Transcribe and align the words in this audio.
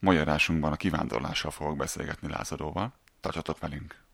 Magyarásunkban 0.00 0.72
a 0.72 0.76
kivándorlással 0.76 1.50
fogok 1.50 1.76
beszélgetni 1.76 2.28
Lázaróval. 2.28 2.92
Tartsatok 3.20 3.58
velünk! 3.58 4.07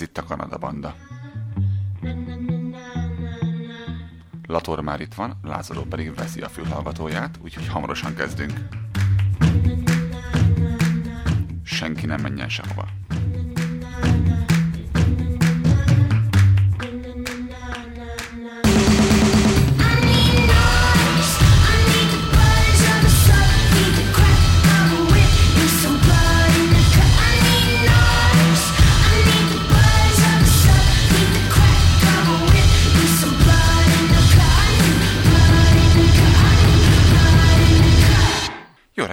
Ez 0.00 0.06
itt 0.06 0.18
a 0.18 0.24
Kanada 0.24 0.58
Banda. 0.58 0.94
Lator 4.46 4.80
már 4.80 5.00
itt 5.00 5.14
van, 5.14 5.38
Lázaró 5.42 5.82
pedig 5.82 6.14
veszi 6.14 6.40
a 6.40 6.48
fülhallgatóját, 6.48 7.38
úgyhogy 7.42 7.68
hamarosan 7.68 8.14
kezdünk. 8.14 8.52
Senki 11.62 12.06
nem 12.06 12.20
menjen 12.20 12.48
sehova. 12.48 12.99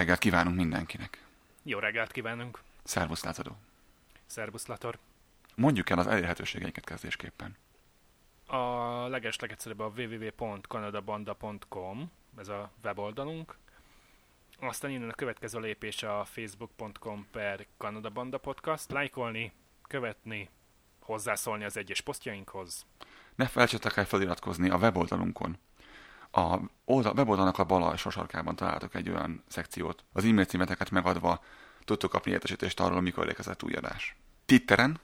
Reggelt 0.08 0.26
kívánunk 0.26 0.56
mindenkinek! 0.56 1.26
Jó 1.64 1.80
reggelt 1.80 2.12
kívánunk! 2.12 2.60
Szervusz 2.84 3.24
Lázadó! 3.24 3.58
Szervusz 4.26 4.66
Lator! 4.66 4.98
Mondjuk 5.56 5.90
el 5.90 6.00
az 6.00 6.08
elérhetőségeinket 6.08 6.84
kezdésképpen. 6.84 7.56
A 8.46 8.58
legeslegegyszerűbb 9.08 9.80
a 9.80 9.92
www.kanadabanda.com, 9.98 12.12
ez 12.38 12.48
a 12.48 12.72
weboldalunk. 12.84 13.58
Aztán 14.60 14.92
innen 14.92 15.10
a 15.10 15.14
következő 15.14 15.60
lépés 15.60 16.04
a 16.04 16.26
facebook.com 16.26 17.28
per 17.32 17.66
Kanadabanda 17.78 18.38
podcast. 18.38 18.92
Lájkolni, 18.92 19.52
követni, 19.88 20.50
hozzászólni 21.00 21.64
az 21.64 21.78
egyes 21.78 22.02
posztjainkhoz. 22.02 22.86
Ne 23.36 23.48
felejtsetek 23.48 23.98
el 23.98 24.06
feliratkozni 24.06 24.70
a 24.70 24.78
weboldalunkon. 24.78 25.58
A 26.32 26.58
oldal, 26.86 27.14
weboldalnak 27.16 27.58
a 27.58 27.64
bal 27.64 27.84
alsó 27.84 28.10
sarkában 28.10 28.56
találtok 28.56 28.96
egy 28.96 29.10
olyan 29.10 29.44
szekciót. 29.48 30.04
Az 30.14 30.26
e-mail 30.26 30.46
címeteket 30.46 30.90
megadva 30.90 31.44
tudtok 31.86 32.12
kapni 32.12 32.32
értesítést 32.32 32.80
arról, 32.80 33.02
mikor 33.02 33.28
érkezett 33.28 33.64
új 33.64 33.74
adás. 33.74 34.16
Titteren 34.46 35.00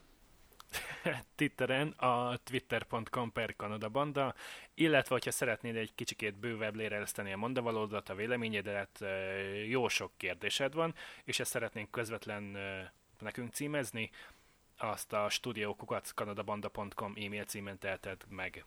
Twitteren 1.36 1.88
a 1.88 2.38
twitter.com 2.44 3.32
per 3.32 3.56
Kanadabanda, 3.56 4.34
illetve 4.74 5.14
hogyha 5.14 5.32
szeretnéd 5.32 5.76
egy 5.76 5.96
kicsikét 5.96 6.36
bővebb 6.36 6.76
léreleszteni 6.76 7.34
a 7.34 7.38
mondavalódat, 7.38 8.10
a 8.10 8.16
véleményedet, 8.16 9.06
jó 9.68 9.88
sok 9.88 10.12
kérdésed 10.18 10.74
van, 10.74 10.96
és 11.24 11.40
ezt 11.40 11.52
szeretnénk 11.52 11.92
közvetlen 11.92 12.58
nekünk 13.20 13.54
címezni, 13.54 14.10
azt 14.78 15.14
a 15.14 15.30
studiokukackanadabanda.com 15.30 17.14
e-mail 17.16 17.44
címen 17.44 17.80
teheted 17.80 18.22
meg. 18.30 18.66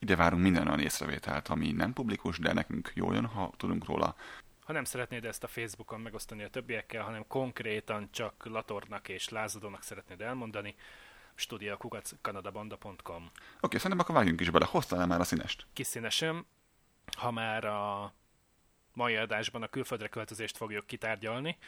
Ide 0.00 0.16
várunk 0.16 0.42
minden 0.42 0.66
olyan 0.66 0.80
észrevételt, 0.80 1.48
ami 1.48 1.72
nem 1.72 1.92
publikus, 1.92 2.38
de 2.38 2.52
nekünk 2.52 2.90
jó 2.94 3.12
jön, 3.12 3.26
ha 3.26 3.52
tudunk 3.56 3.84
róla. 3.84 4.16
Ha 4.64 4.72
nem 4.72 4.84
szeretnéd 4.84 5.24
ezt 5.24 5.44
a 5.44 5.48
Facebookon 5.48 6.00
megosztani 6.00 6.42
a 6.42 6.48
többiekkel, 6.48 7.02
hanem 7.02 7.26
konkrétan 7.26 8.08
csak 8.10 8.44
Latornak 8.44 9.08
és 9.08 9.28
Lázadónak 9.28 9.82
szeretnéd 9.82 10.20
elmondani, 10.20 10.74
studiokukackanadabanda.com 11.34 13.30
Oké, 13.60 13.76
szerintem 13.76 13.98
akkor 13.98 14.14
vágjunk 14.14 14.40
is 14.40 14.50
bele. 14.50 14.66
Hoztál 14.66 15.06
már 15.06 15.20
a 15.20 15.24
színest? 15.24 15.66
kiszínesem, 15.72 16.46
ha 17.18 17.30
már 17.30 17.64
a 17.64 18.12
mai 18.92 19.16
adásban 19.16 19.62
a 19.62 19.68
külföldre 19.68 20.08
költözést 20.08 20.56
fogjuk 20.56 20.86
kitárgyalni. 20.86 21.58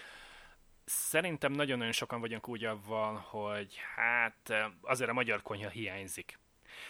Szerintem 0.84 1.53
nagyon-nagyon 1.53 1.92
sokan 1.92 2.21
vagyunk 2.21 2.48
úgy 2.48 2.65
avval, 2.65 3.15
hogy 3.15 3.81
hát 3.97 4.71
azért 4.82 5.10
a 5.10 5.12
magyar 5.12 5.42
konyha 5.42 5.69
hiányzik. 5.69 6.38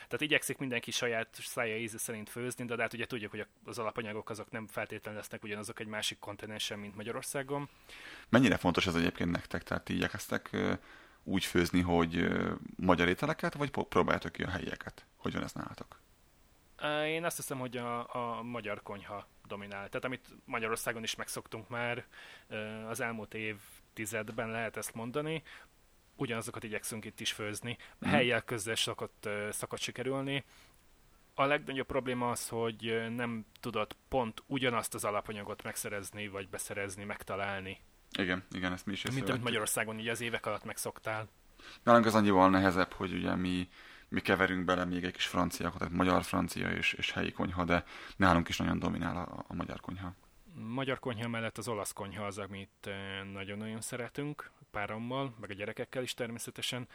Tehát 0.05 0.21
igyekszik 0.21 0.59
mindenki 0.59 0.91
saját 0.91 1.29
szája 1.33 1.77
íze 1.77 1.99
szerint 1.99 2.29
főzni, 2.29 2.65
de 2.65 2.83
hát 2.83 2.93
ugye 2.93 3.07
tudjuk, 3.07 3.31
hogy 3.31 3.47
az 3.65 3.79
alapanyagok 3.79 4.31
azok 4.31 4.51
nem 4.51 4.67
feltétlenül 4.67 5.21
lesznek 5.21 5.43
ugyanazok 5.43 5.81
egy 5.81 5.87
másik 5.87 6.19
kontinensen, 6.19 6.79
mint 6.79 6.97
Magyarországon. 6.97 7.69
Mennyire 8.29 8.57
fontos 8.57 8.87
ez 8.87 8.95
egyébként 8.95 9.31
nektek? 9.31 9.63
Tehát 9.63 9.85
ti 9.85 9.95
igyekeztek 9.95 10.57
úgy 11.25 11.45
főzni, 11.45 11.81
hogy 11.81 12.29
magyar 12.77 13.09
ételeket, 13.09 13.55
vagy 13.55 13.71
próbáljátok 13.71 14.33
ki 14.33 14.43
a 14.43 14.51
helyieket? 14.51 15.07
Hogy 15.17 15.33
van 15.33 15.43
ez 15.43 15.53
nálatok? 15.53 16.01
Én 17.07 17.25
azt 17.25 17.37
hiszem, 17.37 17.59
hogy 17.59 17.77
a, 17.77 18.15
a 18.15 18.43
magyar 18.43 18.83
konyha 18.83 19.27
dominál. 19.47 19.89
Tehát 19.89 20.05
amit 20.05 20.29
Magyarországon 20.45 21.03
is 21.03 21.15
megszoktunk 21.15 21.69
már 21.69 22.07
az 22.89 23.01
elmúlt 23.01 23.35
évtizedben 23.35 24.51
lehet 24.51 24.77
ezt 24.77 24.95
mondani, 24.95 25.43
ugyanazokat 26.17 26.65
igyekszünk 26.65 27.05
itt 27.05 27.21
is 27.21 27.33
főzni. 27.33 27.77
Mhm. 27.99 28.11
Helyjel 28.11 28.43
közzel 28.43 28.75
szokott, 28.75 29.29
szokott 29.51 29.81
sikerülni. 29.81 30.45
A 31.35 31.45
legnagyobb 31.45 31.87
probléma 31.87 32.31
az, 32.31 32.49
hogy 32.49 33.07
nem 33.17 33.45
tudod 33.61 33.97
pont 34.09 34.43
ugyanazt 34.47 34.95
az 34.95 35.05
alapanyagot 35.05 35.63
megszerezni, 35.63 36.29
vagy 36.29 36.49
beszerezni, 36.49 37.05
megtalálni, 37.05 37.79
Igen, 38.19 38.45
igen, 38.51 38.73
ezt 38.73 38.87
mi 38.87 38.93
is 38.93 39.03
mint 39.03 39.29
amit. 39.29 39.43
Magyarországon 39.43 39.99
így 39.99 40.09
az 40.09 40.21
évek 40.21 40.47
alatt 40.47 40.65
megszoktál. 40.65 41.29
Nálunk 41.83 42.07
az 42.07 42.15
annyival 42.15 42.51
nehezebb, 42.51 42.93
hogy 42.93 43.13
ugye 43.13 43.35
mi, 43.35 43.69
mi 44.09 44.21
keverünk 44.21 44.65
bele 44.65 44.85
még 44.85 45.05
egy 45.05 45.13
kis 45.13 45.27
franciákat, 45.27 45.79
tehát 45.79 45.93
magyar, 45.95 46.23
francia 46.23 46.71
és, 46.71 46.93
és 46.93 47.13
helyi 47.13 47.33
konyha, 47.33 47.65
de 47.65 47.85
nálunk 48.17 48.49
is 48.49 48.57
nagyon 48.57 48.79
dominál 48.79 49.17
a, 49.17 49.45
a 49.49 49.55
magyar 49.55 49.81
konyha. 49.81 50.15
Magyar 50.55 50.99
konyha 50.99 51.29
mellett 51.29 51.59
az 51.59 51.69
olasz 51.69 51.93
konyha 51.93 52.25
az, 52.25 52.39
amit 52.39 52.87
ö, 52.87 53.25
nagyon-nagyon 53.33 53.81
szeretünk, 53.81 54.51
párommal, 54.71 55.35
meg 55.41 55.51
a 55.51 55.55
gyerekekkel 55.55 56.03
is 56.03 56.15
természetesen. 56.15 56.89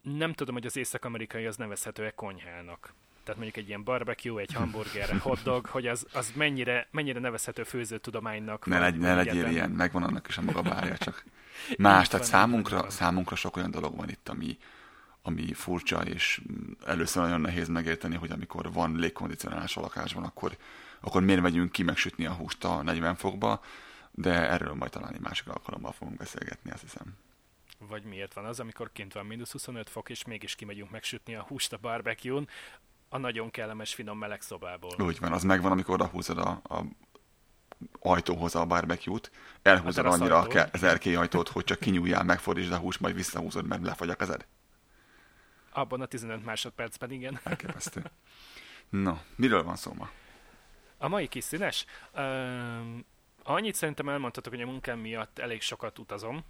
Nem 0.00 0.32
tudom, 0.32 0.54
hogy 0.54 0.66
az 0.66 0.76
észak-amerikai 0.76 1.46
az 1.46 1.56
nevezhető-e 1.56 2.10
konyhának. 2.10 2.92
Tehát 3.22 3.42
mondjuk 3.42 3.56
egy 3.64 3.68
ilyen 3.68 3.84
barbecue, 3.84 4.40
egy 4.40 4.52
hamburger, 4.52 5.18
hotdog, 5.18 5.66
hogy 5.66 5.86
az, 5.86 6.06
az 6.12 6.32
mennyire, 6.34 6.88
mennyire 6.90 7.20
nevezhető 7.20 7.62
főzőtudománynak. 7.62 8.66
Ne, 8.66 8.78
legy, 8.78 8.98
ne 8.98 9.14
legyél 9.14 9.30
egyáltalán- 9.30 9.52
ilyen, 9.54 9.70
megvan 9.70 10.02
annak 10.02 10.28
is 10.28 10.38
a 10.38 10.42
maga 10.42 10.62
bárja, 10.62 10.96
csak 10.96 11.24
más. 11.78 12.02
Így 12.04 12.10
Tehát 12.10 12.12
van, 12.12 12.22
számunkra, 12.22 12.80
van. 12.80 12.90
számunkra 12.90 13.36
sok 13.36 13.56
olyan 13.56 13.70
dolog 13.70 13.96
van 13.96 14.08
itt, 14.08 14.28
ami, 14.28 14.56
ami 15.22 15.52
furcsa, 15.52 16.02
és 16.02 16.40
mm, 16.52 16.72
először 16.86 17.22
nagyon 17.22 17.40
nehéz 17.40 17.68
megérteni, 17.68 18.16
hogy 18.16 18.30
amikor 18.30 18.72
van 18.72 18.96
légkondicionálás 18.96 19.76
a 19.76 19.80
lakásban, 19.80 20.24
akkor, 20.24 20.56
akkor 21.00 21.22
miért 21.22 21.40
megyünk 21.40 21.72
ki 21.72 21.82
megsütni 21.82 22.26
a 22.26 22.32
húst 22.32 22.64
a 22.64 22.82
40 22.82 23.14
fokba, 23.16 23.60
de 24.10 24.32
erről 24.50 24.74
majd 24.74 24.90
talán 24.90 25.14
egy 25.14 25.20
másik 25.20 25.48
alkalommal 25.48 25.92
fogunk 25.92 26.16
beszélgetni, 26.16 26.70
azt 26.70 26.82
hiszem. 26.82 27.16
Vagy 27.78 28.04
miért 28.04 28.34
van 28.34 28.44
az, 28.44 28.60
amikor 28.60 28.92
kint 28.92 29.12
van 29.12 29.26
mínusz 29.26 29.52
25 29.52 29.88
fok, 29.88 30.08
és 30.08 30.24
mégis 30.24 30.54
kimegyünk 30.54 30.90
megsütni 30.90 31.34
a 31.34 31.42
húst 31.42 31.72
a 31.72 31.76
barbecue-n, 31.80 32.48
a 33.08 33.18
nagyon 33.18 33.50
kellemes, 33.50 33.94
finom 33.94 34.18
meleg 34.18 34.40
szobából. 34.40 34.90
Úgy 34.98 35.18
van, 35.18 35.32
az 35.32 35.42
megvan, 35.42 35.72
amikor 35.72 35.94
odahúzod 35.94 36.38
a, 36.38 36.60
a 36.64 36.82
ajtóhoz 38.00 38.54
a 38.54 38.66
barbecue-t, 38.66 39.30
elhúzod 39.62 40.06
A 40.06 40.10
annyira 40.10 40.24
a 40.24 40.28
teraszajtót. 40.28 40.52
ke- 40.52 40.74
az 40.74 40.82
erkélyajtót, 40.82 41.48
hogy 41.48 41.64
csak 41.64 41.78
kinyúljál, 41.78 42.24
megfordítsd 42.24 42.72
a 42.72 42.76
húst, 42.78 43.00
majd 43.00 43.14
visszahúzod, 43.14 43.66
mert 43.66 43.82
lefagy 43.82 44.08
a 44.10 44.14
kezed. 44.14 44.46
Abban 45.72 46.00
a 46.00 46.06
15 46.06 46.44
másodpercben, 46.44 47.10
igen. 47.10 47.40
Elképesztő. 47.42 48.02
No, 48.88 49.16
miről 49.36 49.62
van 49.62 49.76
szó 49.76 49.92
ma? 49.92 50.10
A 50.98 51.08
mai 51.08 51.28
kis 51.28 51.44
színes? 51.44 51.84
Um, 52.16 53.04
annyit 53.42 53.74
szerintem 53.74 54.08
elmondhatok, 54.08 54.52
hogy 54.52 54.62
a 54.62 54.66
munkám 54.66 54.98
miatt 54.98 55.38
elég 55.38 55.60
sokat 55.60 55.98
utazom, 55.98 56.44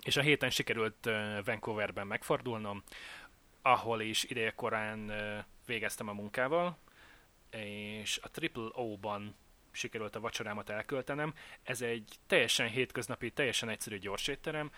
és 0.00 0.16
a 0.16 0.20
héten 0.20 0.50
sikerült 0.50 1.06
uh, 1.06 1.44
Vancouverben 1.44 2.06
megfordulnom, 2.06 2.82
ahol 3.62 4.00
is 4.00 4.24
ideje 4.24 4.50
korán 4.50 4.98
uh, 4.98 5.44
végeztem 5.66 6.08
a 6.08 6.12
munkával, 6.12 6.78
és 7.50 8.18
a 8.22 8.30
Triple 8.30 8.68
O-ban 8.72 9.34
sikerült 9.70 10.16
a 10.16 10.20
vacsorámat 10.20 10.70
elköltenem. 10.70 11.34
Ez 11.62 11.82
egy 11.82 12.18
teljesen 12.26 12.68
hétköznapi, 12.68 13.30
teljesen 13.30 13.68
egyszerű 13.68 13.98
gyorsétterem, 13.98 14.70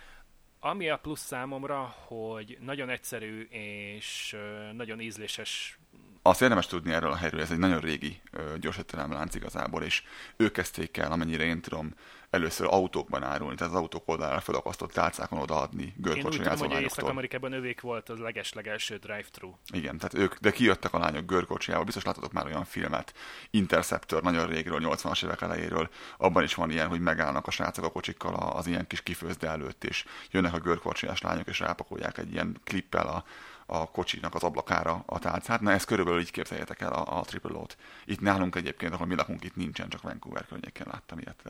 ami 0.60 0.88
a 0.88 0.98
plusz 0.98 1.24
számomra, 1.24 1.82
hogy 1.84 2.58
nagyon 2.60 2.88
egyszerű 2.88 3.42
és 3.50 4.36
nagyon 4.72 5.00
ízléses 5.00 5.78
azt 6.22 6.42
érdemes 6.42 6.66
tudni 6.66 6.92
erről 6.92 7.10
a 7.10 7.16
helyről, 7.16 7.40
ez 7.40 7.50
egy 7.50 7.58
nagyon 7.58 7.80
régi 7.80 8.20
gyorsétterem 8.60 9.12
lánc 9.12 9.34
igazából, 9.34 9.82
és 9.82 10.02
ők 10.36 10.52
kezdték 10.52 10.96
el, 10.96 11.12
amennyire 11.12 11.44
én 11.44 11.60
tudom, 11.60 11.94
először 12.30 12.66
autókban 12.70 13.22
árulni, 13.22 13.56
tehát 13.56 13.72
az 13.72 13.78
autók 13.78 14.08
oldalára 14.08 14.40
felakasztott 14.40 14.92
tálcákon 14.92 15.38
odaadni 15.38 15.94
görkocsi 15.96 16.38
Én 16.38 16.42
úgy 16.42 16.52
tudom, 16.52 16.70
hogy 16.70 16.82
Észak-Amerikában 16.82 17.52
övék 17.52 17.80
volt 17.80 18.08
az 18.08 18.18
leges-legelső 18.18 18.96
drive-thru. 18.96 19.54
Igen, 19.72 19.98
tehát 19.98 20.14
ők, 20.14 20.38
de 20.38 20.50
kijöttek 20.50 20.92
a 20.92 20.98
lányok 20.98 21.26
görkocsiával, 21.26 21.84
biztos 21.84 22.04
láttatok 22.04 22.32
már 22.32 22.46
olyan 22.46 22.64
filmet, 22.64 23.14
Interceptor, 23.50 24.22
nagyon 24.22 24.46
régről, 24.46 24.80
80-as 24.82 25.24
évek 25.24 25.40
elejéről, 25.40 25.88
abban 26.16 26.42
is 26.42 26.54
van 26.54 26.70
ilyen, 26.70 26.88
hogy 26.88 27.00
megállnak 27.00 27.46
a 27.46 27.50
srácok 27.50 27.84
a 27.84 27.90
kocsikkal 27.90 28.34
az 28.34 28.66
ilyen 28.66 28.86
kis 28.86 29.02
kifőzde 29.02 29.48
előtt, 29.48 29.84
és 29.84 30.04
jönnek 30.30 30.54
a 30.54 30.58
görkocsiás 30.58 31.20
lányok, 31.20 31.46
és 31.46 31.58
rápakolják 31.58 32.18
egy 32.18 32.32
ilyen 32.32 32.56
klippel 32.64 33.06
a, 33.06 33.24
a 33.72 33.90
kocsinak 33.90 34.34
az 34.34 34.42
ablakára 34.42 35.02
a 35.06 35.18
tálcát. 35.18 35.60
Na 35.60 35.72
ezt 35.72 35.86
körülbelül 35.86 36.20
így 36.20 36.30
képzeljétek 36.30 36.80
el 36.80 36.92
a, 36.92 37.18
a 37.18 37.24
Triple 37.24 37.56
O-t. 37.56 37.76
Itt 38.04 38.20
nálunk 38.20 38.56
egyébként, 38.56 38.92
ahol 38.92 39.06
mi 39.06 39.14
lakunk, 39.14 39.44
itt 39.44 39.56
nincsen, 39.56 39.88
csak 39.88 40.02
Vancouver 40.02 40.46
környéken 40.46 40.86
láttam 40.90 41.18
ilyet. 41.18 41.42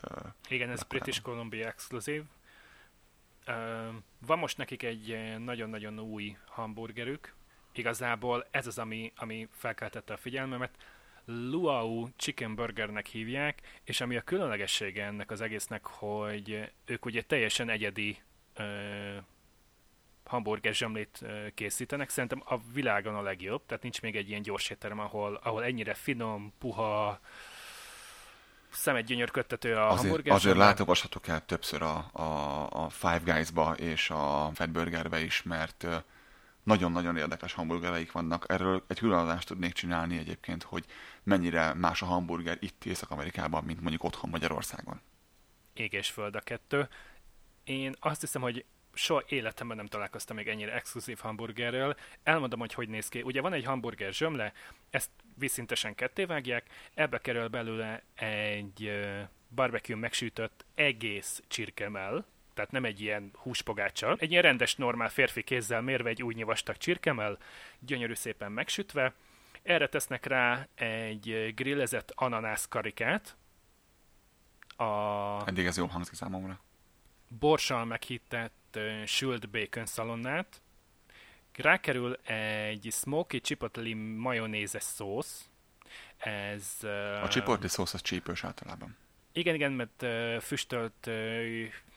Igen, 0.48 0.70
ez 0.70 0.82
British 0.82 1.22
Columbia 1.22 1.66
exkluzív. 1.66 2.22
Van 4.26 4.38
most 4.38 4.56
nekik 4.56 4.82
egy 4.82 5.36
nagyon-nagyon 5.38 5.98
új 5.98 6.36
hamburgerük. 6.46 7.34
Igazából 7.72 8.46
ez 8.50 8.66
az, 8.66 8.78
ami, 8.78 9.12
ami 9.16 9.48
felkeltette 9.52 10.12
a 10.12 10.16
figyelmemet. 10.16 10.70
Luau 11.24 12.08
Chicken 12.16 12.54
Burgernek 12.54 13.06
hívják, 13.06 13.80
és 13.84 14.00
ami 14.00 14.16
a 14.16 14.22
különlegessége 14.22 15.04
ennek 15.04 15.30
az 15.30 15.40
egésznek, 15.40 15.86
hogy 15.86 16.72
ők 16.84 17.04
ugye 17.04 17.22
teljesen 17.22 17.68
egyedi 17.68 18.18
hamburger 20.32 20.74
zsemlét 20.74 21.24
készítenek. 21.54 22.08
Szerintem 22.08 22.42
a 22.46 22.58
világon 22.72 23.14
a 23.14 23.22
legjobb, 23.22 23.66
tehát 23.66 23.82
nincs 23.82 24.00
még 24.02 24.16
egy 24.16 24.28
ilyen 24.28 24.42
gyors 24.42 24.70
étterem, 24.70 24.98
ahol, 24.98 25.40
ahol 25.42 25.64
ennyire 25.64 25.94
finom, 25.94 26.52
puha, 26.58 27.20
szemet 28.70 29.04
gyönyörködtető 29.04 29.76
a 29.76 29.88
azért, 29.88 30.00
hamburger. 30.00 30.34
Azért 30.34 30.56
látogashatok 30.56 31.28
el 31.28 31.44
többször 31.44 31.82
a, 31.82 32.10
a, 32.12 32.68
a 32.84 32.88
Five 32.88 33.20
Guys-ba 33.24 33.74
és 33.76 34.10
a 34.10 34.50
Fatburgerbe 34.54 35.20
is, 35.20 35.42
mert 35.42 35.86
nagyon-nagyon 36.62 37.16
érdekes 37.16 37.52
hamburgereik 37.52 38.12
vannak. 38.12 38.44
Erről 38.48 38.84
egy 38.88 38.98
különadást 38.98 39.46
tudnék 39.46 39.72
csinálni 39.72 40.18
egyébként, 40.18 40.62
hogy 40.62 40.84
mennyire 41.22 41.74
más 41.74 42.02
a 42.02 42.06
hamburger 42.06 42.56
itt 42.60 42.84
Észak-Amerikában, 42.84 43.64
mint 43.64 43.80
mondjuk 43.80 44.04
otthon 44.04 44.30
Magyarországon. 44.30 45.00
Ég 45.74 45.92
és 45.92 46.10
föld 46.10 46.34
a 46.34 46.40
kettő. 46.40 46.88
Én 47.64 47.94
azt 48.00 48.20
hiszem, 48.20 48.42
hogy 48.42 48.64
soha 48.92 49.22
életemben 49.28 49.76
nem 49.76 49.86
találkoztam 49.86 50.36
még 50.36 50.48
ennyire 50.48 50.74
exkluzív 50.74 51.18
hamburgerrel. 51.18 51.96
Elmondom, 52.22 52.58
hogy 52.58 52.74
hogy 52.74 52.88
néz 52.88 53.08
ki. 53.08 53.22
Ugye 53.22 53.40
van 53.40 53.52
egy 53.52 53.64
hamburger 53.64 54.12
zsömle, 54.12 54.52
ezt 54.90 55.10
viszintesen 55.38 55.94
kettévágják, 55.94 56.66
ebbe 56.94 57.18
kerül 57.18 57.48
belőle 57.48 58.02
egy 58.14 58.92
barbecue 59.54 59.96
megsütött 59.96 60.64
egész 60.74 61.42
csirkemel, 61.48 62.26
tehát 62.54 62.70
nem 62.70 62.84
egy 62.84 63.00
ilyen 63.00 63.30
húspogácsa, 63.34 64.16
egy 64.18 64.30
ilyen 64.30 64.42
rendes, 64.42 64.74
normál 64.76 65.08
férfi 65.08 65.42
kézzel 65.42 65.80
mérve 65.80 66.08
egy 66.08 66.22
új 66.22 66.34
vastag 66.34 66.76
csirkemel, 66.76 67.38
gyönyörű 67.78 68.14
szépen 68.14 68.52
megsütve, 68.52 69.14
erre 69.62 69.86
tesznek 69.88 70.26
rá 70.26 70.66
egy 70.74 71.52
grillezett 71.54 72.12
ananász 72.14 72.68
karikát. 72.68 73.36
A... 74.76 75.48
Eddig 75.48 75.66
ez 75.66 75.76
jól 75.76 75.86
hangzik 75.86 76.14
számomra. 76.14 76.60
Borsal 77.28 77.84
meghittett 77.84 78.61
uh, 78.76 79.04
sült 79.04 79.48
bacon 79.48 79.86
szalonnát, 79.86 80.60
rákerül 81.56 82.14
egy 82.24 82.88
smoky 82.90 83.40
chipotle 83.40 83.94
majonézes 84.16 84.82
szósz, 84.82 85.46
ez... 86.18 86.76
A 87.22 87.28
chipotle 87.28 87.68
szósz 87.68 87.94
az 87.94 88.02
csípős 88.02 88.44
általában. 88.44 88.96
Igen, 89.32 89.54
igen, 89.54 89.72
mert 89.72 90.04
füstölt 90.44 91.10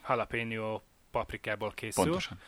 jalapeno 0.07 0.81
paprikából 1.12 1.72
készül. 1.74 2.04
Pontosan. 2.04 2.39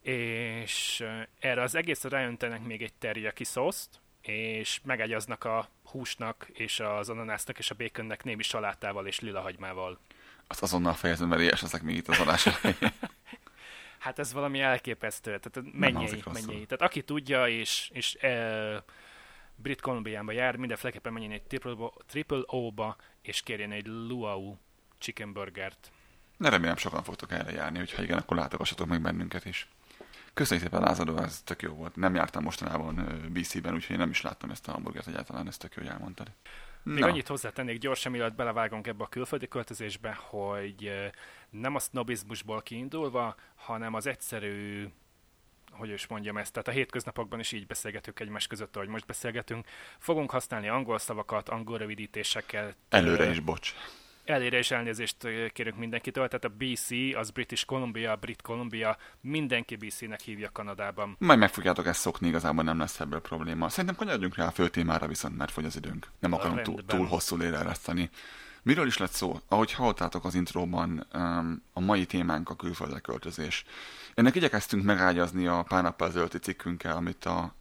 És 0.00 1.04
erre 1.38 1.62
az 1.62 1.74
egészre 1.74 2.08
rájöntenek 2.08 2.62
még 2.62 2.82
egy 2.82 2.92
teriyaki 2.92 3.44
szószt, 3.44 4.00
és 4.20 4.80
megágyaznak 4.82 5.44
a 5.44 5.68
húsnak, 5.84 6.46
és 6.52 6.80
az 6.80 7.08
ananásznak, 7.08 7.58
és 7.58 7.70
a 7.70 7.74
baconnek 7.74 8.24
némi 8.24 8.42
salátával 8.42 9.06
és 9.06 9.20
lilahagymával. 9.20 9.98
Azt 10.46 10.62
azonnal 10.62 10.94
fejezem, 10.94 11.28
mert 11.28 11.42
ilyes 11.42 11.62
leszek 11.62 11.82
még 11.82 11.96
itt 11.96 12.08
az 12.08 12.18
adás 12.18 12.48
Hát 14.04 14.18
ez 14.18 14.32
valami 14.32 14.60
elképesztő. 14.60 15.38
Tehát 15.38 15.72
mennyei, 15.72 16.22
mennyei. 16.32 16.66
Tehát 16.66 16.82
aki 16.82 17.02
tudja, 17.02 17.48
és, 17.48 17.90
és 17.92 18.14
e, 18.14 18.84
Brit 19.56 19.80
Columbiánba 19.80 20.32
jár, 20.32 20.56
mindenféleképpen 20.56 21.12
menjen 21.12 21.30
egy 21.30 21.42
triple, 21.42 21.74
triple 22.06 22.42
O-ba, 22.46 22.96
és 23.22 23.42
kérjen 23.42 23.72
egy 23.72 23.86
Luau 23.86 24.56
chicken 24.98 25.32
burgert. 25.32 25.90
Ne 26.36 26.48
remélem 26.48 26.76
sokan 26.76 27.02
fogtok 27.02 27.32
erre 27.32 27.50
járni, 27.50 27.78
hogyha 27.78 28.02
igen, 28.02 28.18
akkor 28.18 28.36
látogassatok 28.36 28.86
meg 28.86 29.00
bennünket 29.00 29.44
is. 29.44 29.68
Köszönjük 30.34 30.66
szépen, 30.66 30.84
Lázadó, 30.86 31.16
ez 31.16 31.40
tök 31.44 31.62
jó 31.62 31.74
volt. 31.74 31.96
Nem 31.96 32.14
jártam 32.14 32.42
mostanában 32.42 32.94
BC-ben, 33.32 33.74
úgyhogy 33.74 33.90
én 33.90 33.98
nem 33.98 34.10
is 34.10 34.20
láttam 34.20 34.50
ezt 34.50 34.68
a 34.68 34.72
hamburgert 34.72 35.06
egyáltalán, 35.06 35.46
ezt 35.46 35.60
tök 35.60 35.74
jó, 35.74 35.82
hogy 35.82 35.90
elmondtad. 35.90 36.30
Még 36.84 36.98
Na. 36.98 37.06
annyit 37.06 37.28
hozzátennék 37.28 37.78
gyorsan, 37.78 38.12
mielőtt 38.12 38.34
belevágunk 38.34 38.86
ebbe 38.86 39.04
a 39.04 39.08
külföldi 39.08 39.48
költözésbe, 39.48 40.18
hogy 40.20 40.92
nem 41.50 41.74
a 41.74 41.78
sznobizmusból 41.78 42.62
kiindulva, 42.62 43.34
hanem 43.54 43.94
az 43.94 44.06
egyszerű 44.06 44.88
hogy 45.70 45.90
is 45.90 46.06
mondjam 46.06 46.36
ezt, 46.36 46.52
tehát 46.52 46.68
a 46.68 46.70
hétköznapokban 46.70 47.40
is 47.40 47.52
így 47.52 47.66
beszélgetünk 47.66 48.20
egymás 48.20 48.46
között, 48.46 48.76
ahogy 48.76 48.88
most 48.88 49.06
beszélgetünk. 49.06 49.66
Fogunk 49.98 50.30
használni 50.30 50.68
angol 50.68 50.98
szavakat, 50.98 51.48
angol 51.48 51.78
rövidítésekkel. 51.78 52.74
Előre 52.88 53.30
is 53.30 53.40
bocs. 53.40 53.74
Elére 54.24 54.58
is 54.58 54.70
elnézést 54.70 55.16
kérünk 55.52 55.78
mindenkitől, 55.78 56.28
tehát 56.28 56.44
a 56.44 56.64
BC, 56.64 57.16
az 57.16 57.30
British 57.30 57.64
Columbia, 57.64 58.16
Brit 58.16 58.42
Columbia, 58.42 58.96
mindenki 59.20 59.76
BC-nek 59.76 60.20
hívja 60.20 60.50
Kanadában. 60.52 61.16
Majd 61.18 61.38
meg 61.38 61.50
fogjátok 61.50 61.86
ezt 61.86 62.00
szokni, 62.00 62.28
igazából 62.28 62.64
nem 62.64 62.78
lesz 62.78 63.00
ebből 63.00 63.20
probléma. 63.20 63.68
Szerintem 63.68 63.94
kanyarodjunk 63.94 64.36
rá 64.36 64.46
a 64.46 64.50
fő 64.50 64.68
témára 64.68 65.06
viszont, 65.06 65.36
mert 65.36 65.50
fogy 65.50 65.64
az 65.64 65.76
időnk. 65.76 66.06
Nem 66.18 66.32
akarom 66.32 66.62
túl, 66.62 66.84
túl 66.84 67.06
hosszú 67.06 67.36
léreleszteni. 67.36 68.10
Miről 68.62 68.86
is 68.86 68.98
lett 68.98 69.10
szó? 69.10 69.40
Ahogy 69.48 69.72
hallottátok 69.72 70.24
az 70.24 70.34
intróban, 70.34 70.98
a 71.72 71.80
mai 71.80 72.06
témánk 72.06 72.50
a 72.50 72.56
külföldre 72.56 72.98
költözés. 72.98 73.64
Ennek 74.14 74.34
igyekeztünk 74.34 74.84
megágyazni 74.84 75.46
a 75.46 75.62
pár 75.68 75.82
nappal 75.82 76.08
ezelőtti 76.08 76.38
cikkünkkel, 76.38 76.96
amit 76.96 77.24
a 77.24 77.54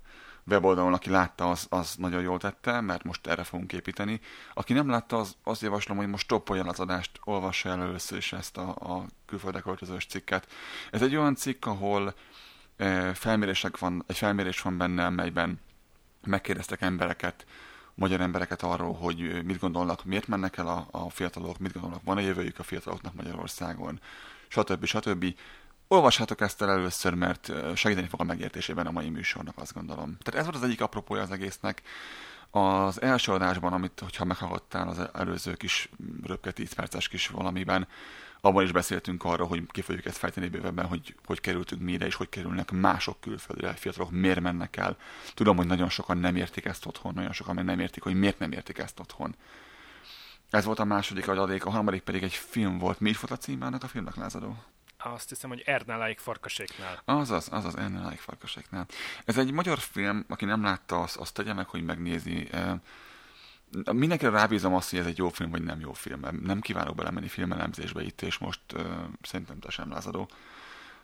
weboldalon, 0.46 0.94
aki 0.94 1.10
látta, 1.10 1.50
az, 1.50 1.68
az 1.70 1.96
nagyon 1.96 2.22
jól 2.22 2.40
tette, 2.40 2.82
mert 2.82 3.04
most 3.04 3.28
erre 3.28 3.44
fogunk 3.44 3.74
építeni. 3.74 4.20
Aki 4.54 4.74
nem 4.74 4.90
látta, 4.90 5.18
az, 5.18 5.36
azt 5.44 5.62
javaslom, 5.62 5.98
hogy 5.98 6.08
most 6.08 6.24
stoppoljon 6.24 6.68
az 6.68 6.80
adást, 6.80 7.20
olvassa 7.24 7.70
el 7.70 7.82
először 7.82 8.18
is 8.18 8.34
ezt 8.34 8.58
a, 8.58 8.70
a 8.70 9.06
külföldre 9.26 9.60
költözős 9.60 10.06
cikket. 10.06 10.48
Ez 10.92 11.02
egy 11.02 11.16
olyan 11.16 11.36
cikk, 11.36 11.66
ahol 11.66 12.14
e, 12.78 13.14
felmérések 13.14 13.78
van, 13.78 14.04
egy 14.08 14.18
felmérés 14.18 14.62
van 14.62 14.78
benne, 14.78 15.10
melyben 15.10 15.60
megkérdeztek 16.26 16.82
embereket, 16.82 17.46
magyar 17.96 18.22
embereket 18.22 18.64
arról, 18.64 18.94
hogy 18.94 19.44
mit 19.46 19.60
gondolnak, 19.60 20.04
miért 20.04 20.28
mennek 20.28 20.58
el 20.58 20.68
a, 20.68 20.88
a 20.92 21.10
fiatalok, 21.10 21.58
mit 21.58 21.74
gondolnak, 21.74 22.04
van-e 22.04 22.22
jövőjük 22.22 22.60
a 22.60 22.64
fiataloknak 22.64 23.14
Magyarországon, 23.14 24.00
stb. 24.48 24.86
stb. 24.86 25.36
Olvashatok 25.94 26.42
ezt 26.42 26.62
el 26.62 26.70
először, 26.70 27.14
mert 27.14 27.52
segíteni 27.76 28.08
fog 28.08 28.22
a 28.22 28.24
megértésében 28.24 28.88
a 28.88 28.92
mai 28.92 29.10
műsornak, 29.10 29.58
azt 29.58 29.74
gondolom. 29.74 30.18
Tehát 30.22 30.40
ez 30.40 30.46
volt 30.46 30.56
az 30.56 30.70
egyik 30.70 30.82
apropója 30.82 31.22
az 31.22 31.32
egésznek. 31.32 31.82
Az 32.52 33.02
első 33.02 33.32
adásban, 33.32 33.74
amit, 33.74 34.00
hogyha 34.00 34.26
meghallgattál 34.26 34.88
az 34.88 35.10
előző 35.14 35.54
kis 35.54 35.90
röpke 36.24 36.52
10 36.52 36.74
perces 36.74 37.08
kis 37.08 37.28
valamiben, 37.28 37.88
abban 38.42 38.64
is 38.64 38.72
beszéltünk 38.72 39.24
arról, 39.24 39.48
hogy 39.48 39.64
ki 39.68 39.82
fogjuk 39.82 40.06
ezt 40.06 40.18
fejteni 40.18 40.48
bővebben, 40.48 40.86
hogy 40.86 41.16
hogy 41.26 41.40
kerültünk 41.40 41.82
mi 41.82 41.92
ide, 41.92 42.06
és 42.06 42.16
hogy 42.16 42.30
kerülnek 42.30 42.72
mások 42.72 43.20
külföldre, 43.22 43.74
fiatalok 43.74 44.12
miért 44.12 44.40
mennek 44.40 44.78
el. 44.78 44.98
Tudom, 45.34 45.58
hogy 45.58 45.68
nagyon 45.68 45.90
sokan 45.90 46.18
nem 46.18 46.36
értik 46.36 46.66
ezt 46.66 46.86
otthon, 46.86 47.14
nagyon 47.14 47.34
sokan 47.34 47.56
meg 47.56 47.66
nem 47.66 47.80
értik, 47.80 48.04
hogy 48.04 48.16
miért 48.16 48.40
nem 48.40 48.52
értik 48.52 48.78
ezt 48.78 49.00
otthon. 49.00 49.36
Ez 50.50 50.66
volt 50.66 50.80
a 50.80 50.86
második 50.86 51.28
adadék, 51.28 51.66
a 51.66 51.70
harmadik 51.70 52.02
pedig 52.02 52.24
egy 52.24 52.34
film 52.34 52.78
volt. 52.78 53.00
Mi 53.00 53.10
is 53.10 53.20
volt 53.20 53.32
a 53.32 53.44
címe 53.44 53.78
a 53.82 53.88
filmnek, 53.88 54.16
lázadó? 54.16 54.58
Azt 55.04 55.30
hiszem, 55.30 55.50
hogy 55.50 55.64
Ernáláik 55.66 56.20
farkaséknál. 56.20 57.02
Azaz, 57.06 57.48
azaz, 57.52 57.76
Ernáláik 57.76 58.20
farkaséknál. 58.20 58.86
Ez 59.26 59.38
egy 59.38 59.52
magyar 59.52 59.80
film, 59.80 60.26
aki 60.30 60.46
nem 60.46 60.64
látta, 60.64 61.02
azt, 61.02 61.16
azt 61.16 61.34
tegye 61.34 61.54
meg, 61.54 61.68
hogy 61.68 61.84
megnézi. 61.84 62.50
Mindenkire 63.92 64.32
rábízom 64.32 64.74
azt, 64.74 64.90
hogy 64.90 65.00
ez 65.00 65.06
egy 65.06 65.18
jó 65.18 65.30
film, 65.30 65.50
vagy 65.50 65.64
nem 65.64 65.80
jó 65.80 65.94
film. 65.94 66.22
Nem 66.42 66.60
kívánok 66.60 66.96
belemenni 66.96 67.28
filmelemzésbe 67.28 68.04
itt, 68.04 68.22
és 68.22 68.38
most 68.38 68.62
uh, 68.74 68.82
szerintem 69.22 69.60
te 69.60 69.70
sem 69.70 69.92
lázadó, 69.92 70.30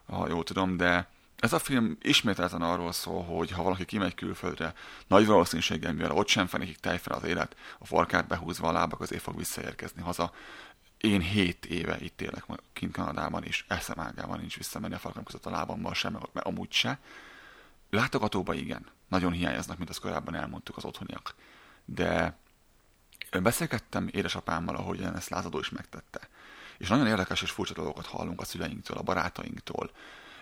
ha 0.06 0.27
jól 0.27 0.44
tudom, 0.44 0.77
de 0.77 1.08
ez 1.39 1.53
a 1.53 1.60
film 1.60 1.98
ismételten 2.01 2.62
arról 2.62 2.91
szól, 2.91 3.24
hogy 3.24 3.51
ha 3.51 3.63
valaki 3.63 3.86
kimegy 3.86 4.15
külföldre, 4.15 4.74
nagy 5.08 5.25
valószínűséggel, 5.25 5.94
mivel 5.94 6.12
ott 6.12 6.27
sem 6.27 6.48
fenékig 6.48 6.77
tejfel 6.77 7.18
az 7.18 7.24
élet, 7.24 7.56
a 7.79 7.86
farkát 7.86 8.27
behúzva 8.27 8.68
a 8.68 8.72
lábak 8.72 9.01
azért 9.01 9.22
fog 9.22 9.38
visszaérkezni 9.38 10.01
haza, 10.01 10.32
én 11.00 11.22
hét 11.22 11.65
éve 11.65 11.98
itt 12.00 12.22
élek 12.22 12.46
kint 12.74 12.94
Kanadában, 12.94 13.44
és 13.44 13.65
eszem 13.68 14.00
ágában 14.00 14.39
nincs 14.39 14.58
visszamenni 14.58 14.94
a 14.94 15.00
falkam 15.00 15.24
között 15.24 15.46
a 15.46 15.50
lábammal 15.50 15.94
sem, 15.94 16.18
mert 16.34 16.48
amúgy 16.48 16.72
se. 16.72 17.00
Látogatóba 17.89 18.53
igen, 18.53 18.86
nagyon 19.08 19.32
hiányoznak, 19.32 19.77
mint 19.77 19.89
azt 19.89 20.00
korábban 20.00 20.36
elmondtuk 20.36 20.77
az 20.77 20.86
otthoniak. 20.86 21.36
De 21.86 22.38
beszélgettem 23.41 24.08
édesapámmal, 24.12 24.75
ahogyan 24.75 25.15
ezt 25.15 25.29
lázadó 25.29 25.60
is 25.60 25.70
megtette. 25.70 26.27
És 26.77 26.88
nagyon 26.88 27.08
érdekes 27.08 27.41
és 27.41 27.51
furcsa 27.51 27.74
dolgokat 27.74 28.06
hallunk 28.06 28.41
a 28.41 28.46
szüleinktől, 28.46 28.98
a 28.98 29.03
barátainktól. 29.03 29.91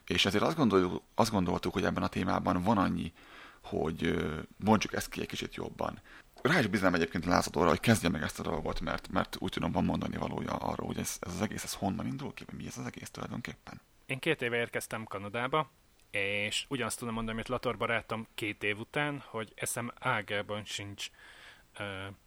És 0.05 0.25
ezért 0.25 0.43
azt 0.43 0.57
gondoljuk, 0.57 1.03
azt 1.15 1.31
gondoltuk, 1.31 1.73
hogy 1.73 1.83
ebben 1.83 2.03
a 2.03 2.07
témában 2.07 2.63
van 2.63 2.77
annyi, 2.77 3.13
hogy 3.61 4.25
mondjuk 4.57 4.93
ezt 4.93 5.09
ki 5.09 5.21
egy 5.21 5.27
kicsit 5.27 5.55
jobban. 5.55 6.01
Rá 6.41 6.59
is 6.59 6.67
bíznám 6.67 6.93
egyébként 6.93 7.25
Lázadóra, 7.25 7.69
hogy 7.69 7.79
kezdje 7.79 8.09
meg 8.09 8.21
ezt 8.21 8.39
a 8.39 8.43
dolgot, 8.43 8.79
mert, 8.79 9.09
mert 9.09 9.35
úgy 9.39 9.51
tudom, 9.51 9.71
van 9.71 9.83
mondani 9.83 10.17
valója 10.17 10.51
arról, 10.51 10.87
hogy 10.87 10.97
ez, 10.97 11.17
ez 11.19 11.33
az 11.33 11.41
egész, 11.41 11.63
ez 11.63 11.73
honnan 11.73 12.07
indul 12.07 12.33
ki, 12.33 12.45
mi 12.57 12.65
ez 12.67 12.77
az 12.77 12.85
egész 12.85 13.09
tulajdonképpen. 13.09 13.81
Én 14.05 14.19
két 14.19 14.41
éve 14.41 14.57
érkeztem 14.57 15.03
Kanadába, 15.03 15.71
és 16.11 16.65
ugyanazt 16.69 16.99
tudom 16.99 17.13
mondani, 17.13 17.35
amit 17.35 17.49
Lator 17.49 17.77
barátom 17.77 18.27
két 18.35 18.63
év 18.63 18.79
után, 18.79 19.23
hogy 19.25 19.51
eszem 19.55 19.91
ágában 19.99 20.65
sincs 20.65 21.09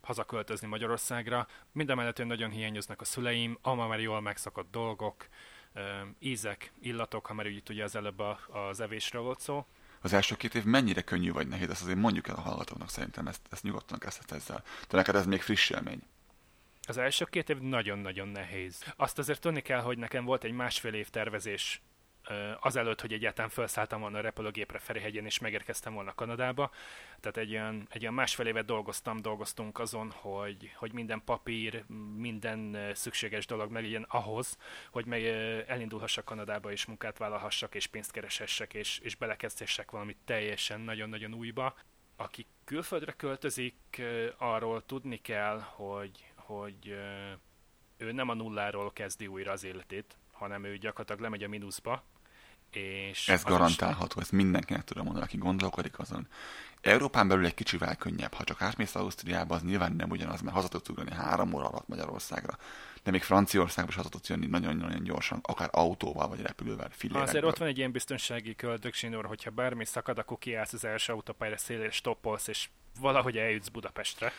hazaköltözni 0.01 0.67
Magyarországra. 0.67 1.47
Mindemellett, 1.73 2.17
hogy 2.17 2.27
nagyon 2.27 2.51
hiányoznak 2.51 3.01
a 3.01 3.05
szüleim, 3.05 3.59
ama 3.63 3.87
már 3.87 4.01
jól 4.01 4.21
megszakadt 4.21 4.71
dolgok, 4.71 5.29
uh, 5.75 5.83
ízek, 6.19 6.73
illatok, 6.81 7.27
ha 7.27 7.35
már 7.35 7.47
úgy 7.47 7.63
ugye 7.71 7.85
az 7.85 7.97
előbb 7.97 8.23
az 8.49 8.81
evésről 8.81 9.23
volt 9.23 9.41
szó. 9.41 9.67
Az 10.03 10.13
első 10.13 10.37
két 10.37 10.55
év 10.55 10.65
mennyire 10.65 11.03
könnyű 11.03 11.33
vagy 11.33 11.49
nehéz, 11.49 11.71
ezt 11.71 11.83
azért 11.83 11.99
mondjuk 11.99 12.29
el 12.29 12.35
a 12.35 12.41
hallgatóknak 12.41 12.91
szerintem, 12.91 13.27
ezt, 13.27 13.41
ezt 13.51 13.63
nyugodtan 13.63 13.99
kezdhet 13.99 14.33
ezzel. 14.33 14.63
De 14.89 14.97
neked 14.97 15.15
ez 15.15 15.27
még 15.27 15.43
friss 15.43 15.71
élmény. 15.71 16.03
Az 16.87 16.97
első 16.97 17.25
két 17.25 17.49
év 17.49 17.59
nagyon-nagyon 17.59 18.29
nehéz. 18.29 18.85
Azt 18.97 19.19
azért 19.19 19.41
tudni 19.41 19.61
kell, 19.61 19.81
hogy 19.81 19.99
nekem 19.99 20.25
volt 20.25 20.45
egy 20.45 20.53
másfél 20.53 20.95
év 20.95 21.09
tervezés 21.09 21.83
azelőtt, 22.61 23.01
hogy 23.01 23.13
egyáltalán 23.13 23.51
felszálltam 23.51 24.01
volna 24.01 24.19
a 24.19 24.21
repülőgépre 24.21 24.79
Ferihegyen 24.79 25.25
és 25.25 25.39
megérkeztem 25.39 25.95
volna 25.95 26.15
Kanadába. 26.15 26.71
Tehát 27.21 27.37
egy 27.37 27.51
olyan, 27.51 27.87
egy 27.91 28.03
olyan 28.03 28.15
másfél 28.15 28.47
évet 28.47 28.65
dolgoztam, 28.65 29.23
dolgoztunk 29.23 29.79
azon, 29.79 30.11
hogy, 30.11 30.73
hogy 30.75 30.93
minden 30.93 31.23
papír, 31.25 31.85
minden 32.17 32.77
szükséges 32.95 33.47
dolog 33.47 33.71
meglegyen 33.71 34.07
ahhoz, 34.09 34.59
hogy 34.91 35.07
meg 35.07 35.25
elindulhassak 35.67 36.25
Kanadába 36.25 36.73
és 36.73 36.87
munkát 36.87 37.19
vállalhassak 37.19 37.75
és 37.75 37.87
pénzt 37.87 38.11
kereshessek 38.11 38.75
és, 38.75 38.99
és 38.99 39.15
belekezdhessek 39.15 39.91
valamit 39.91 40.19
teljesen 40.25 40.81
nagyon-nagyon 40.81 41.35
újba. 41.35 41.75
Aki 42.17 42.47
külföldre 42.65 43.13
költözik, 43.13 44.03
arról 44.37 44.87
tudni 44.87 45.21
kell, 45.21 45.61
hogy, 45.61 46.33
hogy 46.35 46.97
ő 47.97 48.13
nem 48.13 48.29
a 48.29 48.35
nulláról 48.35 48.93
kezdi 48.93 49.27
újra 49.27 49.53
az 49.53 49.65
életét, 49.65 50.17
hanem 50.33 50.65
ő 50.65 50.77
gyakorlatilag 50.77 51.21
lemegy 51.21 51.43
a 51.43 51.49
mínuszba, 51.49 52.05
és 52.73 53.29
ez 53.29 53.43
garantálható, 53.43 54.21
ezt 54.21 54.33
mindenkinek 54.33 54.85
tudom 54.85 55.05
mondani, 55.05 55.25
aki 55.25 55.37
gondolkodik 55.37 55.99
azon. 55.99 56.29
Európán 56.81 57.29
belül 57.29 57.45
egy 57.45 57.55
kicsivel 57.55 57.97
könnyebb, 57.97 58.35
ha 58.35 58.45
csak 58.45 58.63
átmész 58.63 58.95
Ausztriába, 58.95 59.55
az 59.55 59.63
nyilván 59.63 59.93
nem 59.93 60.11
ugyanaz, 60.11 60.41
mert 60.41 60.55
haza 60.55 60.69
tudsz 60.69 60.89
ugrani 60.89 61.13
három 61.13 61.53
óra 61.53 61.65
alatt 61.65 61.89
Magyarországra. 61.89 62.59
De 63.03 63.11
még 63.11 63.23
Franciaországba 63.23 63.91
is 63.91 63.97
haza 63.97 64.09
tudsz 64.09 64.29
jönni 64.29 64.47
nagyon-nagyon 64.47 65.03
gyorsan, 65.03 65.41
akár 65.43 65.69
autóval 65.73 66.29
vagy 66.29 66.41
repülővel, 66.41 66.89
fillérekből. 66.91 67.29
Azért 67.29 67.45
ott 67.45 67.59
van 67.59 67.69
egy 67.69 67.79
ilyen 67.79 67.93
biztonsági 67.93 68.55
köldögsinor, 68.55 69.27
hogyha 69.27 69.51
bármi 69.51 69.85
szakad, 69.85 70.19
akkor 70.19 70.39
kiállsz 70.39 70.73
az 70.73 70.85
első 70.85 71.13
autópályára 71.13 71.59
szélére, 71.59 71.91
stoppolsz, 71.91 72.49
és 72.49 72.69
valahogy 73.01 73.37
eljutsz 73.37 73.69
Budapestre. 73.69 74.33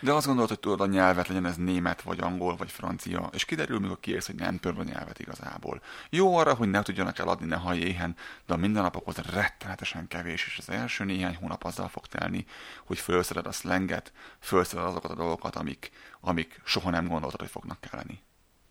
De 0.00 0.12
azt 0.12 0.26
gondolod, 0.26 0.48
hogy 0.48 0.60
tudod 0.60 0.80
a 0.80 0.86
nyelvet, 0.86 1.28
legyen 1.28 1.46
ez 1.46 1.56
német, 1.56 2.02
vagy 2.02 2.20
angol, 2.20 2.56
vagy 2.56 2.70
francia, 2.70 3.30
és 3.32 3.44
kiderül, 3.44 3.78
mikor 3.78 4.00
kiérsz, 4.00 4.26
hogy 4.26 4.34
nem 4.34 4.58
tudod 4.58 4.78
a 4.78 4.90
nyelvet 4.90 5.18
igazából. 5.18 5.82
Jó 6.10 6.36
arra, 6.36 6.54
hogy 6.54 6.68
ne 6.68 6.82
tudjanak 6.82 7.18
eladni, 7.18 7.46
ne 7.46 7.56
hallj 7.56 7.78
éhen, 7.78 8.16
de 8.46 8.54
a 8.54 8.56
mindennapokhoz 8.56 9.16
rettenetesen 9.16 10.08
kevés, 10.08 10.46
és 10.46 10.58
az 10.58 10.70
első 10.70 11.04
néhány 11.04 11.36
hónap 11.36 11.64
azzal 11.64 11.88
fog 11.88 12.06
telni, 12.06 12.46
hogy 12.84 12.98
felszeded 12.98 13.46
a 13.46 13.52
slenget, 13.52 14.12
felszeded 14.38 14.84
azokat 14.84 15.10
a 15.10 15.14
dolgokat, 15.14 15.56
amik, 15.56 15.90
amik 16.20 16.60
soha 16.64 16.90
nem 16.90 17.08
gondoltad, 17.08 17.40
hogy 17.40 17.50
fognak 17.50 17.80
kelleni. 17.80 18.22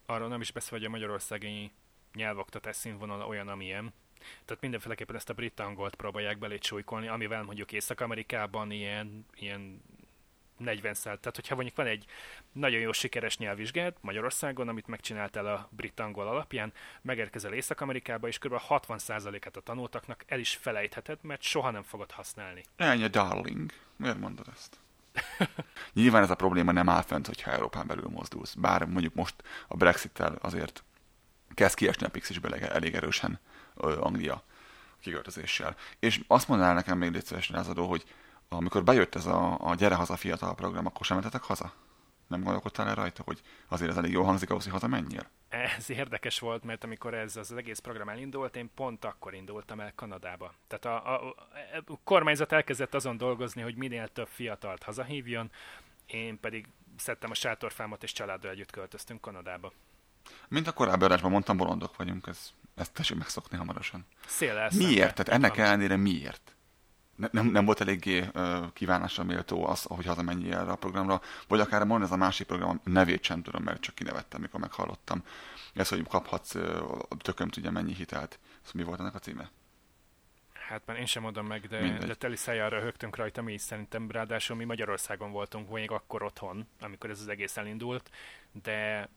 Arról 0.05 0.27
nem 0.27 0.41
is 0.41 0.51
beszél, 0.51 0.77
hogy 0.77 0.87
a 0.87 0.89
magyarországi 0.89 1.71
nyelvoktatás 2.13 2.75
színvonal 2.75 3.21
olyan, 3.21 3.47
amilyen, 3.47 3.93
tehát 4.45 4.61
mindenféleképpen 4.61 5.15
ezt 5.15 5.29
a 5.29 5.33
brit 5.33 5.59
angolt 5.59 5.95
próbálják 5.95 6.37
belé 6.37 6.57
amivel 6.89 7.43
mondjuk 7.43 7.71
Észak-Amerikában 7.71 8.71
ilyen, 8.71 9.25
ilyen 9.35 9.81
40 10.57 10.93
szállt. 10.93 11.19
Tehát, 11.19 11.35
hogyha 11.35 11.55
mondjuk 11.55 11.75
van 11.75 11.85
egy 11.85 12.05
nagyon 12.51 12.79
jó 12.79 12.91
sikeres 12.91 13.37
nyelvvizsgád 13.37 13.93
Magyarországon, 14.01 14.67
amit 14.67 14.87
megcsináltál 14.87 15.45
a 15.45 15.69
brit 15.71 15.99
angol 15.99 16.27
alapján, 16.27 16.73
megérkezel 17.01 17.53
Észak-Amerikába, 17.53 18.27
és 18.27 18.37
kb. 18.37 18.53
60%-át 18.69 19.57
a 19.57 19.61
tanultaknak 19.61 20.23
el 20.27 20.39
is 20.39 20.55
felejtheted, 20.55 21.17
mert 21.21 21.41
soha 21.41 21.71
nem 21.71 21.83
fogod 21.83 22.11
használni. 22.11 22.63
Ennyi, 22.75 23.07
darling. 23.07 23.71
Miért 23.95 24.19
mondod 24.19 24.45
ezt? 24.53 24.77
Nyilván 25.93 26.23
ez 26.23 26.29
a 26.29 26.35
probléma 26.35 26.71
nem 26.71 26.89
áll 26.89 27.01
fent, 27.01 27.27
hogyha 27.27 27.51
Európán 27.51 27.87
belül 27.87 28.09
mozdulsz. 28.09 28.53
Bár 28.53 28.85
mondjuk 28.85 29.13
most 29.13 29.35
a 29.67 29.77
Brexit-tel 29.77 30.37
azért 30.41 30.83
kezd 31.53 31.75
kiesni 31.75 32.05
a 32.05 32.09
Pixisből 32.09 32.55
elég 32.55 32.95
erősen 32.95 33.39
Anglia 33.75 34.43
kiköltözéssel. 35.01 35.75
És 35.99 36.21
azt 36.27 36.47
mondanál 36.47 36.73
nekem 36.73 36.97
még 36.97 37.11
létszeresen 37.11 37.55
lázadó, 37.55 37.87
hogy 37.87 38.03
amikor 38.49 38.83
bejött 38.83 39.15
ez 39.15 39.25
a, 39.25 39.57
a 39.59 39.75
Gyere 39.75 39.95
haza 39.95 40.15
fiatal 40.15 40.55
program, 40.55 40.85
akkor 40.85 41.05
sem 41.05 41.17
mentetek 41.17 41.43
haza? 41.43 41.73
Nem 42.27 42.41
gondolkodtál 42.41 42.87
el 42.87 42.95
rajta, 42.95 43.23
hogy 43.25 43.41
azért 43.67 43.91
ez 43.91 43.97
elég 43.97 44.11
jól 44.11 44.23
hangzik 44.23 44.49
ahhoz, 44.49 44.63
hogy 44.63 44.71
hazamenjél? 44.71 45.29
Ez 45.49 45.89
érdekes 45.89 46.39
volt, 46.39 46.63
mert 46.63 46.83
amikor 46.83 47.13
ez 47.13 47.35
az 47.35 47.51
egész 47.51 47.79
program 47.79 48.09
elindult, 48.09 48.55
én 48.55 48.69
pont 48.75 49.05
akkor 49.05 49.33
indultam 49.33 49.79
el 49.79 49.91
Kanadába. 49.95 50.53
Tehát 50.67 50.85
a, 50.85 51.13
a, 51.13 51.35
a 51.85 51.99
kormányzat 52.03 52.51
elkezdett 52.51 52.93
azon 52.93 53.17
dolgozni, 53.17 53.61
hogy 53.61 53.75
minél 53.75 54.07
több 54.07 54.27
fiatalt 54.27 54.83
hazahívjon, 54.83 55.51
én 56.05 56.39
pedig 56.39 56.67
szedtem 56.97 57.31
a 57.31 57.33
sátorfámat, 57.33 58.03
és 58.03 58.11
családdal 58.11 58.51
együtt 58.51 58.71
költöztünk 58.71 59.21
Kanadába. 59.21 59.71
Mint 60.47 60.67
a 60.67 60.71
korábbi 60.71 61.03
adásban 61.03 61.31
mondtam, 61.31 61.57
bolondok 61.57 61.95
vagyunk, 61.95 62.27
ez, 62.27 62.51
ezt 62.75 62.93
tessék 62.93 63.17
megszokni 63.17 63.57
hamarosan. 63.57 64.05
Szél 64.25 64.69
Miért? 64.75 65.15
Tehát 65.15 65.29
ennek 65.29 65.57
ellenére 65.57 65.95
miért? 65.95 66.56
Ne, 67.17 67.27
nem, 67.31 67.45
nem 67.45 67.65
volt 67.65 67.81
eléggé 67.81 68.29
kívánásra 68.73 69.23
méltó 69.23 69.67
az, 69.67 69.83
hogy 69.83 70.05
hazamenjél 70.05 70.57
erre 70.57 70.71
a 70.71 70.75
programra, 70.75 71.21
vagy 71.47 71.59
akár 71.59 71.79
mondani 71.79 72.03
ez 72.03 72.11
a 72.11 72.17
másik 72.17 72.47
program 72.47 72.81
nevét 72.83 73.23
sem 73.23 73.41
tudom, 73.41 73.63
mert 73.63 73.81
csak 73.81 73.95
kinevettem, 73.95 74.41
mikor 74.41 74.59
meghallottam. 74.59 75.23
Ez, 75.73 75.89
hogy 75.89 76.07
kaphatsz 76.07 76.55
tököm 77.17 77.49
tudja 77.49 77.71
mennyi 77.71 77.93
hitelt. 77.93 78.39
Ez 78.65 78.71
mi 78.71 78.83
volt 78.83 78.99
ennek 78.99 79.15
a 79.15 79.19
címe? 79.19 79.49
Hát 80.67 80.81
már 80.85 80.97
én 80.97 81.05
sem 81.05 81.21
mondom 81.23 81.45
meg, 81.45 81.67
de, 81.67 81.97
de 81.97 82.13
teli 82.13 82.35
szájára 82.35 82.79
högtünk 82.79 83.15
rajta 83.15 83.41
mi 83.41 83.53
is 83.53 83.61
szerintem, 83.61 84.11
ráadásul 84.11 84.55
mi 84.55 84.63
Magyarországon 84.63 85.31
voltunk 85.31 85.69
még 85.69 85.91
akkor 85.91 86.23
otthon, 86.23 86.67
amikor 86.79 87.09
ez 87.09 87.19
az 87.19 87.27
egész 87.27 87.57
elindult, 87.57 88.09
de 88.63 89.09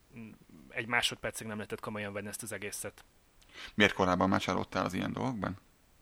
egy 0.68 0.86
másodpercig 0.86 1.46
nem 1.46 1.56
lehetett 1.56 1.80
komolyan 1.80 2.12
venni 2.12 2.28
ezt 2.28 2.42
az 2.42 2.52
egészet. 2.52 3.04
Miért 3.74 3.92
korábban 3.92 4.28
már 4.28 4.40
csalódtál 4.40 4.84
az 4.84 4.94
ilyen 4.94 5.12
dolgokban? 5.12 5.58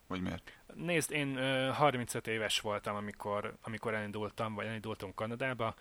Vagy 0.09 0.21
miért? 0.21 0.53
Nézd, 0.75 1.11
én 1.11 1.37
uh, 1.37 1.69
35 1.69 2.27
éves 2.27 2.61
voltam, 2.61 2.97
amikor, 2.97 3.57
amikor 3.63 3.95
elindultam, 3.95 4.55
vagy 4.55 4.67
elindultunk 4.67 5.15
Kanadába. 5.15 5.75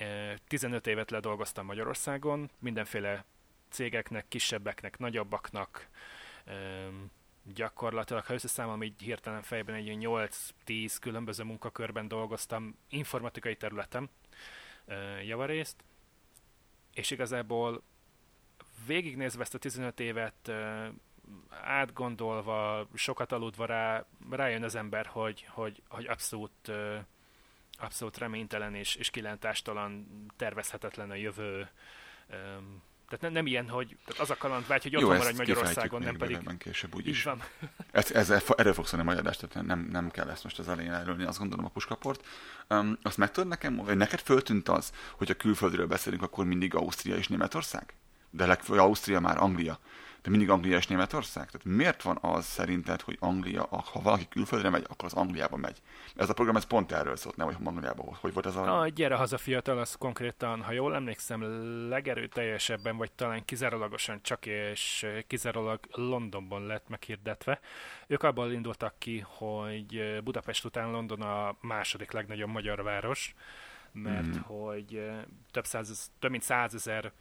Uh, 0.00 0.34
15 0.48 0.86
évet 0.86 1.10
ledolgoztam 1.10 1.66
Magyarországon, 1.66 2.50
mindenféle 2.58 3.24
cégeknek, 3.70 4.28
kisebbeknek, 4.28 4.98
nagyobbaknak, 4.98 5.88
gyakorlatilag, 7.54 8.24
ha 8.24 8.34
összeszámolom 8.34 8.82
így 8.82 9.02
hirtelen 9.02 9.42
fejben, 9.42 9.74
egy 9.74 9.96
8-10 10.00 10.96
különböző 11.00 11.42
munkakörben 11.42 12.08
dolgoztam 12.08 12.78
informatikai 12.88 13.56
területen 13.56 14.10
javarészt, 15.24 15.76
és 16.94 17.10
igazából 17.10 17.82
végignézve 18.86 19.42
ezt 19.42 19.54
a 19.54 19.58
15 19.58 20.00
évet 20.00 20.52
átgondolva, 21.62 22.88
sokat 22.94 23.32
aludva 23.32 23.66
rá, 23.66 24.04
rájön 24.30 24.62
az 24.62 24.74
ember, 24.74 25.06
hogy, 25.06 25.46
hogy, 25.48 25.82
hogy 25.88 26.06
abszolút, 26.06 26.72
abszolút 27.78 28.18
reménytelen 28.18 28.74
és, 28.74 28.94
és 28.94 29.10
kilentástalan, 29.10 30.06
tervezhetetlen 30.36 31.10
a 31.10 31.14
jövő. 31.14 31.68
Tehát 33.08 33.20
nem, 33.20 33.32
nem 33.32 33.46
ilyen, 33.46 33.68
hogy 33.68 33.96
tehát 34.04 34.20
az 34.20 34.30
a 34.30 34.36
kalandvágy, 34.36 34.82
hogy 34.82 34.96
otthon 34.96 35.16
maradj 35.16 35.36
Magyarországon, 35.36 36.02
nem 36.02 36.16
pedig... 36.16 36.56
később 36.58 36.94
úgyis. 36.94 37.22
Van. 37.22 37.42
Ez, 37.90 38.10
ez, 38.10 38.30
erről 38.56 38.72
fogsz 38.72 38.88
szólni 38.88 39.04
majd 39.04 39.18
adást, 39.18 39.48
tehát 39.48 39.66
nem, 39.66 39.88
nem 39.90 40.10
kell 40.10 40.28
ezt 40.30 40.44
most 40.44 40.58
az 40.58 40.68
elején 40.68 40.92
elölni, 40.92 41.24
azt 41.24 41.38
gondolom 41.38 41.64
a 41.64 41.68
puskaport. 41.68 42.26
Um, 42.68 42.98
azt 43.02 43.16
meg 43.16 43.30
tudod 43.30 43.48
nekem, 43.48 43.76
hogy 43.78 43.96
neked 43.96 44.20
föltűnt 44.20 44.68
az, 44.68 44.92
hogy 45.16 45.30
a 45.30 45.34
külföldről 45.34 45.86
beszélünk, 45.86 46.22
akkor 46.22 46.44
mindig 46.44 46.74
Ausztria 46.74 47.16
és 47.16 47.28
Németország? 47.28 47.94
De 48.30 48.46
legfőbb 48.46 48.78
Ausztria 48.78 49.20
már 49.20 49.38
Anglia. 49.38 49.78
De 50.28 50.34
mindig 50.36 50.50
Anglia 50.50 50.76
és 50.76 50.86
Németország. 50.86 51.50
Tehát 51.50 51.76
miért 51.78 52.02
van 52.02 52.18
az 52.20 52.44
szerinted, 52.44 53.00
hogy 53.00 53.16
Anglia, 53.20 53.66
ha 53.70 54.00
valaki 54.02 54.28
külföldre 54.28 54.70
megy, 54.70 54.84
akkor 54.88 55.04
az 55.04 55.12
Angliába 55.12 55.56
megy? 55.56 55.82
Ez 56.16 56.28
a 56.28 56.32
program 56.32 56.56
ez 56.56 56.64
pont 56.64 56.92
erről 56.92 57.16
szólt, 57.16 57.36
nem, 57.36 57.46
hogy 57.46 57.56
Angliába 57.64 58.02
volt. 58.02 58.18
Hogy 58.18 58.32
volt 58.32 58.46
ez 58.46 58.56
a... 58.56 58.80
a 58.80 58.88
gyere 58.88 59.14
haza 59.14 59.38
fiatal, 59.38 59.78
az 59.78 59.94
konkrétan, 59.94 60.62
ha 60.62 60.72
jól 60.72 60.94
emlékszem, 60.94 61.42
legerőteljesebben, 61.88 62.96
vagy 62.96 63.12
talán 63.12 63.44
kizárólagosan 63.44 64.22
csak 64.22 64.46
és 64.46 65.06
kizárólag 65.26 65.80
Londonban 65.90 66.66
lett 66.66 66.88
meghirdetve. 66.88 67.60
Ők 68.06 68.22
abból 68.22 68.52
indultak 68.52 68.94
ki, 68.98 69.24
hogy 69.26 70.20
Budapest 70.24 70.64
után 70.64 70.90
London 70.90 71.22
a 71.22 71.56
második 71.60 72.12
legnagyobb 72.12 72.50
magyar 72.50 72.82
város, 72.82 73.34
mert 73.92 74.36
mm. 74.36 74.40
hogy 74.40 75.10
több, 75.50 75.64
száz, 75.64 76.10
több 76.18 76.30
mint 76.30 76.42
százezer 76.42 77.12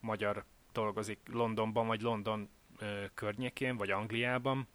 magyar 0.00 0.44
dolgozik 0.72 1.18
Londonban, 1.32 1.86
vagy 1.86 2.00
London 2.00 2.48
ö, 2.78 3.04
környékén, 3.14 3.76
vagy 3.76 3.90
Angliában. 3.90 4.68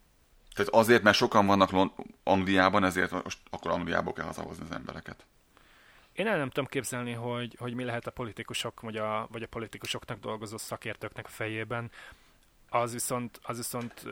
Tehát 0.54 0.72
azért, 0.72 1.02
mert 1.02 1.16
sokan 1.16 1.46
vannak 1.46 1.70
Lond- 1.70 1.92
Angliában, 2.22 2.84
ezért 2.84 3.24
most 3.24 3.38
akkor 3.50 3.70
Angliából 3.70 4.12
kell 4.12 4.24
hazahozni 4.24 4.64
az 4.64 4.72
embereket. 4.72 5.26
Én 6.12 6.26
el 6.26 6.36
nem 6.36 6.48
tudom 6.48 6.68
képzelni, 6.68 7.12
hogy, 7.12 7.56
hogy 7.58 7.74
mi 7.74 7.84
lehet 7.84 8.06
a 8.06 8.10
politikusok, 8.10 8.80
vagy 8.80 8.96
a, 8.96 9.28
vagy 9.30 9.42
a 9.42 9.46
politikusoknak 9.46 10.20
dolgozó 10.20 10.56
szakértőknek 10.56 11.26
a 11.26 11.28
fejében. 11.28 11.90
Az 12.68 12.92
viszont, 12.92 13.40
az 13.42 13.56
viszont 13.56 14.04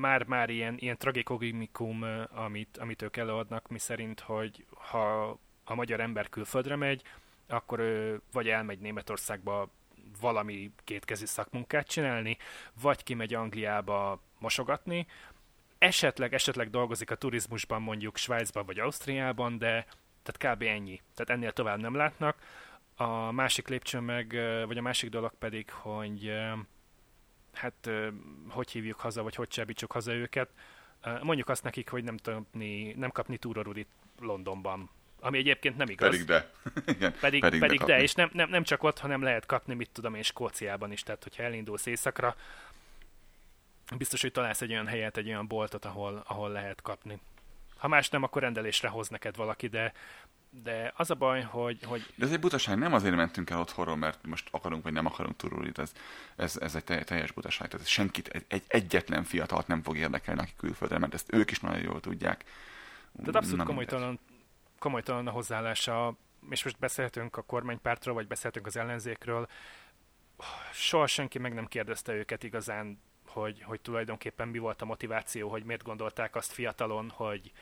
már, 0.00 0.24
már 0.24 0.50
ilyen, 0.50 0.76
ilyen 0.78 0.96
tragikomikum, 0.96 2.04
amit, 2.34 2.78
amit 2.78 3.02
ők 3.02 3.16
előadnak, 3.16 3.68
mi 3.68 3.78
szerint, 3.78 4.20
hogy 4.20 4.64
ha 4.74 5.38
a 5.64 5.74
magyar 5.74 6.00
ember 6.00 6.28
külföldre 6.28 6.76
megy, 6.76 7.02
akkor 7.46 7.78
ő 7.78 8.20
vagy 8.32 8.48
elmegy 8.48 8.78
Németországba 8.78 9.68
valami 10.20 10.72
kétkezi 10.84 11.26
szakmunkát 11.26 11.86
csinálni, 11.86 12.36
vagy 12.82 13.02
kimegy 13.02 13.34
Angliába 13.34 14.20
mosogatni, 14.38 15.06
esetleg, 15.78 16.34
esetleg 16.34 16.70
dolgozik 16.70 17.10
a 17.10 17.14
turizmusban 17.14 17.82
mondjuk 17.82 18.16
Svájcban 18.16 18.66
vagy 18.66 18.78
Ausztriában, 18.78 19.58
de 19.58 19.86
tehát 20.22 20.56
kb. 20.56 20.62
ennyi. 20.62 21.00
Tehát 21.14 21.30
ennél 21.30 21.52
tovább 21.52 21.80
nem 21.80 21.94
látnak. 21.94 22.36
A 22.96 23.30
másik 23.30 23.68
lépcső 23.68 24.00
meg, 24.00 24.30
vagy 24.66 24.78
a 24.78 24.82
másik 24.82 25.10
dolog 25.10 25.32
pedig, 25.38 25.70
hogy 25.70 26.32
hát 27.52 27.90
hogy 28.48 28.70
hívjuk 28.70 29.00
haza, 29.00 29.22
vagy 29.22 29.34
hogy 29.34 29.48
csábítsuk 29.48 29.92
haza 29.92 30.12
őket. 30.12 30.50
Mondjuk 31.22 31.48
azt 31.48 31.62
nekik, 31.62 31.90
hogy 31.90 32.04
nem, 32.04 32.16
tudni, 32.16 32.92
nem 32.92 33.10
kapni 33.10 33.36
túrorudit 33.36 33.88
Londonban, 34.20 34.90
ami 35.20 35.38
egyébként 35.38 35.76
nem 35.76 35.88
igaz. 35.88 36.08
Pedig 36.08 36.26
de. 36.26 36.50
Igen, 36.94 37.14
pedig, 37.20 37.40
pedig, 37.40 37.60
pedig 37.60 37.80
de, 37.80 38.00
és 38.02 38.14
nem, 38.14 38.30
nem, 38.32 38.48
nem 38.48 38.62
csak 38.62 38.82
ott, 38.82 38.98
hanem 38.98 39.22
lehet 39.22 39.46
kapni, 39.46 39.74
mit 39.74 39.90
tudom 39.92 40.14
én, 40.14 40.22
Skóciában 40.22 40.92
is, 40.92 41.02
tehát 41.02 41.22
hogyha 41.22 41.42
elindulsz 41.42 41.86
éjszakra, 41.86 42.36
biztos, 43.96 44.20
hogy 44.20 44.32
találsz 44.32 44.60
egy 44.60 44.70
olyan 44.70 44.86
helyet, 44.86 45.16
egy 45.16 45.28
olyan 45.28 45.46
boltot, 45.46 45.84
ahol, 45.84 46.22
ahol 46.26 46.50
lehet 46.50 46.82
kapni. 46.82 47.18
Ha 47.76 47.88
más 47.88 48.08
nem, 48.08 48.22
akkor 48.22 48.42
rendelésre 48.42 48.88
hoz 48.88 49.08
neked 49.08 49.36
valaki, 49.36 49.66
de, 49.66 49.92
de 50.62 50.92
az 50.96 51.10
a 51.10 51.14
baj, 51.14 51.42
hogy... 51.42 51.78
hogy... 51.84 52.12
De 52.14 52.24
ez 52.24 52.32
egy 52.32 52.40
butaság, 52.40 52.78
nem 52.78 52.94
azért 52.94 53.14
mentünk 53.14 53.50
el 53.50 53.60
otthonról, 53.60 53.96
mert 53.96 54.26
most 54.26 54.48
akarunk 54.50 54.82
vagy 54.82 54.92
nem 54.92 55.06
akarunk 55.06 55.36
turulni, 55.36 55.70
ez, 55.74 55.92
ez, 56.36 56.56
ez 56.56 56.74
egy 56.74 57.04
teljes 57.04 57.32
butaság. 57.32 57.68
Tehát 57.68 57.86
senkit, 57.86 58.28
egy, 58.28 58.44
egy 58.48 58.62
egyetlen 58.66 59.24
fiatalt 59.24 59.66
nem 59.66 59.82
fog 59.82 59.96
érdekelni, 59.96 60.40
aki 60.40 60.52
külföldre, 60.56 60.98
mert 60.98 61.14
ezt 61.14 61.32
ők 61.32 61.50
is 61.50 61.60
nagyon 61.60 61.82
jól 61.82 62.00
tudják. 62.00 62.44
Tehát 63.16 63.36
abszolút 63.36 63.66
komolytalan 63.66 64.18
komolytalan 64.78 65.26
a 65.26 65.30
hozzáállása, 65.30 66.16
és 66.50 66.64
most 66.64 66.78
beszélhetünk 66.78 67.36
a 67.36 67.42
kormánypártról, 67.42 68.14
vagy 68.14 68.26
beszélhetünk 68.26 68.66
az 68.66 68.76
ellenzékről, 68.76 69.48
soha 70.72 71.06
senki 71.06 71.38
meg 71.38 71.54
nem 71.54 71.66
kérdezte 71.66 72.12
őket 72.12 72.42
igazán, 72.42 73.02
hogy, 73.26 73.62
hogy 73.62 73.80
tulajdonképpen 73.80 74.48
mi 74.48 74.58
volt 74.58 74.82
a 74.82 74.84
motiváció, 74.84 75.48
hogy 75.48 75.64
miért 75.64 75.82
gondolták 75.82 76.36
azt 76.36 76.52
fiatalon, 76.52 77.10
hogy 77.10 77.52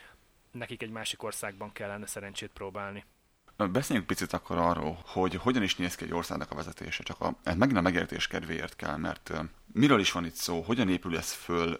nekik 0.50 0.82
egy 0.82 0.90
másik 0.90 1.22
országban 1.22 1.72
kellene 1.72 2.06
szerencsét 2.06 2.50
próbálni. 2.52 3.04
Beszéljünk 3.56 4.06
picit 4.08 4.32
akkor 4.32 4.56
arról, 4.56 5.02
hogy 5.04 5.34
hogyan 5.34 5.62
is 5.62 5.76
néz 5.76 5.94
ki 5.94 6.04
egy 6.04 6.12
országnak 6.12 6.50
a 6.50 6.54
vezetése. 6.54 7.02
Csak 7.02 7.20
a, 7.20 7.36
ez 7.42 7.56
megint 7.56 7.78
a 7.78 7.80
megértés 7.80 8.26
kedvéért 8.26 8.76
kell, 8.76 8.96
mert 8.96 9.32
miről 9.72 10.00
is 10.00 10.12
van 10.12 10.24
itt 10.24 10.34
szó, 10.34 10.60
hogyan 10.60 10.88
épül 10.88 11.16
ez 11.16 11.32
föl, 11.32 11.78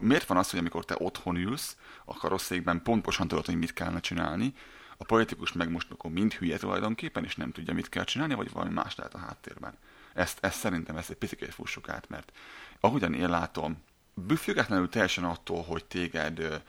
miért 0.00 0.26
van 0.26 0.36
az, 0.36 0.50
hogy 0.50 0.58
amikor 0.58 0.84
te 0.84 0.94
otthon 0.98 1.36
ülsz, 1.36 1.76
a 2.04 2.14
karosszékben 2.14 2.82
pontosan 2.82 3.28
tudod, 3.28 3.46
hogy 3.46 3.58
mit 3.58 3.72
kellene 3.72 4.00
csinálni, 4.00 4.54
a 4.96 5.04
politikus 5.04 5.52
meg 5.52 5.70
most 5.70 5.90
akkor 5.90 6.10
mind 6.10 6.32
hülye 6.32 6.56
tulajdonképpen, 6.56 7.24
és 7.24 7.36
nem 7.36 7.52
tudja, 7.52 7.74
mit 7.74 7.88
kell 7.88 8.04
csinálni, 8.04 8.34
vagy 8.34 8.52
valami 8.52 8.72
más 8.72 8.96
lehet 8.96 9.14
a 9.14 9.18
háttérben. 9.18 9.74
Ezt, 10.14 10.38
ezt 10.40 10.58
szerintem 10.58 10.96
ezt 10.96 11.10
egy 11.10 11.16
picit 11.16 11.54
fussuk 11.54 11.88
át, 11.88 12.08
mert 12.08 12.32
ahogyan 12.80 13.14
én 13.14 13.28
látom, 13.28 13.82
függetlenül 14.36 14.88
teljesen 14.88 15.24
attól, 15.24 15.62
hogy 15.62 15.84
téged 15.84 16.62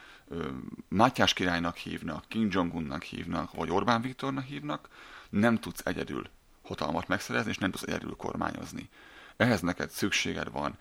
Mátyás 0.87 1.33
királynak 1.33 1.77
hívnak, 1.77 2.25
Kim 2.27 2.47
Jong-unnak 2.51 3.03
hívnak, 3.03 3.53
vagy 3.53 3.69
Orbán 3.69 4.01
Viktornak 4.01 4.45
hívnak, 4.45 4.87
nem 5.29 5.59
tudsz 5.59 5.85
egyedül 5.85 6.29
hatalmat 6.61 7.07
megszerezni, 7.07 7.49
és 7.49 7.57
nem 7.57 7.71
tudsz 7.71 7.83
egyedül 7.83 8.15
kormányozni. 8.15 8.89
Ehhez 9.37 9.61
neked 9.61 9.89
szükséged 9.89 10.51
van 10.51 10.77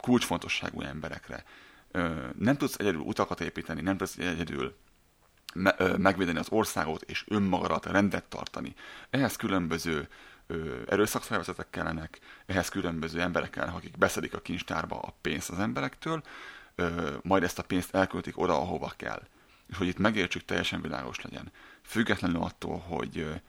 kulcsfontosságú 0.00 0.80
emberekre. 0.80 1.44
Nem 2.38 2.56
tudsz 2.56 2.78
egyedül 2.78 3.00
utakat 3.00 3.40
építeni, 3.40 3.80
nem 3.80 3.96
tudsz 3.96 4.16
egyedül 4.16 4.76
megvédeni 5.96 6.38
az 6.38 6.48
országot, 6.50 7.02
és 7.02 7.24
önmagadat 7.28 7.86
rendet 7.86 8.24
tartani. 8.24 8.74
Ehhez 9.10 9.36
különböző 9.36 10.08
erőszakszervezetek 10.86 11.70
kellenek, 11.70 12.18
ehhez 12.46 12.68
különböző 12.68 13.20
emberek 13.20 13.50
kellenek, 13.50 13.76
akik 13.76 13.98
beszedik 13.98 14.34
a 14.34 14.40
kincstárba 14.40 15.00
a 15.00 15.14
pénzt 15.20 15.50
az 15.50 15.58
emberektől, 15.58 16.22
majd 17.22 17.42
ezt 17.42 17.58
a 17.58 17.62
pénzt 17.62 17.94
elköltik 17.94 18.38
oda, 18.38 18.60
ahova 18.60 18.92
kell. 18.96 19.22
És 19.66 19.76
hogy 19.76 19.86
itt 19.86 19.98
megértsük, 19.98 20.44
teljesen 20.44 20.80
világos 20.80 21.20
legyen. 21.20 21.52
Függetlenül 21.82 22.42
attól, 22.42 22.78
hogy 22.78 23.40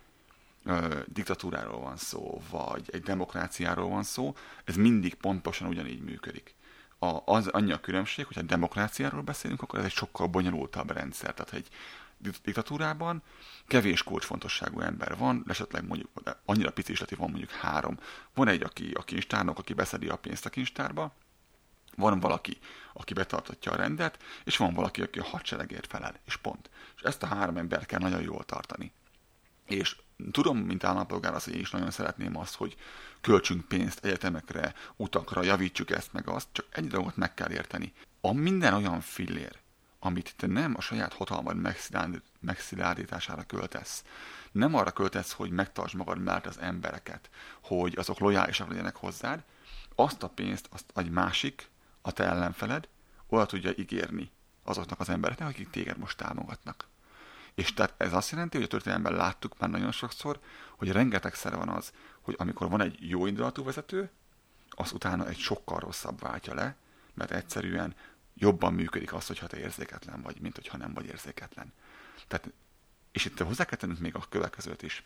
diktatúráról 1.06 1.80
van 1.80 1.98
szó, 1.98 2.42
vagy 2.50 2.90
egy 2.92 3.02
demokráciáról 3.02 3.90
van 3.90 4.04
szó, 4.04 4.36
ez 4.64 4.76
mindig 4.76 5.14
pontosan 5.14 5.68
ugyanígy 5.68 6.02
működik. 6.02 6.56
A, 7.00 7.20
az 7.26 7.48
annyi 7.48 7.72
a 7.72 7.80
különbség, 7.80 8.26
hogy 8.26 8.36
ha 8.36 8.42
demokráciáról 8.42 9.22
beszélünk, 9.22 9.62
akkor 9.62 9.80
ez 9.80 9.86
egy 9.86 9.92
sokkal 9.92 10.28
bonyolultabb 10.28 10.92
rendszer. 10.92 11.34
Tehát 11.34 11.54
egy 11.54 11.68
diktatúrában 12.44 13.24
kevés 13.68 14.04
kulcsfontosságú 14.04 14.80
ember 14.80 15.18
van, 15.18 15.44
esetleg 15.48 15.88
mondjuk 15.88 16.10
annyira 16.46 16.72
pici 16.72 16.92
is 16.92 17.00
van 17.00 17.30
mondjuk 17.30 17.52
három. 17.52 17.98
Van 18.34 18.48
egy, 18.48 18.64
aki 18.64 18.92
a 18.92 19.04
kincstárnok, 19.04 19.60
aki 19.60 19.74
beszedi 19.74 20.08
a 20.08 20.16
pénzt 20.16 20.46
a 20.46 20.50
kincstárba, 20.50 21.14
van 21.96 22.20
valaki, 22.20 22.58
aki 22.94 23.14
betartatja 23.14 23.72
a 23.72 23.76
rendet, 23.76 24.24
és 24.44 24.58
van 24.58 24.74
valaki, 24.74 25.02
aki 25.02 25.20
a 25.20 25.24
hadseregért 25.24 25.88
felel, 25.88 26.20
és 26.26 26.36
pont. 26.36 26.70
És 26.96 27.02
ezt 27.02 27.24
a 27.24 27.28
három 27.28 27.58
ember 27.58 27.86
kell 27.86 28.00
nagyon 28.00 28.22
jól 28.22 28.44
tartani. 28.44 28.92
És 29.66 29.96
tudom, 30.32 30.58
mint 30.58 30.84
állampolgár 30.84 31.34
az, 31.34 31.44
hogy 31.44 31.54
én 31.54 31.60
is 31.60 31.72
nagyon 31.72 31.92
szeretném 31.92 32.38
azt, 32.38 32.56
hogy 32.56 32.76
költsünk 33.22 33.68
pénzt 33.68 34.06
egyetemekre, 34.06 34.74
utakra, 34.96 35.44
javítsuk 35.44 35.90
ezt 35.90 36.14
meg 36.14 36.28
azt, 36.28 36.48
csak 36.52 36.66
egy 36.72 36.88
dolgot 36.88 37.16
meg 37.16 37.34
kell 37.34 37.52
érteni. 37.52 37.94
A 38.22 38.34
minden 38.34 38.74
olyan 38.74 39.02
fillér, 39.02 39.60
amit 40.00 40.34
te 40.38 40.48
nem 40.48 40.74
a 40.78 40.82
saját 40.82 41.14
hatalmad 41.14 41.82
megszilárdítására 42.40 43.44
költesz, 43.44 44.04
nem 44.52 44.76
arra 44.76 44.92
költesz, 44.92 45.32
hogy 45.32 45.52
megtartsd 45.52 45.96
magad 45.96 46.20
mellett 46.20 46.46
az 46.46 46.60
embereket, 46.60 47.30
hogy 47.62 47.98
azok 47.98 48.20
lojálisak 48.20 48.70
legyenek 48.70 48.96
hozzád, 48.96 49.44
azt 49.96 50.24
a 50.24 50.30
pénzt 50.30 50.68
azt 50.72 50.92
egy 50.96 51.10
másik, 51.10 51.70
a 52.02 52.12
te 52.12 52.24
ellenfeled, 52.24 52.88
oda 53.28 53.46
tudja 53.46 53.72
ígérni 53.76 54.32
azoknak 54.64 55.00
az 55.00 55.10
embereknek, 55.10 55.48
akik 55.48 55.70
téged 55.70 55.98
most 55.98 56.18
támogatnak. 56.18 56.88
És 57.54 57.74
tehát 57.74 57.94
ez 57.98 58.14
azt 58.14 58.32
jelenti, 58.32 58.58
hogy 58.58 58.66
a 58.66 58.70
történelemben 58.70 59.14
láttuk 59.14 59.60
már 59.60 59.70
nagyon 59.70 59.92
sokszor, 59.92 60.40
hogy 60.76 60.92
rengetegszer 60.92 61.56
van 61.56 61.70
az, 61.70 61.94
hogy 62.22 62.36
amikor 62.38 62.70
van 62.70 62.82
egy 62.82 63.10
jó 63.10 63.26
indulatú 63.26 63.64
vezető, 63.64 64.10
az 64.70 64.92
utána 64.92 65.28
egy 65.28 65.38
sokkal 65.38 65.80
rosszabb 65.80 66.20
váltja 66.20 66.54
le, 66.54 66.76
mert 67.14 67.32
egyszerűen 67.32 67.96
jobban 68.34 68.74
működik 68.74 69.14
az, 69.14 69.28
hogyha 69.28 69.48
te 69.48 69.58
érzéketlen 69.58 70.22
vagy, 70.22 70.42
mint 70.42 70.56
hogyha 70.56 70.78
nem 70.78 70.94
vagy 70.94 71.06
érzéketlen. 71.06 71.74
Tehát, 72.28 72.52
és 73.12 73.26
itt 73.26 73.40
hozzá 73.40 73.66
kell 73.66 73.90
még 74.00 74.16
a 74.16 74.26
következőt 74.30 74.82
is. 74.82 75.04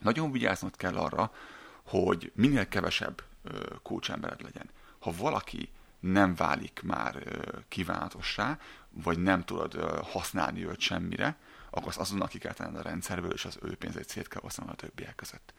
Nagyon 0.00 0.32
vigyáznod 0.32 0.76
kell 0.76 0.96
arra, 0.96 1.34
hogy 1.82 2.32
minél 2.34 2.68
kevesebb 2.68 3.22
ö, 3.42 3.74
kulcsembered 3.82 4.42
legyen. 4.42 4.70
Ha 4.98 5.12
valaki 5.16 5.70
nem 6.02 6.34
válik 6.34 6.80
már 6.84 7.24
kívánatossá, 7.68 8.58
vagy 8.90 9.18
nem 9.18 9.44
tudod 9.44 9.74
használni 10.04 10.66
őt 10.66 10.80
semmire, 10.80 11.36
akkor 11.70 11.88
azt 11.88 11.98
azonnal 11.98 12.28
ki 12.28 12.38
kell 12.38 12.52
tenned 12.52 12.76
a 12.76 12.82
rendszerből, 12.82 13.32
és 13.32 13.44
az 13.44 13.58
ő 13.62 13.76
pénzét 13.76 14.08
szét 14.08 14.28
kell 14.28 14.42
osztani 14.44 14.70
a 14.70 14.74
többiek 14.74 15.14
között. 15.14 15.54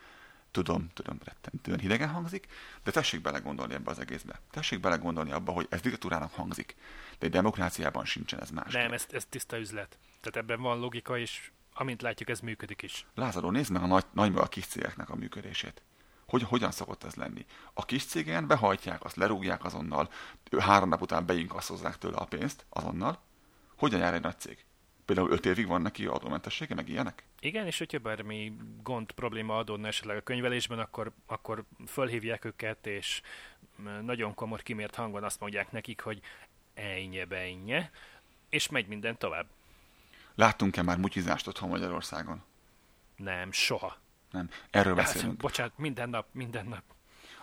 Tudom, 0.51 0.89
tudom, 0.93 1.17
rettentően 1.23 1.79
hidegen 1.79 2.09
hangzik, 2.09 2.47
de 2.83 2.91
tessék 2.91 3.21
belegondolni 3.21 3.73
ebbe 3.73 3.91
az 3.91 3.99
egészbe. 3.99 4.39
Tessék 4.51 4.79
belegondolni 4.79 5.31
abba, 5.31 5.51
hogy 5.51 5.67
ez 5.69 5.81
diktatúrának 5.81 6.33
hangzik, 6.33 6.75
de 7.19 7.25
egy 7.25 7.31
demokráciában 7.31 8.05
sincsen 8.05 8.39
ez 8.39 8.49
más. 8.49 8.73
Nem, 8.73 8.91
ez, 8.91 9.05
ez 9.11 9.25
tiszta 9.29 9.59
üzlet. 9.59 9.97
Tehát 10.21 10.35
ebben 10.37 10.61
van 10.61 10.79
logika, 10.79 11.17
és 11.17 11.51
amint 11.73 12.01
látjuk, 12.01 12.29
ez 12.29 12.39
működik 12.39 12.81
is. 12.81 13.05
Lázadó, 13.15 13.49
nézd 13.49 13.71
meg 13.71 13.81
a 13.81 13.85
nagy, 13.85 14.05
nagy 14.11 14.35
a 14.35 14.47
kis 14.47 14.65
cégeknek 14.65 15.09
a 15.09 15.15
működését. 15.15 15.81
Hogy, 16.33 16.43
hogyan 16.43 16.71
szokott 16.71 17.03
ez 17.03 17.15
lenni? 17.15 17.45
A 17.73 17.85
kis 17.85 18.05
cégen 18.05 18.47
behajtják, 18.47 19.03
azt 19.03 19.15
lerúgják 19.15 19.63
azonnal, 19.63 20.09
három 20.59 20.89
nap 20.89 21.01
után 21.01 21.25
beinkaszozzák 21.25 21.97
tőle 21.97 22.17
a 22.17 22.25
pénzt 22.25 22.65
azonnal. 22.69 23.19
Hogyan 23.77 23.99
jár 23.99 24.13
egy 24.13 24.21
nagy 24.21 24.39
cég? 24.39 24.65
Például 25.05 25.31
öt 25.31 25.45
évig 25.45 25.67
van 25.67 25.81
neki 25.81 26.05
adómentessége, 26.05 26.75
meg 26.75 26.89
ilyenek? 26.89 27.23
Igen, 27.39 27.65
és 27.65 27.77
hogyha 27.77 27.99
bármi 27.99 28.57
gond, 28.83 29.11
probléma 29.11 29.57
adódna 29.57 29.87
esetleg 29.87 30.17
a 30.17 30.21
könyvelésben, 30.21 30.79
akkor, 30.79 31.11
akkor 31.25 31.63
fölhívják 31.87 32.45
őket, 32.45 32.87
és 32.87 33.21
nagyon 34.01 34.33
komor 34.33 34.61
kimért 34.61 34.95
hangon 34.95 35.23
azt 35.23 35.39
mondják 35.39 35.71
nekik, 35.71 36.01
hogy 36.01 36.21
ejnye, 36.73 37.25
bejnye, 37.25 37.91
és 38.49 38.69
megy 38.69 38.87
minden 38.87 39.17
tovább. 39.17 39.45
Láttunk-e 40.35 40.81
már 40.81 40.97
mutyizást 40.97 41.47
otthon 41.47 41.69
Magyarországon? 41.69 42.43
Nem, 43.15 43.51
soha. 43.51 44.01
Nem, 44.33 44.49
erről 44.69 44.95
beszélünk. 44.95 45.37
Bocsánat, 45.37 45.77
minden 45.77 46.09
nap, 46.09 46.27
minden 46.31 46.65
nap. 46.65 46.83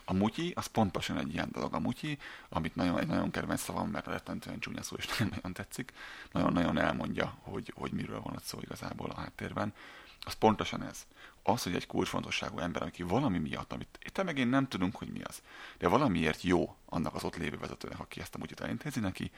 A 0.05 0.13
mutyi, 0.13 0.53
az 0.57 0.67
pontosan 0.67 1.19
egy 1.19 1.33
ilyen 1.33 1.49
dolog. 1.53 1.75
A 1.75 1.79
mutyi, 1.79 2.19
amit 2.49 2.75
nagyon, 2.75 2.99
egy 2.99 3.07
nagyon 3.07 3.31
kedvenc 3.31 3.61
szavam, 3.61 3.89
mert 3.89 4.07
rettentően 4.07 4.59
csúnya 4.59 4.83
szó, 4.83 4.97
és 4.97 5.07
nagyon, 5.19 5.53
tetszik, 5.53 5.93
nagyon-nagyon 6.33 6.79
elmondja, 6.79 7.39
hogy, 7.41 7.73
hogy 7.77 7.93
miről 7.93 8.21
van 8.21 8.35
ott 8.35 8.43
szó 8.43 8.59
igazából 8.61 9.11
a 9.11 9.21
háttérben. 9.21 9.75
Az 10.21 10.33
pontosan 10.33 10.83
ez. 10.83 11.07
Az, 11.43 11.63
hogy 11.63 11.75
egy 11.75 11.87
kulcsfontosságú 11.87 12.59
ember, 12.59 12.83
aki 12.83 13.03
valami 13.03 13.39
miatt, 13.39 13.73
amit 13.73 13.99
itt 14.05 14.23
meg 14.25 14.39
én 14.39 14.49
nem 14.49 14.69
tudunk, 14.69 14.97
hogy 14.97 15.09
mi 15.09 15.23
az, 15.23 15.43
de 15.79 15.89
valamiért 15.89 16.43
jó 16.43 16.77
annak 16.85 17.15
az 17.15 17.25
ott 17.25 17.37
lévő 17.37 17.59
vezetőnek, 17.59 18.01
aki 18.01 18.21
ezt 18.21 18.35
a 18.35 18.39
mutyit 18.39 18.61
elintézi 18.61 19.01
neki, 19.01 19.31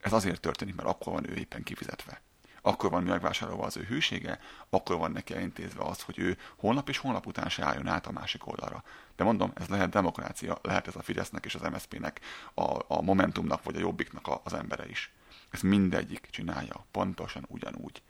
ez 0.00 0.12
azért 0.12 0.40
történik, 0.40 0.74
mert 0.74 0.88
akkor 0.88 1.12
van 1.12 1.30
ő 1.30 1.34
éppen 1.34 1.62
kifizetve 1.62 2.20
akkor 2.66 2.90
van 2.90 3.02
megvásárolva 3.02 3.64
az 3.64 3.76
ő 3.76 3.82
hűsége, 3.82 4.38
akkor 4.70 4.96
van 4.96 5.10
neki 5.10 5.34
elintézve 5.34 5.82
az, 5.84 6.02
hogy 6.02 6.18
ő 6.18 6.38
holnap 6.56 6.88
és 6.88 6.98
holnap 6.98 7.26
után 7.26 7.48
se 7.48 7.64
álljon 7.64 7.86
át 7.86 8.06
a 8.06 8.10
másik 8.10 8.46
oldalra. 8.46 8.82
De 9.16 9.24
mondom, 9.24 9.52
ez 9.54 9.66
lehet 9.68 9.90
demokrácia, 9.90 10.58
lehet 10.62 10.86
ez 10.86 10.96
a 10.96 11.02
Fidesznek 11.02 11.44
és 11.44 11.54
az 11.54 11.60
MSZP-nek, 11.60 12.20
a, 12.54 12.78
a 12.88 13.02
Momentumnak 13.02 13.62
vagy 13.62 13.76
a 13.76 13.78
Jobbiknak 13.78 14.26
a, 14.26 14.40
az 14.44 14.52
embere 14.52 14.88
is. 14.88 15.12
Ez 15.50 15.60
mindegyik 15.60 16.28
csinálja, 16.30 16.86
pontosan 16.90 17.44
ugyanúgy. 17.48 18.02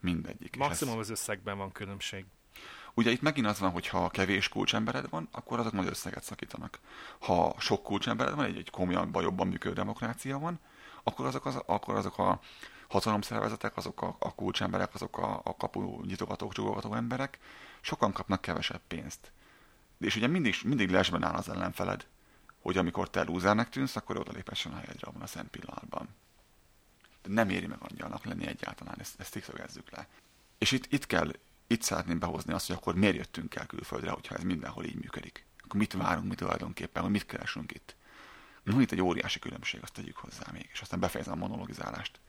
Mindegyik. 0.00 0.56
Maximum 0.56 0.94
ez... 0.94 1.00
az 1.00 1.10
összegben 1.10 1.56
van 1.56 1.72
különbség. 1.72 2.24
Ugye 2.94 3.10
itt 3.10 3.22
megint 3.22 3.46
az 3.46 3.58
van, 3.58 3.70
hogy 3.70 3.88
ha 3.88 4.08
kevés 4.08 4.48
kulcsembered 4.48 5.08
van, 5.10 5.28
akkor 5.32 5.58
azok 5.58 5.72
nagy 5.72 5.86
összeget 5.86 6.22
szakítanak. 6.22 6.78
Ha 7.18 7.54
sok 7.58 7.82
kulcsembered 7.82 8.34
van, 8.34 8.44
egy, 8.44 8.56
egy 8.56 8.70
komolyan, 8.70 9.10
jobban 9.12 9.46
működő 9.46 9.74
demokrácia 9.74 10.38
van, 10.38 10.60
akkor 11.02 11.26
azok, 11.26 11.46
az, 11.46 11.62
akkor 11.66 11.94
azok 11.94 12.18
a 12.18 12.40
hatalomszervezetek, 12.92 13.76
azok 13.76 14.02
a, 14.02 14.16
a 14.18 14.34
kulcsemberek, 14.34 14.94
azok 14.94 15.18
a, 15.18 15.40
a 15.44 15.56
kapu 15.56 16.04
nyitogatók, 16.04 16.52
csúgogató 16.52 16.94
emberek, 16.94 17.38
sokan 17.80 18.12
kapnak 18.12 18.40
kevesebb 18.40 18.80
pénzt. 18.88 19.32
És 19.98 20.16
ugye 20.16 20.26
mindig, 20.26 20.54
mindig 20.64 20.90
lesben 20.90 21.22
áll 21.22 21.34
az 21.34 21.48
ellenfeled, 21.48 22.06
hogy 22.62 22.76
amikor 22.76 23.10
te 23.10 23.22
lúzernek 23.22 23.68
tűnsz, 23.68 23.96
akkor 23.96 24.16
oda 24.16 24.32
lépessen 24.32 24.72
a 24.72 24.76
helyedre 24.76 25.06
abban 25.06 25.22
a 25.22 25.26
szent. 25.26 25.58
De 27.22 27.28
nem 27.28 27.50
éri 27.50 27.66
meg 27.66 27.78
angyalnak 27.80 28.24
lenni 28.24 28.46
egyáltalán, 28.46 28.96
ezt, 28.98 29.20
ezt 29.20 29.32
tisztögezzük 29.32 29.90
le. 29.90 30.08
És 30.58 30.72
itt, 30.72 30.92
itt 30.92 31.06
kell, 31.06 31.32
itt 31.66 31.82
szeretném 31.82 32.18
behozni 32.18 32.52
azt, 32.52 32.66
hogy 32.66 32.76
akkor 32.76 32.94
miért 32.94 33.16
jöttünk 33.16 33.54
el 33.54 33.66
külföldre, 33.66 34.10
hogyha 34.10 34.34
ez 34.34 34.42
mindenhol 34.42 34.84
így 34.84 35.00
működik. 35.00 35.46
Akkor 35.64 35.80
mit 35.80 35.92
várunk 35.92 36.28
mi 36.28 36.34
tulajdonképpen, 36.34 37.02
hogy 37.02 37.12
mit 37.12 37.26
keresünk 37.26 37.72
itt. 37.72 37.96
Van 38.64 38.80
itt 38.80 38.92
egy 38.92 39.00
óriási 39.00 39.38
különbség, 39.38 39.82
azt 39.82 39.92
tegyük 39.92 40.16
hozzá 40.16 40.46
még, 40.52 40.68
és 40.72 40.80
aztán 40.80 41.00
befejezem 41.00 41.32
a 41.32 41.46
monologizálást. 41.46 42.20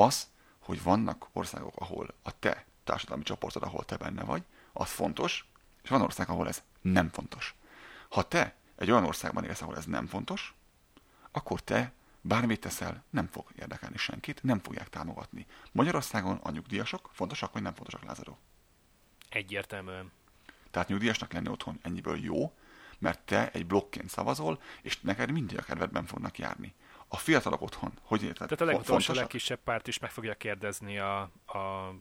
Az, 0.00 0.28
hogy 0.58 0.82
vannak 0.82 1.28
országok, 1.32 1.76
ahol 1.76 2.14
a 2.22 2.38
te 2.38 2.64
társadalmi 2.84 3.22
csoportod, 3.22 3.62
ahol 3.62 3.84
te 3.84 3.96
benne 3.96 4.24
vagy, 4.24 4.42
az 4.72 4.90
fontos, 4.90 5.48
és 5.82 5.88
van 5.88 6.02
ország, 6.02 6.28
ahol 6.28 6.48
ez 6.48 6.62
nem 6.80 7.08
fontos. 7.08 7.54
Ha 8.08 8.22
te 8.22 8.56
egy 8.76 8.90
olyan 8.90 9.04
országban 9.04 9.44
élsz, 9.44 9.62
ahol 9.62 9.76
ez 9.76 9.84
nem 9.84 10.06
fontos, 10.06 10.54
akkor 11.30 11.60
te 11.60 11.92
bármit 12.20 12.60
teszel, 12.60 13.04
nem 13.10 13.26
fog 13.26 13.46
érdekelni 13.58 13.96
senkit, 13.96 14.42
nem 14.42 14.60
fogják 14.60 14.88
támogatni. 14.88 15.46
Magyarországon 15.72 16.36
a 16.42 16.50
nyugdíjasok 16.50 17.10
fontosak, 17.12 17.52
vagy 17.52 17.62
nem 17.62 17.74
fontosak, 17.74 18.04
Lázadó? 18.04 18.38
Egyértelműen. 19.28 20.12
Tehát 20.70 20.88
nyugdíjasnak 20.88 21.32
lenni 21.32 21.48
otthon 21.48 21.78
ennyiből 21.82 22.18
jó, 22.18 22.56
mert 22.98 23.20
te 23.20 23.50
egy 23.50 23.66
blokként 23.66 24.08
szavazol, 24.08 24.62
és 24.82 25.00
neked 25.00 25.30
mindig 25.30 25.58
a 25.58 25.62
kedvedben 25.62 26.06
fognak 26.06 26.38
járni 26.38 26.74
a 27.12 27.16
fiatalok 27.16 27.62
otthon, 27.62 27.92
hogy 28.02 28.22
érted? 28.22 28.48
Tehát 28.48 28.60
a 28.60 28.64
legutolsó, 28.64 29.12
legkisebb 29.12 29.60
párt 29.64 29.88
is 29.88 29.98
meg 29.98 30.10
fogja 30.10 30.34
kérdezni 30.34 30.98
a, 30.98 31.20
a 31.46 31.94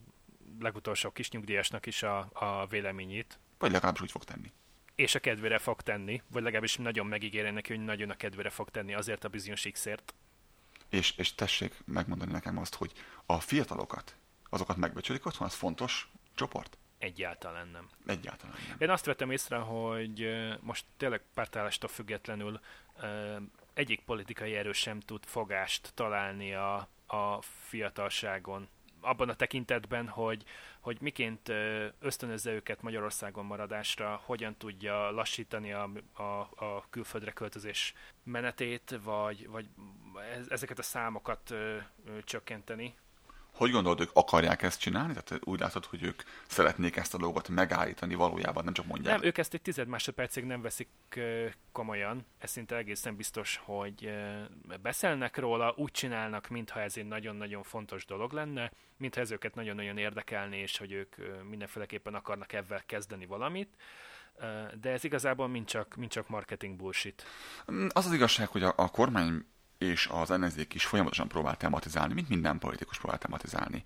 legutolsó 0.60 1.12
kis 1.12 1.30
nyugdíjasnak 1.30 1.86
is 1.86 2.04
a, 2.04 2.30
a 2.34 2.66
véleményét. 2.68 3.40
Vagy 3.58 3.72
legalábbis 3.72 4.02
úgy 4.02 4.12
fog 4.12 4.24
tenni. 4.24 4.52
És 4.96 5.16
a 5.16 5.20
kedvére 5.20 5.58
fog 5.58 5.82
tenni, 5.82 6.22
vagy 6.28 6.44
legalábbis 6.44 6.76
nagyon 6.76 7.06
megígéri 7.06 7.50
neki, 7.50 7.76
hogy 7.76 7.84
nagyon 7.84 8.10
a 8.10 8.16
kedvére 8.16 8.50
fog 8.50 8.70
tenni 8.70 8.94
azért 8.94 9.24
a 9.24 9.30
bizonyos 9.30 9.68
X-ért. 9.72 10.14
És, 10.90 11.14
és 11.18 11.36
tessék 11.36 11.82
megmondani 11.86 12.32
nekem 12.32 12.58
azt, 12.58 12.76
hogy 12.76 12.92
a 13.26 13.40
fiatalokat, 13.40 14.16
azokat 14.50 14.78
megbecsülik 14.78 15.26
otthon, 15.26 15.48
az 15.48 15.54
fontos 15.54 16.12
csoport? 16.36 16.78
Egyáltalán 16.98 17.68
nem. 17.68 17.90
Egyáltalán 18.06 18.56
nem. 18.68 18.78
Én 18.80 18.90
azt 18.90 19.06
vettem 19.06 19.32
észre, 19.32 19.58
hogy 19.58 20.30
most 20.62 20.86
tényleg 20.98 21.22
pártállástól 21.34 21.90
függetlenül 21.90 22.60
egyik 23.80 24.02
politikai 24.02 24.56
erő 24.56 24.72
sem 24.72 25.00
tud 25.00 25.26
fogást 25.26 25.92
találni 25.94 26.54
a, 26.54 26.88
a 27.08 27.42
fiatalságon. 27.42 28.70
Abban 29.02 29.30
a 29.30 29.36
tekintetben, 29.36 30.08
hogy, 30.08 30.44
hogy 30.80 30.98
miként 31.02 31.52
ösztönözze 32.00 32.52
őket 32.52 32.82
Magyarországon 32.82 33.46
maradásra, 33.46 34.22
hogyan 34.26 34.56
tudja 34.58 35.12
lassítani 35.12 35.74
a, 35.74 35.90
a, 36.14 36.24
a 36.56 36.86
külföldre 36.90 37.32
költözés 37.32 37.94
menetét, 38.24 39.00
vagy, 39.04 39.48
vagy 39.48 39.68
ezeket 40.50 40.80
a 40.80 40.84
számokat 40.84 41.50
ö, 41.50 41.78
ö, 42.06 42.24
csökkenteni. 42.24 42.96
Hogy 43.54 43.72
gondolod, 43.72 44.00
ők 44.00 44.10
akarják 44.14 44.62
ezt 44.62 44.80
csinálni? 44.80 45.14
Tehát 45.14 45.40
úgy 45.44 45.60
látod, 45.60 45.86
hogy 45.86 46.04
ők 46.04 46.22
szeretnék 46.48 46.96
ezt 46.96 47.14
a 47.14 47.18
dolgot 47.18 47.50
megállítani 47.50 48.16
valójában, 48.16 48.64
nem 48.64 48.74
csak 48.74 48.86
mondják? 48.86 49.16
Nem, 49.16 49.26
ők 49.26 49.38
ezt 49.38 49.54
egy 49.54 49.62
tized 49.62 49.88
másodpercig 49.88 50.44
nem 50.44 50.62
veszik 50.62 50.88
komolyan. 51.72 52.26
Ez 52.38 52.50
szinte 52.50 52.76
egészen 52.76 53.16
biztos, 53.16 53.62
hogy 53.64 54.12
beszélnek 54.82 55.38
róla, 55.38 55.74
úgy 55.78 55.92
csinálnak, 55.92 56.48
mintha 56.48 56.82
ez 56.82 56.98
egy 56.98 57.08
nagyon-nagyon 57.08 57.64
fontos 57.64 58.06
dolog 58.06 58.32
lenne, 58.32 58.72
mintha 58.98 59.22
ez 59.22 59.32
őket 59.32 59.56
nagyon-nagyon 59.56 59.98
érdekelni, 59.98 60.58
és 60.58 60.78
hogy 60.78 60.92
ők 60.92 61.16
mindenféleképpen 61.50 62.14
akarnak 62.14 62.54
ebben 62.54 62.82
kezdeni 62.86 63.26
valamit 63.26 63.78
de 64.82 64.90
ez 64.90 65.04
igazából 65.04 65.48
mind 65.48 65.66
csak, 65.66 65.96
mind 65.96 66.12
csak 66.12 66.30
marketing 66.30 66.76
bullshit. 66.76 67.24
Az 67.90 68.06
az 68.06 68.14
igazság, 68.14 68.48
hogy 68.48 68.64
a, 68.64 68.74
a 68.76 68.90
kormány 68.90 69.46
és 69.80 70.08
az 70.12 70.32
ellenzék 70.32 70.74
is 70.74 70.86
folyamatosan 70.86 71.28
próbál 71.28 71.58
tematizálni, 71.58 72.14
mint 72.14 72.30
minden 72.30 72.60
politikus 72.60 72.98
próbál 72.98 73.18
tematizálni. 73.18 73.84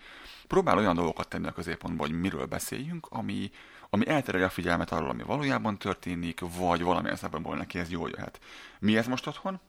Próbál 0.47 0.77
olyan 0.77 0.95
dolgokat 0.95 1.27
tenni 1.27 1.47
a 1.47 1.51
középpontba, 1.51 2.03
hogy 2.03 2.19
miről 2.19 2.45
beszéljünk, 2.45 3.08
ami, 3.10 3.51
ami 3.89 4.08
eltereli 4.08 4.43
a 4.43 4.49
figyelmet 4.49 4.91
arról, 4.91 5.10
ami 5.10 5.23
valójában 5.23 5.77
történik, 5.77 6.39
vagy 6.39 6.82
valamilyen 6.82 7.15
szempontból 7.15 7.56
neki 7.56 7.79
ez 7.79 7.89
jól 7.89 8.10
jöhet. 8.10 8.39
Mi 8.79 8.97
ez 8.97 9.08
most 9.08 9.27
otthon? 9.27 9.60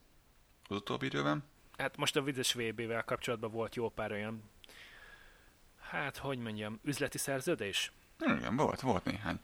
Az 0.68 0.76
utóbbi 0.76 1.06
időben? 1.06 1.44
Hát 1.78 1.96
most 1.96 2.16
a 2.16 2.22
vizes 2.22 2.52
VB-vel 2.52 3.04
kapcsolatban 3.04 3.50
volt 3.50 3.74
jó 3.74 3.88
pár 3.88 4.12
olyan, 4.12 4.42
hát 5.90 6.16
hogy 6.16 6.38
mondjam, 6.38 6.80
üzleti 6.82 7.18
szerződés? 7.18 7.92
Igen, 8.18 8.56
volt, 8.56 8.80
volt 8.80 9.04
néhány. 9.04 9.38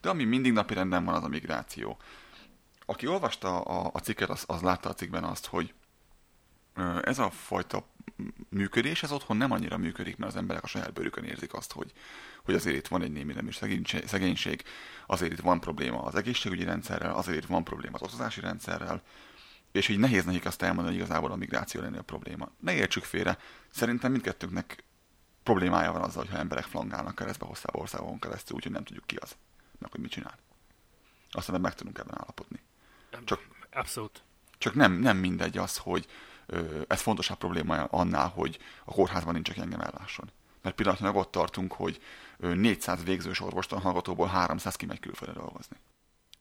De 0.00 0.08
ami 0.08 0.24
mindig 0.24 0.52
napi 0.52 0.74
renden 0.74 1.04
van, 1.04 1.14
az 1.14 1.24
a 1.24 1.28
migráció. 1.28 1.98
Aki 2.86 3.06
olvasta 3.06 3.60
a, 3.60 3.90
a 3.92 3.98
cikket, 3.98 4.28
az, 4.28 4.44
az 4.46 4.62
látta 4.62 4.88
a 4.88 4.94
cikkben 4.94 5.24
azt, 5.24 5.46
hogy 5.46 5.74
ez 7.02 7.18
a 7.18 7.30
fajta 7.30 7.86
működés, 8.48 9.02
ez 9.02 9.12
otthon 9.12 9.36
nem 9.36 9.50
annyira 9.50 9.76
működik, 9.76 10.16
mert 10.16 10.32
az 10.32 10.38
emberek 10.38 10.62
a 10.62 10.66
saját 10.66 10.92
bőrükön 10.92 11.24
érzik 11.24 11.54
azt, 11.54 11.72
hogy, 11.72 11.92
hogy 12.44 12.54
azért 12.54 12.76
itt 12.76 12.88
van 12.88 13.02
egy 13.02 13.12
némi 13.12 13.32
nemű 13.32 13.50
szegénység, 14.06 14.62
azért 15.06 15.32
itt 15.32 15.40
van 15.40 15.60
probléma 15.60 16.02
az 16.02 16.14
egészségügyi 16.14 16.64
rendszerrel, 16.64 17.14
azért 17.14 17.42
itt 17.42 17.48
van 17.48 17.64
probléma 17.64 17.94
az 17.94 18.02
osztozási 18.02 18.40
rendszerrel, 18.40 19.02
és 19.72 19.88
így 19.88 19.98
nehéz 19.98 20.24
nekik 20.24 20.44
azt 20.44 20.62
elmondani, 20.62 20.96
hogy 20.96 21.04
igazából 21.04 21.32
a 21.32 21.36
migráció 21.36 21.80
lenni 21.80 21.96
a 21.96 22.02
probléma. 22.02 22.50
Ne 22.60 22.72
értsük 22.72 23.04
félre, 23.04 23.38
szerintem 23.70 24.10
mindkettőnknek 24.10 24.84
problémája 25.42 25.92
van 25.92 26.02
azzal, 26.02 26.22
hogyha 26.22 26.38
emberek 26.38 26.64
flangálnak 26.64 27.14
keresztbe 27.14 27.46
hosszába 27.46 27.78
országon 27.78 28.18
keresztül, 28.18 28.56
úgyhogy 28.56 28.72
nem 28.72 28.84
tudjuk 28.84 29.06
ki 29.06 29.16
az, 29.16 29.36
meg 29.78 29.90
hogy 29.90 30.00
mit 30.00 30.10
csinál. 30.10 30.38
Aztán 31.30 31.60
meg 31.60 31.74
tudunk 31.74 31.98
ebben 31.98 32.18
állapodni. 32.20 32.62
Csak, 33.24 33.48
Abszolút. 33.72 34.22
Csak 34.58 34.74
nem, 34.74 34.92
nem 34.92 35.16
mindegy 35.16 35.58
az, 35.58 35.76
hogy 35.76 36.06
ez 36.86 37.00
fontosabb 37.00 37.38
probléma 37.38 37.84
annál, 37.84 38.28
hogy 38.28 38.58
a 38.84 38.92
kórházban 38.92 39.34
nincs, 39.34 39.48
aki 39.48 39.60
engem 39.60 39.80
ellásson. 39.80 40.30
Mert 40.62 40.76
pillanatnyilag 40.76 41.16
ott 41.16 41.30
tartunk, 41.30 41.72
hogy 41.72 42.00
400 42.38 43.04
végzős 43.04 43.40
orvostan 43.40 43.80
hallgatóból 43.80 44.26
300 44.26 44.76
kimegy 44.76 45.00
külföldre 45.00 45.40
dolgozni. 45.40 45.76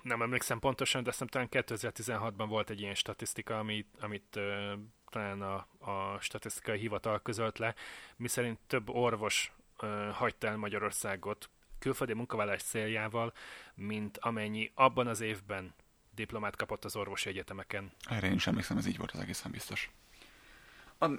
Nem 0.01 0.21
emlékszem 0.21 0.59
pontosan, 0.59 1.03
de 1.03 1.09
azt 1.09 1.25
talán 1.29 1.47
2016-ban 1.51 2.45
volt 2.47 2.69
egy 2.69 2.81
ilyen 2.81 2.95
statisztika, 2.95 3.59
amit, 3.59 3.87
amit 3.99 4.35
uh, 4.35 4.71
talán 5.09 5.41
a, 5.41 5.67
a 5.79 6.19
statisztikai 6.19 6.79
hivatal 6.79 7.21
közölt 7.21 7.57
le, 7.57 7.75
miszerint 8.15 8.59
több 8.67 8.89
orvos 8.89 9.51
uh, 9.81 10.09
hagyta 10.09 10.47
el 10.47 10.57
Magyarországot 10.57 11.49
külföldi 11.79 12.13
munkavállalás 12.13 12.63
céljával, 12.63 13.33
mint 13.75 14.17
amennyi 14.17 14.71
abban 14.75 15.07
az 15.07 15.21
évben 15.21 15.73
diplomát 16.15 16.55
kapott 16.55 16.85
az 16.85 16.95
orvosi 16.95 17.29
egyetemeken. 17.29 17.91
Erre 18.09 18.27
én 18.27 18.37
sem 18.37 18.51
emlékszem, 18.53 18.77
ez 18.77 18.85
így 18.85 18.97
volt 18.97 19.11
az 19.11 19.19
egészen 19.19 19.51
biztos. 19.51 19.91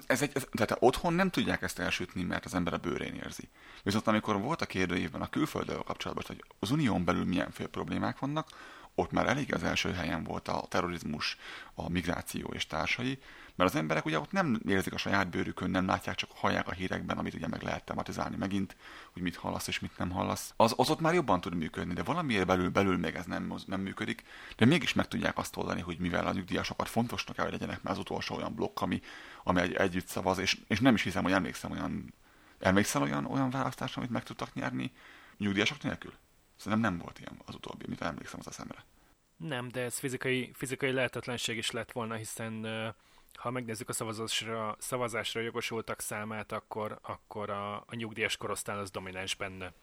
Ez 0.07 0.21
egy, 0.21 0.31
ez, 0.33 0.47
tehát 0.51 0.77
otthon 0.79 1.13
nem 1.13 1.29
tudják 1.29 1.61
ezt 1.61 1.79
elsütni, 1.79 2.23
mert 2.23 2.45
az 2.45 2.53
ember 2.53 2.73
a 2.73 2.77
bőrén 2.77 3.15
érzi. 3.15 3.49
Viszont 3.83 4.07
amikor 4.07 4.41
volt 4.41 4.61
a 4.61 4.65
kérdőívben 4.65 5.21
a 5.21 5.29
külfölddel 5.29 5.77
kapcsolatban, 5.77 6.25
hogy 6.27 6.43
az 6.59 6.71
unión 6.71 7.05
belül 7.05 7.25
milyen 7.25 7.51
fél 7.51 7.67
problémák 7.67 8.19
vannak, 8.19 8.49
ott 8.95 9.11
már 9.11 9.27
elég 9.27 9.53
az 9.53 9.63
első 9.63 9.91
helyen 9.91 10.23
volt 10.23 10.47
a 10.47 10.65
terrorizmus, 10.69 11.37
a 11.73 11.89
migráció 11.89 12.47
és 12.53 12.67
társai, 12.67 13.19
mert 13.55 13.69
az 13.69 13.75
emberek 13.75 14.05
ugye 14.05 14.19
ott 14.19 14.31
nem 14.31 14.61
érzik 14.67 14.93
a 14.93 14.97
saját 14.97 15.29
bőrükön, 15.29 15.69
nem 15.69 15.85
látják, 15.85 16.15
csak 16.15 16.29
hallják 16.33 16.67
a 16.67 16.71
hírekben, 16.71 17.17
amit 17.17 17.33
ugye 17.33 17.47
meg 17.47 17.61
lehet 17.61 17.83
tematizálni 17.83 18.35
megint, 18.35 18.75
hogy 19.13 19.21
mit 19.21 19.35
hallasz 19.35 19.67
és 19.67 19.79
mit 19.79 19.97
nem 19.97 20.09
hallasz. 20.09 20.53
Az, 20.55 20.73
az 20.77 20.89
ott 20.89 20.99
már 20.99 21.13
jobban 21.13 21.41
tud 21.41 21.55
működni, 21.55 21.93
de 21.93 22.03
valamiért 22.03 22.45
belül, 22.45 22.69
belül 22.69 22.97
még 22.97 23.15
ez 23.15 23.25
nem, 23.25 23.53
nem 23.65 23.81
működik, 23.81 24.23
de 24.57 24.65
mégis 24.65 24.93
meg 24.93 25.07
tudják 25.07 25.37
azt 25.37 25.57
oldani, 25.57 25.81
hogy 25.81 25.97
mivel 25.99 26.27
a 26.27 26.33
nyugdíjasokat 26.33 26.89
fontosnak 26.89 27.35
kell, 27.35 27.45
hogy 27.45 27.53
legyenek, 27.53 27.81
mert 27.81 27.95
az 27.95 28.01
utolsó 28.01 28.35
olyan 28.35 28.53
blokk, 28.53 28.81
ami, 28.81 29.01
ami 29.43 29.61
egy, 29.61 29.73
együtt 29.73 30.07
szavaz, 30.07 30.37
és, 30.37 30.57
és 30.67 30.79
nem 30.79 30.95
is 30.95 31.01
hiszem, 31.01 31.23
hogy 31.23 31.31
emlékszem 31.31 31.71
olyan, 31.71 32.13
emlékszel 32.59 33.01
olyan, 33.01 33.25
olyan 33.25 33.49
választásra, 33.49 34.01
amit 34.01 34.13
meg 34.13 34.23
tudtak 34.23 34.53
nyerni 34.53 34.91
nyugdíjasok 35.37 35.83
nélkül? 35.83 36.13
Szerintem 36.55 36.91
nem 36.91 36.99
volt 36.99 37.19
ilyen 37.19 37.41
az 37.45 37.55
utóbbi, 37.55 37.85
amit 37.85 38.01
emlékszem 38.01 38.39
az 38.39 38.47
eszemre. 38.47 38.83
Nem, 39.37 39.67
de 39.67 39.81
ez 39.81 39.97
fizikai, 39.97 40.51
fizikai 40.53 40.91
lehetetlenség 40.91 41.57
is 41.57 41.71
lett 41.71 41.91
volna, 41.91 42.15
hiszen 42.15 42.65
ha 43.35 43.51
megnézzük 43.51 43.89
a 43.89 43.93
szavazásra, 43.93 44.75
szavazásra 44.79 45.41
jogosultak 45.41 45.99
számát, 45.99 46.51
akkor, 46.51 46.99
akkor 47.01 47.49
a, 47.49 47.75
a 47.75 47.95
nyugdíjas 47.95 48.37
korosztály 48.37 48.77
az 48.77 48.91
domináns 48.91 49.35
benne. 49.35 49.73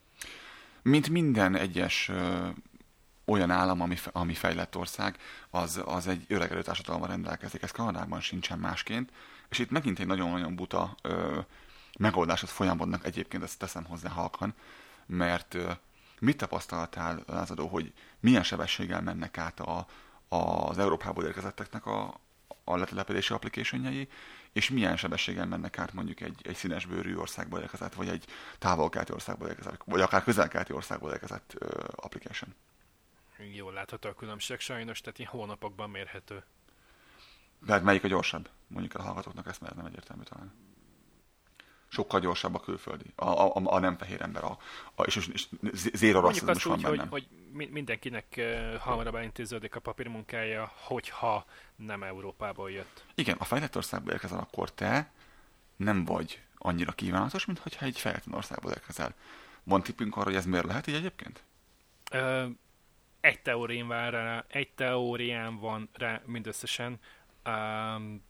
Mint 0.83 1.09
minden 1.09 1.57
egyes 1.57 2.09
ö, 2.09 2.49
olyan 3.25 3.51
állam, 3.51 3.81
ami, 3.81 3.97
ami 4.13 4.35
fejlett 4.35 4.77
ország, 4.77 5.19
az, 5.51 5.83
az 5.85 6.07
egy 6.07 6.25
öregedő 6.29 6.63
társadalommal 6.63 7.09
rendelkezik. 7.09 7.63
Ez 7.63 7.71
Kanadában 7.71 8.21
sincsen 8.21 8.59
másként. 8.59 9.13
És 9.49 9.59
itt 9.59 9.71
megint 9.71 9.99
egy 9.99 10.07
nagyon-nagyon 10.07 10.57
buta 10.57 10.95
ö, 11.03 11.39
megoldásot 11.99 12.51
folyamodnak, 12.51 13.05
egyébként 13.05 13.43
ezt 13.43 13.59
teszem 13.59 13.85
hozzá 13.85 14.09
halkan, 14.09 14.55
mert 15.07 15.55
ö, 15.55 15.71
mit 16.23 16.37
tapasztaltál, 16.37 17.23
Lázadó, 17.27 17.67
hogy 17.67 17.93
milyen 18.21 18.43
sebességgel 18.43 19.01
mennek 19.01 19.39
át 19.39 19.61
a, 19.61 19.87
az 20.29 20.79
Európából 20.79 21.25
érkezetteknek 21.25 21.87
a, 21.87 22.21
a 22.65 22.77
letelepedési 22.77 23.33
applicationjei, 23.33 24.09
és 24.53 24.71
milyen 24.71 24.97
sebességgel 24.97 25.47
mennek 25.47 25.79
át 25.79 25.93
mondjuk 25.93 26.21
egy, 26.21 26.41
egy 26.43 26.57
színesbőrű 26.57 27.17
országból 27.17 27.61
érkezett, 27.61 27.95
vagy 27.95 28.09
egy 28.09 28.25
távolkelti 28.59 29.13
országból 29.13 29.49
érkezett, 29.49 29.81
vagy 29.85 30.01
akár 30.01 30.23
közelkelti 30.23 30.73
országból 30.73 31.13
érkezett 31.13 31.55
uh, 31.61 31.69
application. 31.97 32.55
Jól 33.55 33.73
látható 33.73 34.09
a 34.09 34.15
különbség 34.15 34.61
sajnos, 34.61 35.01
tehát 35.01 35.19
ilyen 35.19 35.31
hónapokban 35.31 35.91
mérhető. 35.91 36.45
De 37.59 37.73
hát 37.73 37.83
melyik 37.83 38.05
a 38.05 38.09
gyorsabb? 38.09 38.49
Mondjuk 38.67 38.95
a 38.95 39.03
hallgatóknak 39.03 39.47
ezt 39.47 39.61
mert 39.61 39.77
nem 39.77 39.87
egyértelmű 39.87 40.23
talán 40.23 40.53
sokkal 41.93 42.21
gyorsabb 42.21 42.55
a 42.55 42.61
külföldi, 42.61 43.05
a, 43.15 43.29
a, 43.29 43.53
a 43.55 43.79
nem 43.79 43.97
fehér 43.97 44.23
ember, 44.23 44.45
a, 44.45 44.59
a, 44.95 45.03
és, 45.03 45.29
és 45.33 45.49
zéro 45.73 46.21
rasszizmus 46.21 46.65
van 46.65 46.81
bennem. 46.81 47.09
Hogy, 47.09 47.29
hogy 47.57 47.71
mindenkinek 47.71 48.41
hamarabb 48.81 49.15
elintéződik 49.15 49.75
a 49.75 49.81
papírmunkája, 49.81 50.73
hogyha 50.75 51.45
nem 51.77 52.03
Európából 52.03 52.71
jött. 52.71 53.05
Igen, 53.15 53.37
a 53.39 53.45
fejlett 53.45 53.77
országból 53.77 54.13
érkezel, 54.13 54.39
akkor 54.39 54.71
te 54.71 55.13
nem 55.77 56.05
vagy 56.05 56.43
annyira 56.59 56.93
kívánatos, 56.93 57.45
mint 57.45 57.59
hogyha 57.59 57.87
egy 57.87 57.99
fejletlen 57.99 58.35
országból 58.35 58.71
érkezel. 58.71 59.15
Van 59.63 59.83
tippünk 59.83 60.17
arra, 60.17 60.25
hogy 60.25 60.35
ez 60.35 60.47
miért 60.47 60.67
lehet 60.67 60.87
így 60.87 60.95
egyébként? 60.95 61.43
Uh, 62.13 62.51
egy 63.21 63.41
teórián 63.43 63.87
van 63.87 64.11
rá, 64.11 64.45
egy 64.49 64.71
teórián 64.75 65.59
van 65.59 65.89
rá 65.93 66.23
mindösszesen, 66.25 66.99
um, 67.47 68.23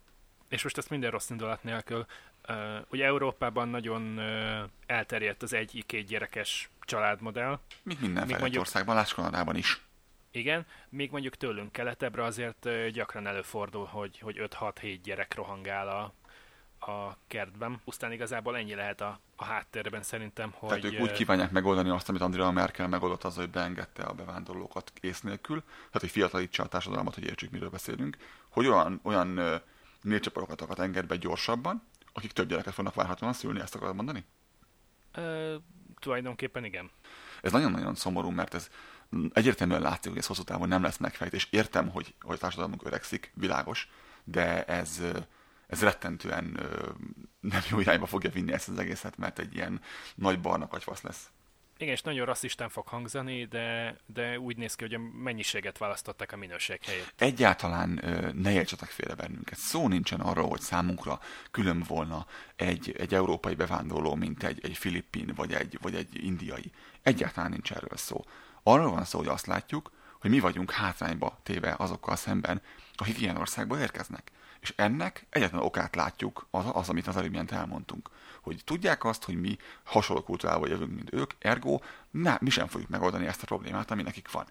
és 0.49 0.63
most 0.63 0.79
ezt 0.79 0.91
minden 0.91 1.11
rossz 1.11 1.31
indulat 1.31 1.63
nélkül, 1.63 2.07
Uh, 2.49 2.57
ugye 2.91 3.05
Európában 3.05 3.69
nagyon 3.69 4.19
uh, 4.19 4.71
elterjedt 4.87 5.43
az 5.43 5.53
egy-két 5.53 6.07
gyerekes 6.07 6.71
családmodell. 6.81 7.61
Mint 7.83 8.01
minden 8.01 8.27
mondjuk, 8.29 8.61
országban, 8.61 8.95
láss 8.95 9.15
Kanadában 9.15 9.57
is. 9.57 9.81
Igen, 10.31 10.67
még 10.89 11.11
mondjuk 11.11 11.37
tőlünk 11.37 11.73
keletebbre 11.73 12.25
azért 12.25 12.65
uh, 12.65 12.87
gyakran 12.87 13.27
előfordul, 13.27 13.85
hogy, 13.85 14.19
hogy 14.19 14.37
5-6-7 14.41 14.99
gyerek 15.03 15.35
rohangál 15.35 15.89
a, 15.89 16.13
a 16.93 17.17
kertben. 17.27 17.81
Pusztán 17.85 18.13
igazából 18.13 18.57
ennyi 18.57 18.75
lehet 18.75 19.01
a, 19.01 19.21
a 19.37 19.45
háttérben 19.45 20.03
szerintem, 20.03 20.53
hogy... 20.55 20.69
Tehát 20.69 20.85
ők 20.85 21.01
úgy 21.01 21.13
kívánják 21.13 21.51
megoldani 21.51 21.89
azt, 21.89 22.09
amit 22.09 22.21
Andrea 22.21 22.51
Merkel 22.51 22.89
megoldott 22.89 23.25
az, 23.25 23.37
hogy 23.37 23.51
beengedte 23.51 24.03
a 24.03 24.13
bevándorlókat 24.13 24.93
ész 25.01 25.21
nélkül, 25.21 25.61
tehát 25.61 26.01
hogy 26.01 26.11
fiatalítsa 26.11 26.63
a 26.63 26.67
társadalmat, 26.67 27.15
hogy 27.15 27.25
értsük, 27.25 27.51
miről 27.51 27.71
beszélünk, 27.71 28.17
hogy 28.49 28.67
olyan, 28.67 29.01
olyan 29.03 29.61
népcsoportokat 30.01 30.79
enged 30.79 31.07
be 31.07 31.17
gyorsabban, 31.17 31.83
akik 32.13 32.33
több 32.33 32.49
gyereket 32.49 32.75
fognak 32.75 32.95
várhatóan 32.95 33.33
szülni, 33.33 33.61
ezt 33.61 33.75
akarod 33.75 33.95
mondani? 33.95 34.25
Ö, 35.13 35.57
tulajdonképpen 35.99 36.65
igen. 36.65 36.91
Ez 37.43 37.53
nagyon-nagyon 37.53 37.95
szomorú, 37.95 38.31
mert 38.31 38.55
ez 38.55 38.69
egyértelműen 39.33 39.81
látszik, 39.81 40.11
hogy 40.11 40.21
ez 40.21 40.27
hosszú 40.27 40.43
távon 40.43 40.69
nem 40.69 40.83
lesz 40.83 40.97
megfejtés. 40.97 41.49
Értem, 41.51 41.89
hogy, 41.89 42.15
hogy 42.21 42.35
a 42.35 42.39
társadalmunk 42.39 42.85
öregszik, 42.85 43.33
világos, 43.35 43.89
de 44.25 44.65
ez, 44.65 45.03
ez 45.67 45.83
rettentően 45.83 46.61
nem 47.41 47.63
jó 47.71 47.81
irányba 47.81 48.07
fogja 48.07 48.31
vinni 48.31 48.53
ezt 48.53 48.69
az 48.69 48.79
egészet, 48.79 49.17
mert 49.17 49.39
egy 49.39 49.55
ilyen 49.55 49.81
nagy 50.15 50.41
barna 50.41 50.69
katyvasz 50.69 51.03
lesz. 51.03 51.31
Igen, 51.83 51.95
és 51.95 52.03
nagyon 52.03 52.27
rasszistán 52.27 52.69
fog 52.69 52.87
hangzani, 52.87 53.45
de, 53.45 53.97
de 54.07 54.39
úgy 54.39 54.57
néz 54.57 54.75
ki, 54.75 54.85
hogy 54.85 54.95
a 54.95 54.99
mennyiséget 54.99 55.79
választották 55.79 56.33
a 56.33 56.37
minőség 56.37 56.83
helyett. 56.85 57.13
Egyáltalán 57.17 58.01
ne 58.35 58.53
értsetek 58.53 58.89
félre 58.89 59.15
bennünket. 59.15 59.59
Szó 59.59 59.89
nincsen 59.89 60.21
arról, 60.21 60.49
hogy 60.49 60.61
számunkra 60.61 61.21
külön 61.51 61.85
volna 61.89 62.27
egy, 62.57 62.95
egy 62.99 63.15
európai 63.15 63.55
bevándorló, 63.55 64.15
mint 64.15 64.43
egy, 64.43 64.61
egy 64.65 64.77
filippin 64.77 65.33
vagy 65.37 65.53
egy, 65.53 65.79
vagy 65.81 65.95
egy 65.95 66.25
indiai. 66.25 66.73
Egyáltalán 67.03 67.51
nincs 67.51 67.73
erről 67.73 67.97
szó. 67.97 68.25
Arról 68.63 68.91
van 68.91 69.05
szó, 69.05 69.19
hogy 69.19 69.29
azt 69.29 69.47
látjuk, 69.47 69.93
hogy 70.21 70.31
mi 70.31 70.41
vagyunk 70.41 70.71
hátrányba 70.71 71.39
téve 71.43 71.75
azokkal 71.79 72.17
szemben, 72.17 72.63
akik 72.97 73.21
ilyen 73.21 73.37
országból 73.37 73.79
érkeznek. 73.79 74.31
És 74.61 74.73
ennek 74.77 75.27
egyetlen 75.31 75.63
okát 75.63 75.97
látjuk, 75.97 76.47
az, 76.51 76.65
az 76.73 76.89
amit 76.89 77.07
az 77.07 77.17
előbb 77.17 77.53
elmondtunk 77.53 78.11
hogy 78.43 78.61
tudják 78.65 79.05
azt, 79.05 79.25
hogy 79.25 79.41
mi 79.41 79.59
hasonló 79.83 80.23
kultúrából 80.23 80.69
jövünk, 80.69 80.95
mint 80.95 81.13
ők, 81.13 81.31
ergo 81.39 81.81
ne, 82.11 82.37
mi 82.41 82.51
sem 82.51 82.67
fogjuk 82.67 82.91
megoldani 82.91 83.27
ezt 83.27 83.43
a 83.43 83.47
problémát, 83.47 83.91
ami 83.91 84.03
nekik 84.03 84.31
van. 84.31 84.47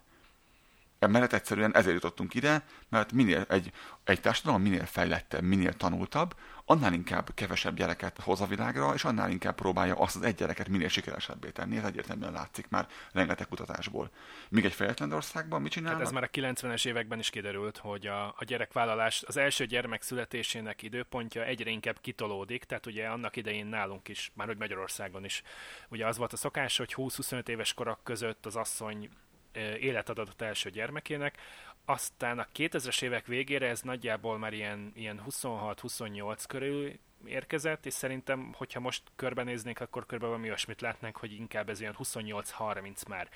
Emellett 1.02 1.32
egyszerűen 1.32 1.74
ezért 1.74 1.94
jutottunk 1.94 2.34
ide, 2.34 2.64
mert 2.88 3.12
minél 3.12 3.46
egy, 3.48 3.72
egy 4.04 4.20
társadalom 4.20 4.62
minél 4.62 4.86
fejlettebb, 4.86 5.42
minél 5.42 5.72
tanultabb, 5.72 6.34
annál 6.64 6.92
inkább 6.92 7.34
kevesebb 7.34 7.76
gyereket 7.76 8.20
hoz 8.20 8.40
a 8.40 8.46
világra, 8.46 8.94
és 8.94 9.04
annál 9.04 9.30
inkább 9.30 9.54
próbálja 9.54 9.94
azt 9.94 10.16
az 10.16 10.22
egy 10.22 10.34
gyereket 10.34 10.68
minél 10.68 10.88
sikeresebbé 10.88 11.50
tenni. 11.50 11.76
Ez 11.76 11.84
egyértelműen 11.84 12.32
látszik 12.32 12.68
már 12.68 12.86
rengeteg 13.12 13.48
kutatásból. 13.48 14.10
Míg 14.48 14.64
egy 14.64 14.72
fejletlen 14.72 15.12
országban 15.12 15.62
mit 15.62 15.72
csinálnak? 15.72 15.98
Hát 15.98 16.06
ez 16.06 16.14
már 16.14 16.22
a 16.22 16.52
90-es 16.52 16.86
években 16.86 17.18
is 17.18 17.30
kiderült, 17.30 17.76
hogy 17.76 18.06
a, 18.06 18.26
a 18.26 18.44
gyerekvállalás, 18.44 19.22
az 19.26 19.36
első 19.36 19.66
gyermek 19.66 20.02
születésének 20.02 20.82
időpontja 20.82 21.44
egyre 21.44 21.70
inkább 21.70 22.00
kitolódik, 22.00 22.64
tehát 22.64 22.86
ugye 22.86 23.06
annak 23.06 23.36
idején 23.36 23.66
nálunk 23.66 24.08
is, 24.08 24.32
már 24.34 24.46
hogy 24.46 24.58
Magyarországon 24.58 25.24
is, 25.24 25.42
ugye 25.88 26.06
az 26.06 26.16
volt 26.16 26.32
a 26.32 26.36
szokás, 26.36 26.76
hogy 26.76 26.94
20-25 26.96 27.48
éves 27.48 27.74
korak 27.74 28.04
között 28.04 28.46
az 28.46 28.56
asszony 28.56 29.10
életet 29.56 30.18
adott 30.18 30.40
első 30.40 30.70
gyermekének, 30.70 31.36
aztán 31.84 32.38
a 32.38 32.46
2000-es 32.56 33.02
évek 33.02 33.26
végére 33.26 33.68
ez 33.68 33.80
nagyjából 33.80 34.38
már 34.38 34.52
ilyen, 34.52 34.92
ilyen 34.94 35.22
26-28 35.28 36.44
körül 36.48 36.92
érkezett, 37.24 37.86
és 37.86 37.94
szerintem, 37.94 38.52
hogyha 38.56 38.80
most 38.80 39.02
körbenéznénk, 39.16 39.80
akkor 39.80 40.02
körülbelül 40.02 40.34
valami 40.34 40.48
olyasmit 40.48 40.80
látnánk, 40.80 41.16
hogy 41.16 41.32
inkább 41.32 41.68
ez 41.68 41.80
ilyen 41.80 41.96
28-30 41.98 43.08
már. 43.08 43.28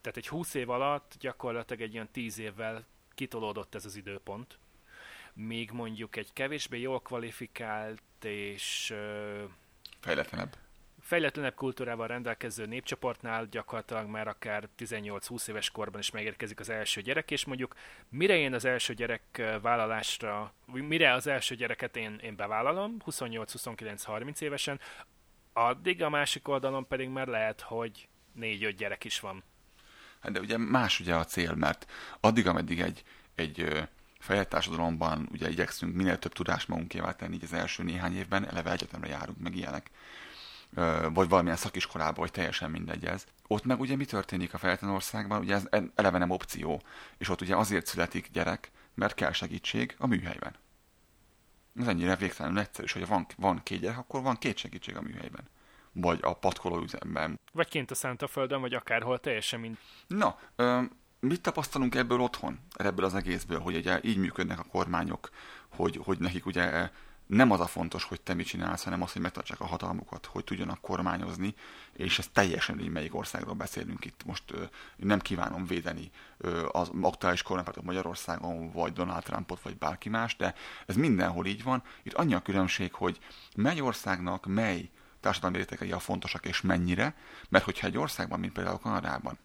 Tehát 0.00 0.16
egy 0.16 0.28
20 0.28 0.54
év 0.54 0.70
alatt 0.70 1.14
gyakorlatilag 1.18 1.82
egy 1.82 1.92
ilyen 1.92 2.08
10 2.12 2.38
évvel 2.38 2.86
kitolódott 3.14 3.74
ez 3.74 3.84
az 3.84 3.96
időpont, 3.96 4.58
míg 5.32 5.70
mondjuk 5.70 6.16
egy 6.16 6.32
kevésbé 6.32 6.80
jól 6.80 7.00
kvalifikált 7.00 8.24
és... 8.24 8.94
Fejletlenebb 10.00 10.56
fejletlenebb 11.12 11.54
kultúrával 11.54 12.06
rendelkező 12.06 12.66
népcsoportnál 12.66 13.46
gyakorlatilag 13.46 14.06
már 14.06 14.28
akár 14.28 14.68
18-20 14.78 15.48
éves 15.48 15.70
korban 15.70 16.00
is 16.00 16.10
megérkezik 16.10 16.60
az 16.60 16.68
első 16.68 17.00
gyerek, 17.00 17.30
és 17.30 17.44
mondjuk 17.44 17.74
mire 18.08 18.36
én 18.36 18.54
az 18.54 18.64
első 18.64 18.94
gyerek 18.94 19.42
vállalásra, 19.62 20.54
mire 20.66 21.12
az 21.12 21.26
első 21.26 21.54
gyereket 21.54 21.96
én, 21.96 22.18
én 22.22 22.36
bevállalom, 22.36 22.96
28-29-30 23.06 24.40
évesen, 24.40 24.80
addig 25.52 26.02
a 26.02 26.08
másik 26.08 26.48
oldalon 26.48 26.86
pedig 26.86 27.08
már 27.08 27.26
lehet, 27.26 27.60
hogy 27.60 28.08
4-5 28.40 28.74
gyerek 28.76 29.04
is 29.04 29.20
van. 29.20 29.42
Hát 30.20 30.32
de 30.32 30.40
ugye 30.40 30.58
más 30.58 31.00
ugye 31.00 31.14
a 31.14 31.24
cél, 31.24 31.54
mert 31.54 31.90
addig, 32.20 32.46
ameddig 32.46 32.80
egy, 32.80 33.02
egy 33.34 33.86
fejlett 34.18 34.68
ugye 35.30 35.50
igyekszünk 35.50 35.94
minél 35.94 36.18
több 36.18 36.32
tudást 36.32 36.68
magunkévá 36.68 37.12
tenni 37.12 37.34
így 37.34 37.44
az 37.44 37.52
első 37.52 37.82
néhány 37.82 38.16
évben, 38.16 38.48
eleve 38.48 38.70
egyetemre 38.70 39.08
járunk, 39.08 39.38
meg 39.38 39.56
ilyenek 39.56 39.90
vagy 41.12 41.28
valamilyen 41.28 41.56
szakiskolába, 41.56 42.20
vagy 42.20 42.30
teljesen 42.30 42.70
mindegy 42.70 43.04
ez. 43.04 43.24
Ott 43.46 43.64
meg 43.64 43.80
ugye 43.80 43.96
mi 43.96 44.04
történik 44.04 44.54
a 44.54 44.58
fejletlen 44.58 44.90
országban? 44.90 45.40
Ugye 45.40 45.54
ez 45.54 45.66
eleve 45.94 46.18
nem 46.18 46.30
opció, 46.30 46.82
és 47.18 47.28
ott 47.28 47.40
ugye 47.40 47.56
azért 47.56 47.86
születik 47.86 48.30
gyerek, 48.32 48.70
mert 48.94 49.14
kell 49.14 49.32
segítség 49.32 49.94
a 49.98 50.06
műhelyben. 50.06 50.54
Ez 51.80 51.86
ennyire 51.86 52.16
végtelenül 52.16 52.58
egyszerű, 52.58 52.86
hogy 52.92 53.02
ha 53.02 53.08
van, 53.08 53.26
van 53.36 53.62
két 53.62 53.80
gyerek, 53.80 53.98
akkor 53.98 54.22
van 54.22 54.36
két 54.36 54.56
segítség 54.56 54.96
a 54.96 55.00
műhelyben. 55.00 55.48
Vagy 55.92 56.18
a 56.22 56.32
patkoló 56.32 56.82
üzemben. 56.82 57.40
Vagy 57.52 57.68
kint 57.68 57.90
a 57.90 57.94
Szánta-földön, 57.94 58.60
vagy 58.60 58.74
akárhol, 58.74 59.20
teljesen 59.20 59.60
mind. 59.60 59.78
Na, 60.06 60.38
ö, 60.56 60.82
mit 61.20 61.40
tapasztalunk 61.40 61.94
ebből 61.94 62.20
otthon, 62.20 62.58
ebből 62.74 63.04
az 63.04 63.14
egészből, 63.14 63.60
hogy 63.60 63.76
ugye 63.76 64.00
így 64.02 64.16
működnek 64.16 64.58
a 64.58 64.64
kormányok, 64.64 65.30
hogy, 65.68 66.00
hogy 66.04 66.18
nekik 66.18 66.46
ugye 66.46 66.90
nem 67.26 67.50
az 67.50 67.60
a 67.60 67.66
fontos, 67.66 68.04
hogy 68.04 68.20
te 68.20 68.34
mit 68.34 68.46
csinálsz, 68.46 68.84
hanem 68.84 69.02
az, 69.02 69.12
hogy 69.12 69.22
megtartsák 69.22 69.60
a 69.60 69.66
hatalmukat, 69.66 70.26
hogy 70.26 70.44
tudjanak 70.44 70.80
kormányozni, 70.80 71.54
és 71.92 72.18
ez 72.18 72.28
teljesen 72.32 72.80
így 72.80 72.88
melyik 72.88 73.14
országról 73.14 73.54
beszélünk 73.54 74.04
itt. 74.04 74.24
Most 74.24 74.50
ö, 74.50 74.62
nem 74.96 75.20
kívánom 75.20 75.66
védeni 75.66 76.10
ö, 76.38 76.68
az 76.72 76.90
aktuális 77.00 77.42
kormánypártot 77.42 77.84
Magyarországon, 77.84 78.70
vagy 78.72 78.92
Donald 78.92 79.22
Trumpot, 79.22 79.62
vagy 79.62 79.76
bárki 79.76 80.08
más, 80.08 80.36
de 80.36 80.54
ez 80.86 80.96
mindenhol 80.96 81.46
így 81.46 81.62
van. 81.62 81.82
Itt 82.02 82.14
annyi 82.14 82.34
a 82.34 82.42
különbség, 82.42 82.92
hogy 82.92 83.18
mely 83.56 83.80
országnak 83.80 84.46
mely 84.46 84.90
társadalmi 85.20 85.56
rétegei 85.56 85.92
a 85.92 85.98
fontosak, 85.98 86.46
és 86.46 86.60
mennyire, 86.60 87.14
mert 87.48 87.64
hogyha 87.64 87.86
egy 87.86 87.98
országban, 87.98 88.40
mint 88.40 88.52
például 88.52 88.78
Kanadában, 88.78 89.38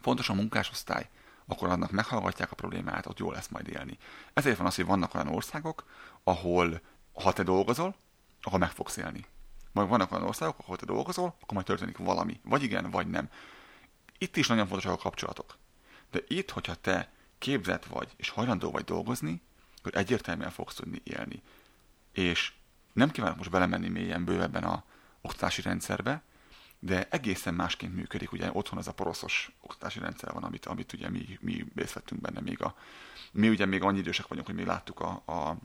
fontos 0.00 0.28
a 0.28 0.34
munkásosztály, 0.34 1.08
akkor 1.46 1.68
annak 1.68 1.90
meghallgatják 1.90 2.50
a 2.50 2.54
problémát, 2.54 3.06
ott 3.06 3.18
jól 3.18 3.32
lesz 3.32 3.48
majd 3.48 3.68
élni. 3.68 3.98
Ezért 4.32 4.56
van 4.56 4.66
az, 4.66 4.74
hogy 4.74 4.86
vannak 4.86 5.14
olyan 5.14 5.28
országok, 5.28 5.84
ahol 6.24 6.80
ha 7.14 7.32
te 7.32 7.42
dolgozol, 7.42 7.94
akkor 8.42 8.58
meg 8.58 8.70
fogsz 8.70 8.96
élni. 8.96 9.24
Majd 9.72 9.88
vannak 9.88 10.12
olyan 10.12 10.26
országok, 10.26 10.58
ahol 10.58 10.76
te 10.76 10.86
dolgozol, 10.86 11.26
akkor 11.26 11.52
majd 11.52 11.66
történik 11.66 11.96
valami. 11.96 12.40
Vagy 12.44 12.62
igen, 12.62 12.90
vagy 12.90 13.06
nem. 13.06 13.28
Itt 14.18 14.36
is 14.36 14.46
nagyon 14.46 14.66
fontosak 14.66 14.92
a 14.92 15.02
kapcsolatok. 15.02 15.58
De 16.10 16.20
itt, 16.28 16.50
hogyha 16.50 16.74
te 16.74 17.12
képzett 17.38 17.84
vagy, 17.84 18.08
és 18.16 18.28
hajlandó 18.28 18.70
vagy 18.70 18.84
dolgozni, 18.84 19.42
akkor 19.78 19.96
egyértelműen 19.96 20.50
fogsz 20.50 20.74
tudni 20.74 21.00
élni. 21.04 21.42
És 22.12 22.52
nem 22.92 23.10
kívánok 23.10 23.36
most 23.36 23.50
belemenni 23.50 23.88
mélyen 23.88 24.24
bővebben 24.24 24.64
a 24.64 24.84
oktatási 25.20 25.62
rendszerbe, 25.62 26.22
de 26.78 27.08
egészen 27.10 27.54
másként 27.54 27.94
működik. 27.94 28.32
Ugye 28.32 28.50
otthon 28.52 28.78
ez 28.78 28.86
a 28.86 28.92
poroszos 28.92 29.52
oktatási 29.60 29.98
rendszer 29.98 30.32
van, 30.32 30.44
amit, 30.44 30.66
amit 30.66 30.92
ugye 30.92 31.08
mi, 31.10 31.38
mi 31.40 31.64
részt 31.74 31.92
vettünk 31.92 32.20
benne 32.20 32.40
még 32.40 32.62
a... 32.62 32.76
Mi 33.32 33.48
ugye 33.48 33.66
még 33.66 33.82
annyi 33.82 33.98
idősek 33.98 34.26
vagyunk, 34.26 34.46
hogy 34.46 34.54
mi 34.56 34.64
láttuk 34.64 35.00
a, 35.00 35.22
a 35.26 35.56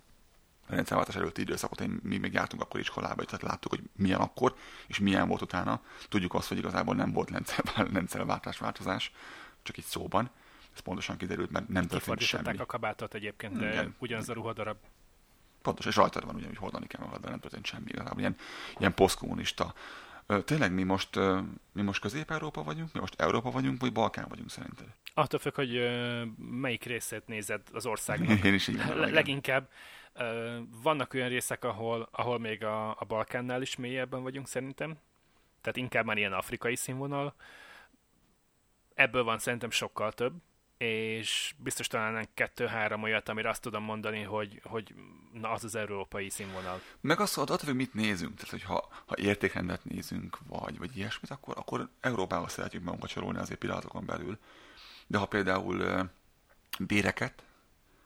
rendszerváltás 0.70 1.16
előtti 1.16 1.42
időszakot, 1.42 1.82
én, 1.82 2.00
mi 2.04 2.18
még 2.18 2.34
jártunk 2.34 2.62
akkor 2.62 2.80
iskolába, 2.80 3.24
tehát 3.24 3.42
láttuk, 3.42 3.72
hogy 3.72 3.82
milyen 3.96 4.20
akkor, 4.20 4.56
és 4.88 5.00
milyen 5.00 5.28
volt 5.28 5.42
utána. 5.42 5.82
Tudjuk 6.10 6.34
azt, 6.34 6.48
hogy 6.48 6.58
igazából 6.58 6.96
nem 6.96 7.12
volt 7.12 7.32
rendszerváltás 7.94 8.58
változás, 8.58 9.12
csak 9.62 9.78
itt 9.78 9.86
szóban. 9.86 10.30
Ez 10.74 10.80
pontosan 10.80 11.18
kiderült, 11.18 11.52
mert 11.52 11.68
nem 11.68 11.88
történt 11.88 12.20
semmi. 12.20 12.58
a 12.58 12.66
kabátot 12.66 13.14
egyébként, 13.14 13.58
de 13.58 13.72
Igen. 13.72 13.96
ugyanaz 14.00 14.30
a 14.30 14.34
ruhadarab. 14.34 14.78
Pontos, 15.62 15.86
és 15.86 15.96
rajtad 15.96 16.26
van 16.26 16.36
ugye, 16.36 16.48
hogy 16.48 16.58
hordani 16.58 16.88
kell 16.88 17.06
magad, 17.06 17.22
de 17.22 17.30
nem 17.30 17.40
történt 17.40 17.66
semmi 17.66 17.86
igazából. 17.88 18.20
Ilyen, 18.20 18.36
ilyen 18.78 18.94
posztkommunista. 18.94 19.74
Tényleg 20.46 20.74
mi 20.74 20.84
most, 20.84 21.20
mi 21.72 21.82
most 21.82 22.02
Közép-Európa 22.02 22.64
vagyunk, 22.64 22.94
mi 22.94 23.00
most 23.00 23.22
Európa 23.22 23.52
vagyunk, 23.52 23.82
vagy 23.82 23.92
Balkán 23.92 24.26
vagyunk 24.30 24.50
szerinted? 24.50 24.88
Attól 25.14 25.40
függ, 25.40 25.56
hogy 25.56 25.90
melyik 26.38 26.84
részét 26.84 27.28
nézed 27.28 27.62
az 27.74 27.86
országnak. 27.86 28.44
Én 28.46 28.54
is 28.54 28.68
így 28.68 28.78
Le- 28.78 29.10
leginkább. 29.10 29.70
Vannak 30.84 31.14
olyan 31.14 31.30
részek, 31.30 31.64
ahol, 31.64 32.10
ahol 32.12 32.40
még 32.40 32.64
a, 32.64 32.90
a 32.90 33.06
Balkánnál 33.08 33.62
is 33.62 33.76
mélyebben 33.76 34.24
vagyunk 34.24 34.48
szerintem. 34.48 34.98
Tehát 35.62 35.78
inkább 35.78 36.06
már 36.06 36.18
ilyen 36.18 36.34
afrikai 36.34 36.76
színvonal. 36.76 37.34
Ebből 38.94 39.24
van 39.24 39.40
szerintem 39.40 39.70
sokkal 39.70 40.12
több 40.12 40.34
és 40.80 41.54
biztos 41.58 41.88
találnánk 41.88 42.28
kettő-három 42.34 43.04
olyat, 43.04 43.30
amire 43.30 43.50
azt 43.50 43.62
tudom 43.62 43.84
mondani, 43.84 44.22
hogy, 44.22 44.62
hogy 44.64 44.96
na 45.34 45.52
az 45.52 45.64
az 45.64 45.76
európai 45.76 46.30
színvonal. 46.30 46.82
Meg 47.02 47.20
azt 47.20 47.36
mondod, 47.36 47.62
hogy 47.62 47.76
mit 47.76 47.94
nézünk, 47.94 48.36
tehát 48.36 48.50
hogy 48.50 48.64
ha, 48.64 48.88
ha 49.06 49.18
értékrendet 49.18 49.86
nézünk, 49.86 50.38
vagy, 50.48 50.78
vagy 50.78 50.98
ilyesmit, 50.98 51.32
akkor, 51.32 51.54
akkor 51.58 51.90
Európába 52.02 52.48
szeretjük 52.48 52.84
magunkat 52.84 53.10
sorolni 53.10 53.38
azért 53.38 53.60
pillanatokon 53.60 54.06
belül. 54.06 54.38
De 55.08 55.18
ha 55.18 55.26
például 55.26 56.10
béreket, 56.80 57.44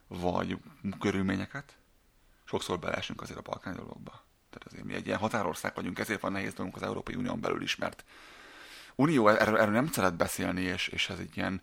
vagy 0.08 0.58
körülményeket, 1.00 1.78
sokszor 2.44 2.80
beleesünk 2.80 3.22
azért 3.22 3.40
a 3.40 3.42
balkáni 3.42 3.76
dologba. 3.76 4.12
Tehát 4.50 4.68
azért 4.68 4.84
mi 4.84 4.94
egy 4.94 5.06
ilyen 5.06 5.20
határország 5.20 5.72
vagyunk, 5.76 6.00
ezért 6.00 6.22
van 6.22 6.32
nehéz 6.32 6.54
dolgunk 6.54 6.76
az 6.76 6.84
Európai 6.84 7.16
Unión 7.16 7.40
belül 7.40 7.62
is, 7.62 7.76
mert 7.76 8.04
Unió 8.96 9.28
erről, 9.28 9.58
erről 9.58 9.74
nem 9.74 9.88
szeret 9.88 10.16
beszélni, 10.16 10.62
és, 10.62 10.88
és 10.88 11.10
ez 11.10 11.20
egy 11.20 11.38
ilyen 11.38 11.62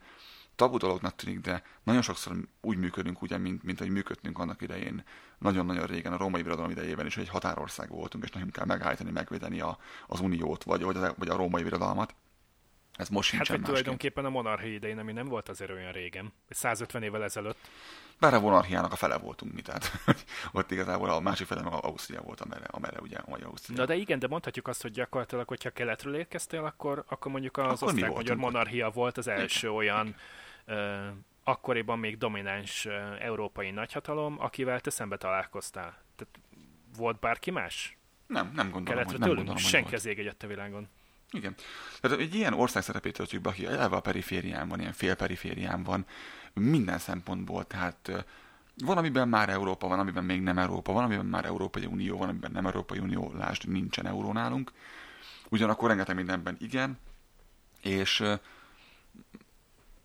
tabu 0.57 0.77
dolognak 0.77 1.17
tűnik, 1.17 1.41
de 1.41 1.63
nagyon 1.83 2.03
sokszor 2.03 2.37
úgy 2.61 2.77
működünk, 2.77 3.23
ugye, 3.23 3.39
mint, 3.39 3.63
mint 3.63 3.79
hogy 3.79 3.91
működtünk 3.91 4.39
annak 4.39 4.63
idején, 4.63 5.05
nagyon-nagyon 5.39 5.87
régen, 5.87 6.13
a 6.13 6.17
római 6.17 6.43
birodalom 6.43 6.71
idejében 6.71 7.07
is, 7.07 7.15
hogy 7.15 7.23
egy 7.23 7.31
határország 7.31 7.89
voltunk, 7.89 8.25
és 8.25 8.31
nekünk 8.31 8.53
kell 8.53 8.65
megállítani, 8.65 9.11
megvédeni 9.11 9.61
a, 9.61 9.79
az 10.07 10.21
uniót, 10.21 10.63
vagy, 10.63 10.83
vagy, 10.83 10.97
a, 10.97 11.15
vagy 11.19 11.29
a 11.29 11.37
római 11.37 11.63
birodalmat. 11.63 12.15
Ez 13.01 13.09
most 13.09 13.31
hát, 13.31 13.47
hogy 13.47 13.63
tulajdonképpen 13.63 14.25
a 14.25 14.31
monarchia 14.31 14.73
idején, 14.73 14.99
ami 14.99 15.13
nem 15.13 15.27
volt 15.27 15.49
azért 15.49 15.71
olyan 15.71 15.93
régen, 15.93 16.33
150 16.49 17.03
évvel 17.03 17.23
ezelőtt. 17.25 17.59
Bár 18.19 18.35
a 18.35 18.41
monarchiának 18.41 18.93
a 18.93 18.97
fele 18.97 19.19
voltunk 19.19 19.53
mi, 19.53 19.63
tehát 19.63 19.93
ott 20.53 20.71
igazából 20.71 21.11
a 21.11 21.21
másik 21.21 21.47
fele 21.47 21.63
meg 21.63 21.73
Ausztria 21.73 22.21
volt, 22.21 22.41
amerre, 22.41 22.65
amerre 22.65 23.01
ugye 23.01 23.19
magyar 23.27 23.47
Ausztria. 23.47 23.77
Na 23.77 23.85
de 23.85 23.95
igen, 23.95 24.19
de 24.19 24.29
mondhatjuk 24.29 24.69
azt, 24.69 24.83
hogy 24.83 24.91
gyakorlatilag, 24.91 25.49
hogyha 25.49 25.71
keletről 25.71 26.15
érkeztél, 26.15 26.65
akkor, 26.65 27.05
akkor 27.09 27.33
mondjuk 27.33 27.57
az 27.57 27.83
osztrák-magyar 27.83 28.37
monarchia 28.37 28.91
volt 28.91 29.19
az 29.19 29.29
első 29.29 29.67
igen. 29.67 29.79
olyan 29.79 30.15
akkoriban 31.45 31.99
még 31.99 32.19
domináns 32.19 32.87
európai 33.21 33.71
nagyhatalom, 33.71 34.37
akivel 34.39 34.81
te 34.81 34.91
szembe 34.91 35.17
találkoztál. 35.17 35.99
Tehát 36.17 36.39
volt 36.97 37.19
bárki 37.19 37.51
más? 37.51 37.99
Nem, 38.27 38.51
nem 38.55 38.71
gondolom, 38.71 39.05
hogy, 39.05 39.19
nem 39.19 39.29
gondolom, 39.29 39.57
Senki 39.57 39.95
az 39.95 40.07
ég 40.07 40.35
a 40.41 40.47
világon. 40.47 40.89
Igen. 41.31 41.55
Tehát 42.01 42.19
egy 42.19 42.35
ilyen 42.35 42.53
ország 42.55 42.83
szerepét 42.83 43.15
töltjük 43.15 43.43
be, 43.43 43.49
aki 43.49 43.67
eleve 43.67 43.97
a 43.97 44.01
periférián 44.01 44.69
van, 44.69 44.81
ilyen 44.81 44.93
félperiférián 44.93 45.83
van, 45.83 46.07
minden 46.53 46.99
szempontból, 46.99 47.65
tehát 47.67 48.25
van, 48.85 48.97
amiben 48.97 49.29
már 49.29 49.49
Európa 49.49 49.89
van, 49.89 49.99
amiben 49.99 50.25
még 50.25 50.41
nem 50.41 50.59
Európa, 50.59 50.93
van, 50.93 51.05
amiben 51.05 51.27
már 51.27 51.45
Európai 51.45 51.87
Unió 51.87 52.17
van, 52.17 52.29
amiben 52.29 52.51
nem 52.53 52.67
Európai 52.67 52.99
Unió, 52.99 53.33
lásd, 53.37 53.69
nincsen 53.69 54.07
euró 54.07 54.33
nálunk. 54.33 54.73
Ugyanakkor 55.49 55.89
rengeteg 55.89 56.15
mindenben 56.17 56.57
igen, 56.61 56.99
és 57.83 58.23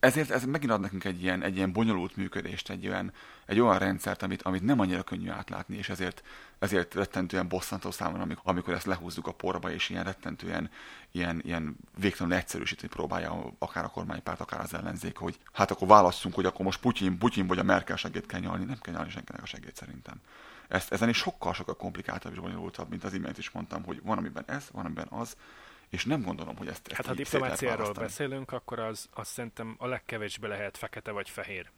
ezért 0.06 0.32
ez 0.32 0.44
megint 0.44 0.72
ad 0.72 0.80
nekünk 0.80 1.04
egy 1.04 1.24
ilyen, 1.24 1.42
egy 1.44 1.56
ilyen 1.56 1.72
bonyolult 1.72 2.16
működést, 2.16 2.70
egy 2.70 2.88
olyan, 2.88 3.12
egy 3.46 3.60
olyan 3.60 3.78
rendszert, 3.78 4.24
amit, 4.24 4.42
amit 4.42 4.62
nem 4.62 4.80
annyira 4.80 5.04
könnyű 5.04 5.30
átlátni, 5.30 5.78
és 5.78 5.90
ezért, 5.90 6.24
ezért 6.60 6.94
rettentően 6.94 7.48
bosszantó 7.48 7.92
számomra, 7.92 8.22
amikor, 8.22 8.44
amikor 8.46 8.74
ezt 8.74 8.86
lehúzzuk 8.86 9.28
a 9.28 9.32
porba, 9.32 9.72
és 9.72 9.90
ilyen 9.90 10.04
rettentően 10.04 10.70
ilyen, 11.12 11.42
ilyen 11.44 11.76
végtelenül 11.98 12.38
egyszerűsíteni 12.38 12.88
próbálja 12.88 13.54
akár 13.60 13.84
a 13.84 13.90
kormánypárt, 13.90 14.40
akár 14.40 14.60
az 14.60 14.74
ellenzék, 14.74 15.18
hogy 15.18 15.40
hát 15.52 15.72
akkor 15.72 15.88
válasszunk, 15.88 16.36
hogy 16.36 16.46
akkor 16.46 16.66
most 16.66 16.80
Putyin, 16.80 17.18
Putyin 17.18 17.48
vagy 17.48 17.60
a 17.60 17.64
Merkel 17.64 17.96
segét 17.96 18.26
kell 18.26 18.40
nyalni. 18.40 18.66
Nem 18.66 18.80
kell 18.82 18.94
nyalni 18.94 19.10
senkinek 19.10 19.42
a 19.42 19.46
segét 19.46 19.76
szerintem. 19.76 20.22
Ezt, 20.68 20.92
ezen 20.92 21.10
is 21.10 21.18
sokkal-sokkal 21.18 21.76
komplikáltabb 21.76 22.32
és 22.32 22.40
bonyolultabb, 22.40 22.90
mint 22.90 23.04
az 23.04 23.14
imént 23.14 23.38
is 23.38 23.52
mondtam, 23.52 23.84
hogy 23.84 24.02
van, 24.04 24.18
amiben 24.18 24.44
ez, 24.48 24.68
van, 24.72 24.86
amiben 24.86 25.08
az, 25.10 25.36
és 25.96 26.06
nem 26.06 26.22
gondolom, 26.22 26.58
hogy 26.58 26.68
ezt, 26.68 26.88
ezt 26.88 26.96
Hát 26.96 27.06
ha 27.06 27.14
diplomáciáról 27.14 27.92
beszélünk, 27.92 28.52
akkor 28.52 28.80
az, 28.80 29.10
az 29.14 29.28
szerintem 29.28 29.76
a 29.78 29.88
legkevésbé 29.88 30.48
lehet 30.48 30.78
fekete 30.78 31.12
vagy 31.12 31.30
fehér. 31.30 31.72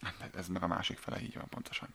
Hát 0.00 0.36
ez 0.36 0.48
meg 0.48 0.62
a 0.62 0.66
másik 0.66 0.98
fele, 0.98 1.20
így 1.20 1.34
van 1.34 1.48
pontosan. 1.48 1.88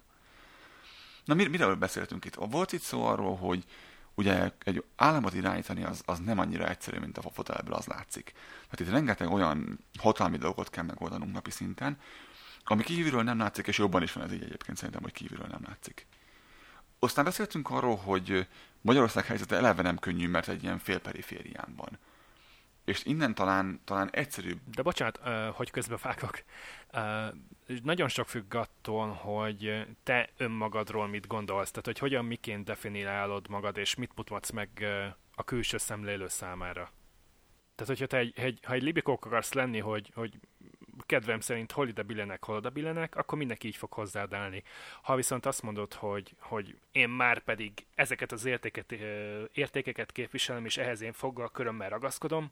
Na 1.26 1.34
mir- 1.34 1.50
miről 1.50 1.76
beszéltünk 1.76 2.26
itt? 2.26 2.36
Volt 2.36 2.72
itt 2.72 2.82
szó 2.82 3.06
arról, 3.06 3.36
hogy 3.36 3.64
ugye 4.16 4.52
egy 4.64 4.84
államot 4.96 5.34
irányítani 5.34 5.84
az, 5.84 6.02
az 6.06 6.20
nem 6.20 6.40
annyira 6.40 6.70
egyszerű, 6.70 7.00
mint 7.00 7.18
a 7.18 7.30
fotelből 7.30 7.74
az 7.74 7.86
látszik. 7.86 8.34
Hát 8.70 8.80
itt 8.80 8.90
rengeteg 8.90 9.32
olyan 9.32 9.80
hatalmi 10.00 10.38
dolgot 10.38 10.70
kell 10.70 10.84
megoldanunk 10.84 11.34
napi 11.34 11.52
szinten, 11.52 12.00
ami 12.64 12.84
kívülről 12.84 13.24
nem 13.24 13.38
látszik, 13.38 13.68
és 13.68 13.78
jobban 13.78 14.04
is 14.04 14.14
van 14.14 14.24
ez 14.24 14.34
így 14.34 14.44
egyébként 14.44 14.78
szerintem, 14.78 15.04
hogy 15.04 15.14
kívülről 15.14 15.48
nem 15.48 15.64
látszik. 15.68 16.08
Aztán 17.00 17.24
beszéltünk 17.24 17.70
arról, 17.70 17.96
hogy 17.96 18.48
Magyarország 18.88 19.26
helyzete 19.26 19.56
eleve 19.56 19.82
nem 19.82 19.98
könnyű, 19.98 20.28
mert 20.28 20.48
egy 20.48 20.64
ilyen 20.64 20.78
félperiférián 20.78 21.74
van. 21.76 22.00
És 22.86 23.06
innen 23.06 23.36
talán, 23.36 23.82
talán 23.84 24.10
egyszerűbb. 24.12 24.60
De 24.72 24.82
bocsánat, 24.82 25.20
hogy 25.54 25.72
közbevágok. 25.72 26.44
Nagyon 27.84 28.08
sok 28.08 28.28
függ 28.28 28.54
attól, 28.56 29.08
hogy 29.10 29.88
te 30.04 30.30
önmagadról 30.38 31.08
mit 31.08 31.28
gondolsz, 31.28 31.70
tehát 31.70 31.86
hogy 31.86 32.00
hogyan, 32.00 32.26
miként 32.26 32.66
definiálod 32.66 33.50
magad, 33.50 33.78
és 33.78 33.96
mit 33.96 34.12
mutatsz 34.16 34.50
meg 34.50 34.70
a 35.36 35.44
külső 35.44 35.78
szemlélő 35.78 36.28
számára. 36.28 36.92
Tehát, 37.76 37.88
hogyha 37.88 38.06
te 38.06 38.18
egy, 38.18 38.34
egy, 38.36 38.60
ha 38.64 38.74
egy 38.74 38.84
libikók 38.84 39.26
akarsz 39.26 39.54
lenni, 39.54 39.80
hogy, 39.80 40.12
hogy 40.16 40.40
kedvem 41.06 41.40
szerint 41.40 41.72
hol 41.72 41.88
ide 41.88 42.02
billenek, 42.02 42.44
hol 42.44 42.56
oda 42.56 42.70
billenek, 42.70 43.16
akkor 43.16 43.38
mindenki 43.38 43.68
így 43.68 43.76
fog 43.76 43.94
hozzáadálni. 43.94 44.64
Ha 45.02 45.16
viszont 45.16 45.46
azt 45.46 45.62
mondod, 45.62 45.94
hogy, 45.94 46.36
hogy 46.40 46.78
én 46.92 47.10
már 47.10 47.40
pedig 47.40 47.86
ezeket 47.96 48.32
az 48.32 48.46
értéket, 48.46 48.92
értékeket 49.52 50.12
képviselem, 50.12 50.66
és 50.66 50.78
ehhez 50.78 51.02
én 51.02 51.14
foggal 51.14 51.50
körömmel 51.52 51.90
ragaszkodom, 51.90 52.52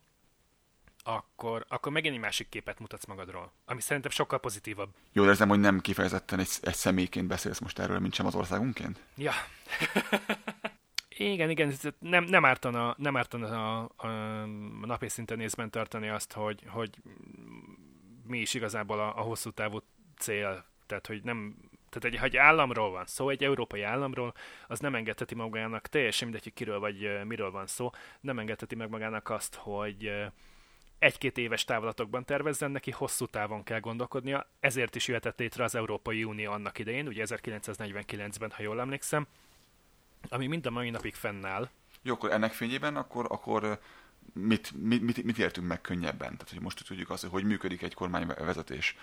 akkor, 1.08 1.66
akkor 1.68 1.92
megint 1.92 2.14
egy 2.16 2.22
másik 2.22 2.50
képet 2.50 2.80
mutatsz 2.80 3.06
magadról, 3.06 3.52
ami 3.66 3.82
szerintem 3.82 4.12
sokkal 4.12 4.40
pozitívabb. 4.40 4.90
Jól 5.12 5.28
érzem, 5.28 5.50
hogy 5.50 5.60
nem 5.60 5.80
kifejezetten 5.80 6.40
egy, 6.40 6.50
egy 6.62 6.76
személyként 6.76 7.28
beszélsz 7.28 7.60
most 7.60 7.80
erről, 7.80 8.00
mint 8.00 8.14
sem 8.14 8.26
az 8.26 8.36
országunként? 8.36 9.00
Ja. 9.16 9.32
igen, 11.18 11.50
igen, 11.50 11.74
nem, 12.00 12.24
nem 12.24 12.46
ártana, 12.46 12.96
nem 12.98 13.18
ártana 13.18 13.80
a, 13.80 13.92
a, 13.96 14.08
a 14.82 14.86
napi 14.86 15.10
szinten 15.10 15.38
nézben 15.38 15.70
tartani 15.70 16.10
azt, 16.10 16.34
hogy, 16.34 16.64
hogy 16.68 16.98
mi 18.28 18.40
is 18.40 18.54
igazából 18.54 19.00
a, 19.00 19.18
a 19.18 19.22
hosszú 19.22 19.52
távú 19.52 19.80
cél. 20.18 20.66
Tehát, 20.86 21.08
hogy 21.08 21.24
nem 21.24 21.56
tehát 21.90 22.14
egy, 22.14 22.20
ha 22.20 22.26
egy 22.26 22.38
államról 22.38 22.92
van 22.92 23.06
szó, 23.06 23.30
egy 23.30 23.44
európai 23.44 23.82
államról, 23.82 24.34
az 24.68 24.80
nem 24.80 24.96
engedheti 24.96 25.36
magának, 25.36 25.88
teljesen 25.88 26.28
mindegy, 26.28 26.44
hogy 26.44 26.54
kiről 26.54 26.80
vagy 26.80 27.26
miről 27.26 27.52
van 27.52 27.68
szó, 27.68 27.92
nem 28.20 28.40
engedheti 28.40 28.76
meg 28.76 28.90
magának 28.90 29.30
azt, 29.30 29.56
hogy 29.56 30.12
egy-két 31.00 31.38
éves 31.38 31.64
távlatokban 31.64 32.26
tervezzen, 32.26 32.72
neki 32.72 32.92
hosszú 32.92 33.26
távon 33.26 33.64
kell 33.64 33.80
gondolkodnia, 33.80 34.48
ezért 34.60 34.96
is 34.96 35.08
jöhetett 35.08 35.40
létre 35.40 35.64
az 35.64 35.76
Európai 35.76 36.24
Unió 36.24 36.52
annak 36.52 36.80
idején, 36.80 37.08
ugye 37.08 37.24
1949-ben, 37.28 38.52
ha 38.52 38.64
jól 38.64 38.80
emlékszem, 38.80 39.28
ami 40.30 40.48
mind 40.48 40.66
a 40.66 40.70
mai 40.70 40.90
napig 40.90 41.14
fennáll. 41.14 41.70
Jó, 42.02 42.14
akkor 42.14 42.32
ennek 42.32 42.54
fényében 42.54 42.96
akkor, 42.96 43.26
akkor 43.30 43.80
mit, 44.34 44.72
mit, 44.82 45.02
mit, 45.02 45.24
mit 45.24 45.38
értünk 45.38 45.68
meg 45.68 45.82
könnyebben? 45.82 46.32
Tehát, 46.38 46.50
hogy 46.50 46.62
most 46.62 46.86
tudjuk 46.88 47.10
azt, 47.10 47.26
hogy 47.26 47.44
működik 47.44 47.82
egy 47.82 47.94
kormányvezetés. 47.94 48.96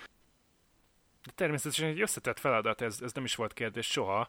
De 1.25 1.31
természetesen 1.35 1.87
egy 1.87 2.01
összetett 2.01 2.39
feladat, 2.39 2.81
ez, 2.81 3.01
ez 3.01 3.13
nem 3.13 3.23
is 3.23 3.35
volt 3.35 3.53
kérdés 3.53 3.87
soha. 3.87 4.27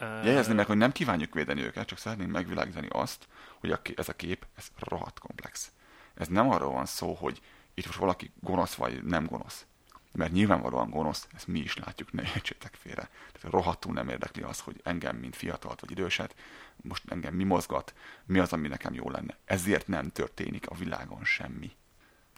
Jegyezni 0.00 0.54
meg, 0.54 0.66
hogy 0.66 0.76
nem 0.76 0.92
kívánjuk 0.92 1.34
védeni 1.34 1.62
őket, 1.62 1.86
csak 1.86 1.98
szeretnénk 1.98 2.30
megvilágítani 2.30 2.86
azt, 2.90 3.28
hogy 3.58 3.70
a, 3.70 3.80
ez 3.94 4.08
a 4.08 4.16
kép, 4.16 4.46
ez 4.56 4.68
rohadt 4.78 5.18
komplex. 5.18 5.72
Ez 6.14 6.28
nem 6.28 6.50
arról 6.50 6.72
van 6.72 6.86
szó, 6.86 7.14
hogy 7.14 7.40
itt 7.74 7.86
most 7.86 7.98
valaki 7.98 8.30
gonosz 8.40 8.74
vagy 8.74 9.04
nem 9.04 9.26
gonosz. 9.26 9.66
Mert 10.12 10.32
nyilvánvalóan 10.32 10.90
gonosz, 10.90 11.28
ezt 11.34 11.46
mi 11.46 11.58
is 11.58 11.76
látjuk, 11.76 12.12
ne 12.12 12.22
értsétek 12.22 12.74
félre. 12.74 13.10
Tehát 13.32 13.50
rohadtul 13.50 13.92
nem 13.92 14.08
érdekli 14.08 14.42
az, 14.42 14.60
hogy 14.60 14.80
engem, 14.84 15.16
mint 15.16 15.36
fiatalt 15.36 15.80
vagy 15.80 15.90
időset, 15.90 16.36
most 16.76 17.10
engem 17.10 17.34
mi 17.34 17.44
mozgat, 17.44 17.94
mi 18.24 18.38
az, 18.38 18.52
ami 18.52 18.68
nekem 18.68 18.94
jó 18.94 19.10
lenne. 19.10 19.36
Ezért 19.44 19.86
nem 19.86 20.10
történik 20.10 20.66
a 20.68 20.74
világon 20.74 21.24
semmi. 21.24 21.70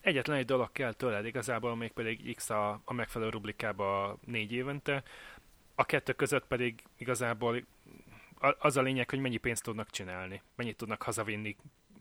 Egyetlen 0.03 0.37
egy 0.37 0.45
dolog 0.45 0.73
kell 0.73 0.93
tőled 0.93 1.27
igazából, 1.27 1.77
még 1.77 1.93
pedig 1.93 2.35
X 2.37 2.51
a, 2.51 2.81
a 2.85 2.93
megfelelő 2.93 3.31
rublikába 3.31 4.19
négy 4.25 4.53
évente, 4.53 5.03
a 5.75 5.85
kettő 5.85 6.13
között 6.13 6.47
pedig 6.47 6.83
igazából 6.97 7.65
az 8.59 8.77
a 8.77 8.83
lényeg, 8.83 9.11
hogy 9.11 9.19
mennyi 9.19 9.37
pénzt 9.37 9.63
tudnak 9.63 9.91
csinálni, 9.91 10.43
mennyit 10.55 10.77
tudnak 10.77 11.03
hazavinni 11.03 11.57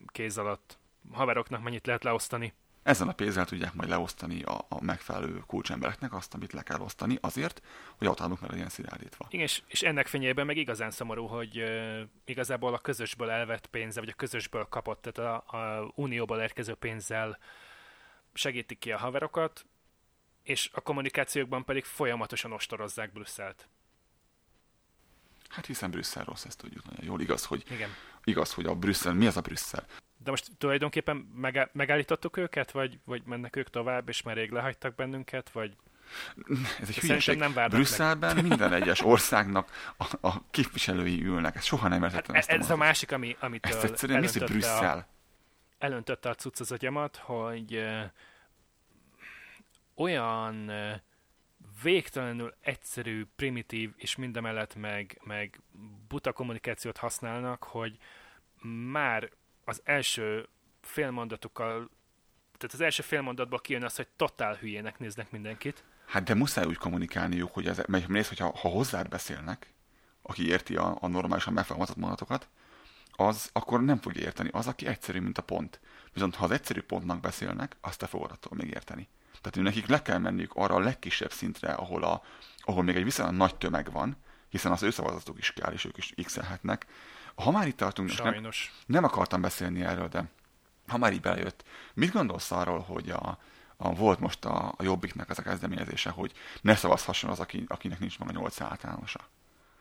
kéz 0.08 0.38
alatt, 0.38 0.78
haveroknak 1.12 1.64
mennyit 1.64 1.86
lehet 1.86 2.04
leosztani. 2.04 2.54
Ezen 2.84 3.08
a 3.08 3.12
pénzzel 3.12 3.46
tudják 3.46 3.74
majd 3.74 3.90
leosztani 3.90 4.44
a, 4.44 4.66
a 4.70 4.84
megfelelő 4.84 5.44
kulcsembereknek 5.48 6.14
azt, 6.14 6.34
amit 6.34 6.54
le 6.54 6.62
kell 6.62 6.80
osztani, 6.80 7.18
azért, 7.22 7.62
hogy 7.98 8.08
autónunk 8.08 8.42
ne 8.42 8.48
legyen 8.48 8.70
szilárdítva. 8.70 9.26
Igen, 9.30 9.46
és, 9.46 9.62
és 9.68 9.82
ennek 9.82 10.08
fényében 10.08 10.46
meg 10.46 10.58
igazán 10.58 10.92
szomorú, 10.92 11.26
hogy 11.26 11.62
uh, 11.62 12.02
igazából 12.26 12.74
a 12.74 12.80
közösből 12.80 13.30
elvett 13.30 13.68
pénze, 13.68 14.00
vagy 14.00 14.10
a 14.10 14.14
közösből 14.16 14.64
kapott, 14.64 15.02
tehát 15.02 15.44
a, 15.48 15.58
a 15.58 15.92
unióból 15.96 16.40
érkező 16.40 16.74
pénzzel 16.74 17.38
segítik 18.34 18.80
ki 18.80 18.92
a 18.92 18.98
haverokat, 18.98 19.66
és 20.44 20.70
a 20.74 20.82
kommunikációkban 20.82 21.66
pedig 21.66 21.84
folyamatosan 21.84 22.52
ostorozzák 22.52 23.12
Brüsszelt. 23.12 23.68
Hát 25.50 25.66
hiszen 25.66 25.92
Brüsszel 25.92 26.24
rossz, 26.24 26.46
ezt 26.46 26.58
tudjuk 26.58 26.86
nagyon 26.90 27.06
jól. 27.06 27.22
Igaz, 27.22 27.46
hogy, 27.46 27.64
Igen. 27.72 27.90
igaz, 28.24 28.54
hogy 28.54 28.66
a 28.66 28.76
Brüsszel, 28.76 29.14
mi 29.14 29.28
az 29.28 29.38
a 29.38 29.42
Brüsszel? 29.42 29.86
De 30.24 30.30
most 30.30 30.48
tulajdonképpen 30.58 31.16
megállítottuk 31.74 32.38
őket, 32.38 32.72
vagy, 32.72 33.00
vagy 33.06 33.22
mennek 33.26 33.56
ők 33.56 33.70
tovább, 33.70 34.10
és 34.10 34.22
már 34.22 34.36
rég 34.36 34.52
lehagytak 34.52 34.96
bennünket, 34.96 35.50
vagy... 35.50 35.76
Ez 36.82 36.88
egy 36.88 36.98
hülyeség. 36.98 37.38
Nem 37.38 37.54
Brüsszelben 37.70 38.36
meg. 38.36 38.48
minden 38.48 38.74
egyes 38.74 39.02
országnak 39.02 39.94
a, 39.98 40.28
a 40.28 40.50
képviselői 40.52 41.24
ülnek. 41.24 41.56
Ez 41.56 41.64
soha 41.66 41.88
nem 41.88 42.04
értettem 42.04 42.36
hát 42.36 42.50
ezt 42.50 42.62
Ez 42.62 42.70
a, 42.70 42.74
a 42.74 42.78
másik, 42.78 43.12
ami, 43.12 43.36
amitől 43.40 43.78
Ez 43.78 43.84
egyszerűen 43.84 44.20
mi, 44.20 44.28
hogy 44.28 44.44
Brüsszel? 44.44 44.98
A, 44.98 45.08
elöntötte 45.78 46.30
a 46.30 46.36
cucc 46.36 46.60
az 46.60 46.72
agyamat, 46.72 47.16
hogy 47.16 47.76
uh, 47.76 48.04
olyan 49.96 50.70
uh, 50.70 50.92
végtelenül 51.84 52.54
egyszerű, 52.62 53.26
primitív, 53.36 53.92
és 53.96 54.16
mindemellett 54.16 54.76
meg, 54.76 55.22
meg 55.24 55.60
buta 56.08 56.32
kommunikációt 56.32 56.98
használnak, 56.98 57.64
hogy 57.64 57.98
már 58.92 59.30
az 59.66 59.82
első 59.84 60.48
félmondatukkal, 60.82 61.90
tehát 62.58 62.76
az 62.76 62.82
első 62.82 63.04
félmondatból 63.04 63.60
kijön 63.60 63.84
az, 63.84 63.96
hogy 63.96 64.08
totál 64.16 64.56
hülyének 64.56 65.00
néznek 65.00 65.32
mindenkit. 65.32 65.84
Hát 66.06 66.24
de 66.24 66.34
muszáj 66.34 66.66
úgy 66.66 66.78
kommunikálniuk, 66.78 67.54
hogy 67.54 67.68
ez, 67.68 67.82
mert 67.88 68.08
nézd, 68.08 68.28
hogyha 68.28 68.58
ha 68.58 68.68
hozzád 68.70 69.08
beszélnek, 69.08 69.74
aki 70.22 70.48
érti 70.48 70.76
a, 70.76 70.98
a 71.00 71.08
normálisan 71.08 71.54
megfogalmazott 71.54 71.98
mondatokat, 71.98 72.50
az 73.12 73.50
akkor 73.54 73.84
nem 73.84 73.98
fogja 73.98 74.22
érteni. 74.22 74.50
Az, 74.52 74.68
aki 74.68 74.88
egyszerű, 74.88 75.20
mint 75.20 75.38
a 75.38 75.42
pont. 75.42 75.80
Viszont 76.14 76.36
ha 76.36 76.44
az 76.44 76.52
egyszerű 76.52 76.82
pontnak 76.82 77.20
beszélnek, 77.20 77.76
azt 77.82 78.00
te 78.00 78.06
fogod 78.06 78.32
attól 78.32 78.58
még 78.58 78.70
érteni. 78.70 79.08
Tehát 79.42 79.68
nekik 79.68 79.88
le 79.88 80.02
kell 80.02 80.18
menniük 80.18 80.52
arra 80.54 80.76
a 80.76 80.80
legkisebb 80.80 81.32
szintre, 81.32 81.74
ahol, 81.74 82.04
a, 82.04 82.24
ahol 82.58 82.84
még 82.84 82.96
egy 82.96 83.04
viszonylag 83.04 83.36
nagy 83.36 83.56
tömeg 83.56 83.92
van, 83.92 84.18
hiszen 84.50 84.72
az 84.72 84.84
ő 84.84 84.90
szavazatuk 84.90 85.38
is 85.38 85.54
kell, 85.54 85.72
és 85.72 85.86
ők 85.86 85.98
is 85.98 86.14
x 86.24 86.38
ha 87.36 87.52
már 87.52 87.68
itt 87.68 87.78
tartunk, 87.78 88.10
Sajnos. 88.10 88.72
Nem, 88.74 88.86
nem 88.86 89.04
akartam 89.04 89.42
beszélni 89.42 89.82
erről, 89.82 90.08
de 90.08 90.24
ha 90.88 90.98
már 90.98 91.14
így 91.14 91.22
belejött, 91.22 91.64
mit 91.94 92.12
gondolsz 92.12 92.52
arról, 92.52 92.80
hogy 92.80 93.10
a, 93.10 93.38
a, 93.78 93.94
volt 93.94 94.20
most 94.20 94.46
a, 94.46 94.74
a 94.78 94.84
Jobbiknak 94.84 95.30
ez 95.30 95.40
a 95.40 95.42
kezdeményezése, 95.42 96.10
hogy 96.10 96.32
ne 96.62 96.76
szavazhasson 96.76 97.30
az, 97.30 97.40
aki, 97.40 97.66
akinek 97.68 98.00
nincs 98.00 98.20
maga 98.20 98.32
8 98.32 98.62
általánosa? 98.62 99.20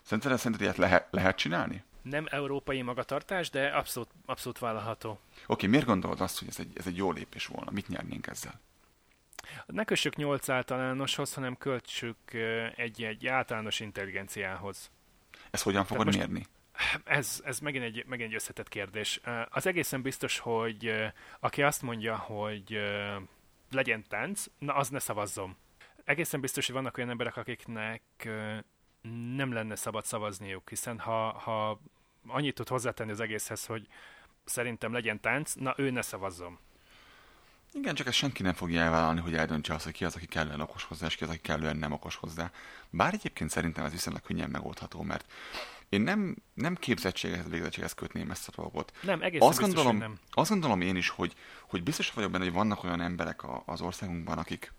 Szerinted, 0.03 0.39
szerinted 0.39 0.61
ilyet 0.61 0.77
lehet, 0.77 1.07
lehet 1.11 1.37
csinálni? 1.37 1.83
Nem 2.03 2.27
európai 2.31 2.83
magatartás, 2.83 3.51
de 3.51 3.67
abszolút, 3.67 4.09
abszolút 4.27 4.59
vállalható. 4.59 5.11
Oké, 5.11 5.21
okay, 5.47 5.69
miért 5.69 5.87
gondolod 5.87 6.21
azt, 6.21 6.39
hogy 6.39 6.49
ez 6.49 6.59
egy, 6.59 6.73
ez 6.75 6.87
egy 6.87 6.97
jó 6.97 7.13
lépés 7.13 7.47
volna? 7.47 7.71
Mit 7.71 7.89
nyernénk 7.89 8.27
ezzel? 8.27 8.61
Ne 9.67 9.85
kössük 9.85 10.17
8 10.17 10.49
általánoshoz, 10.49 11.35
hanem 11.35 11.57
költsük 11.57 12.17
egy, 12.77 13.03
egy 13.03 13.27
általános 13.27 13.81
intelligenciához. 13.81 14.91
Ezt 15.51 15.63
hogyan 15.63 15.85
fogod 15.85 16.05
most... 16.05 16.19
mérni? 16.19 16.47
Ez, 17.05 17.41
ez 17.45 17.59
megint, 17.59 17.85
egy, 17.85 18.05
megint 18.07 18.29
egy 18.29 18.35
összetett 18.35 18.69
kérdés. 18.69 19.21
Az 19.49 19.67
egészen 19.67 20.03
biztos, 20.03 20.39
hogy 20.39 20.93
aki 21.41 21.63
azt 21.63 21.83
mondja, 21.83 22.17
hogy 22.17 22.79
legyen 23.71 24.05
tánc, 24.09 24.45
na 24.59 24.75
az 24.75 24.89
ne 24.89 24.99
szavazzom. 24.99 25.57
Egészen 26.05 26.41
biztos, 26.41 26.67
hogy 26.67 26.75
vannak 26.75 26.97
olyan 26.97 27.11
emberek, 27.11 27.37
akiknek 27.37 28.03
nem 29.35 29.53
lenne 29.53 29.75
szabad 29.77 30.05
szavazniuk, 30.05 30.69
hiszen 30.69 30.99
ha, 30.99 31.39
ha 31.39 31.81
annyit 32.27 32.55
tud 32.55 32.69
hozzátenni 32.69 33.11
az 33.11 33.21
egészhez, 33.21 33.67
hogy 33.67 33.87
szerintem 34.45 34.93
legyen 34.93 35.21
tánc, 35.21 35.55
na 35.55 35.75
ő 35.77 35.91
ne 35.91 36.03
szavazzom. 36.03 36.59
Igen, 37.73 37.95
csak 37.95 38.07
ezt 38.07 38.17
senki 38.17 38.43
nem 38.43 38.55
fogja 38.55 38.81
elvállalni, 38.81 39.21
hogy 39.21 39.35
eldöntse 39.35 39.75
azt, 39.75 39.85
hogy 39.85 39.93
ki 39.93 40.05
az, 40.05 40.17
aki 40.17 40.27
kellően 40.27 40.61
okos 40.61 40.85
hozzá, 40.85 41.07
és 41.07 41.17
ki 41.17 41.25
az, 41.25 41.31
aki 41.31 41.41
kellően 41.41 41.77
nem 41.77 41.93
okos 41.93 42.17
hozzá. 42.17 42.51
Bár 42.91 43.15
egyébként 43.15 43.51
szerintem 43.51 43.85
ez 43.85 43.93
viszonylag 43.93 44.23
könnyen 44.23 44.51
megoldható, 44.51 45.03
mert 45.03 45.33
én 45.91 46.01
nem, 46.01 46.37
nem 46.55 46.75
képzettséghez, 46.75 47.49
végzettséghez 47.49 47.95
kötném 47.95 48.31
ezt 48.31 48.49
a 48.49 48.53
dolgot. 48.57 48.93
Nem, 49.03 49.23
egészen 49.23 49.49
azt 49.49 49.59
biztos, 49.59 49.75
gondolom, 49.75 49.99
nem. 49.99 50.19
Azt 50.31 50.51
gondolom 50.51 50.81
én 50.81 50.97
is, 50.97 51.09
hogy, 51.09 51.35
hogy 51.69 51.83
biztos 51.83 52.13
vagyok 52.13 52.31
benne, 52.31 52.45
hogy 52.45 52.53
vannak 52.53 52.85
olyan 52.85 53.01
emberek 53.01 53.43
a, 53.43 53.63
az 53.67 53.81
országunkban, 53.81 54.39
akik 54.39 54.73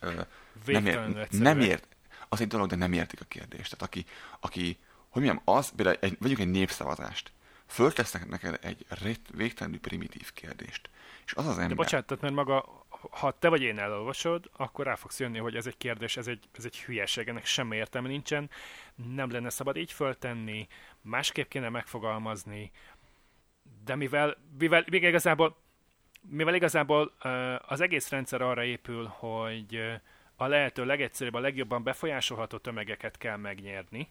ö, 0.00 0.20
nem, 0.66 0.86
ért, 0.86 1.30
nem 1.30 1.60
ért, 1.60 1.86
az 2.28 2.40
egy 2.40 2.46
dolog, 2.46 2.68
de 2.68 2.76
nem 2.76 2.92
értik 2.92 3.20
a 3.20 3.24
kérdést. 3.24 3.76
Tehát 3.76 3.82
aki, 3.82 4.04
aki 4.40 4.78
hogy 5.08 5.22
mondjam, 5.22 5.56
az, 5.56 5.72
például 5.76 5.96
egy, 6.00 6.16
vegyünk 6.20 6.40
egy 6.40 6.50
népszavazást, 6.50 7.32
föltesznek 7.66 8.28
neked 8.28 8.58
egy 8.62 8.86
végtelenül 9.34 9.80
primitív 9.80 10.32
kérdést, 10.32 10.90
és 11.26 11.34
az 11.34 11.46
az 11.46 11.52
ember... 11.52 11.68
De 11.68 11.74
bocsánat, 11.74 12.06
tehát 12.06 12.22
mert 12.22 12.34
maga, 12.34 12.86
ha 13.10 13.38
te 13.38 13.48
vagy 13.48 13.62
én 13.62 13.78
elolvasod, 13.78 14.50
akkor 14.56 14.84
rá 14.84 14.94
fogsz 14.94 15.20
jönni, 15.20 15.38
hogy 15.38 15.56
ez 15.56 15.66
egy 15.66 15.76
kérdés, 15.76 16.16
ez 16.16 16.26
egy, 16.26 16.48
ez 16.52 16.64
egy 16.64 16.80
hülyeség, 16.80 17.28
ennek 17.28 17.44
semmi 17.44 17.76
értelme 17.76 18.08
nincsen, 18.08 18.50
nem 19.14 19.30
lenne 19.30 19.50
szabad 19.50 19.76
így 19.76 19.92
föltenni, 19.92 20.68
másképp 21.00 21.48
kéne 21.48 21.68
megfogalmazni, 21.68 22.70
de 23.84 23.94
mivel, 23.94 24.36
mivel, 24.58 24.84
mivel 24.90 25.08
igazából, 25.08 25.56
mivel 26.20 26.54
igazából 26.54 27.12
az 27.66 27.80
egész 27.80 28.08
rendszer 28.08 28.40
arra 28.40 28.64
épül, 28.64 29.06
hogy 29.06 30.00
a 30.36 30.46
lehető 30.46 30.84
legegyszerűbb, 30.84 31.34
a 31.34 31.40
legjobban 31.40 31.82
befolyásolható 31.82 32.56
tömegeket 32.56 33.18
kell 33.18 33.36
megnyerni, 33.36 34.08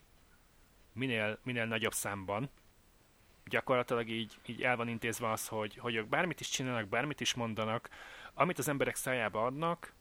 minél, 0.93 1.39
minél 1.43 1.65
nagyobb 1.65 1.93
számban, 1.93 2.49
gyakorlatilag 3.49 4.09
így, 4.09 4.37
így 4.45 4.63
el 4.63 4.75
van 4.75 4.87
intézve 4.87 5.31
az, 5.31 5.47
hogy, 5.47 5.75
hogy 5.75 5.95
ők 5.95 6.07
bármit 6.07 6.39
is 6.39 6.49
csinálnak, 6.49 6.87
bármit 6.87 7.21
is 7.21 7.33
mondanak, 7.33 7.89
amit 8.33 8.59
az 8.59 8.67
emberek 8.67 8.95
szájába 8.95 9.45
adnak, 9.45 9.93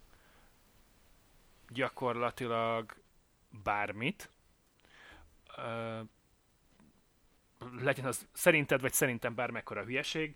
gyakorlatilag 1.68 2.94
bármit, 3.62 4.30
ö, 5.56 6.00
legyen 7.80 8.04
az 8.04 8.28
szerinted 8.32 8.80
vagy 8.80 8.92
szerintem 8.92 9.34
bármekkora 9.34 9.84
hülyeség, 9.84 10.34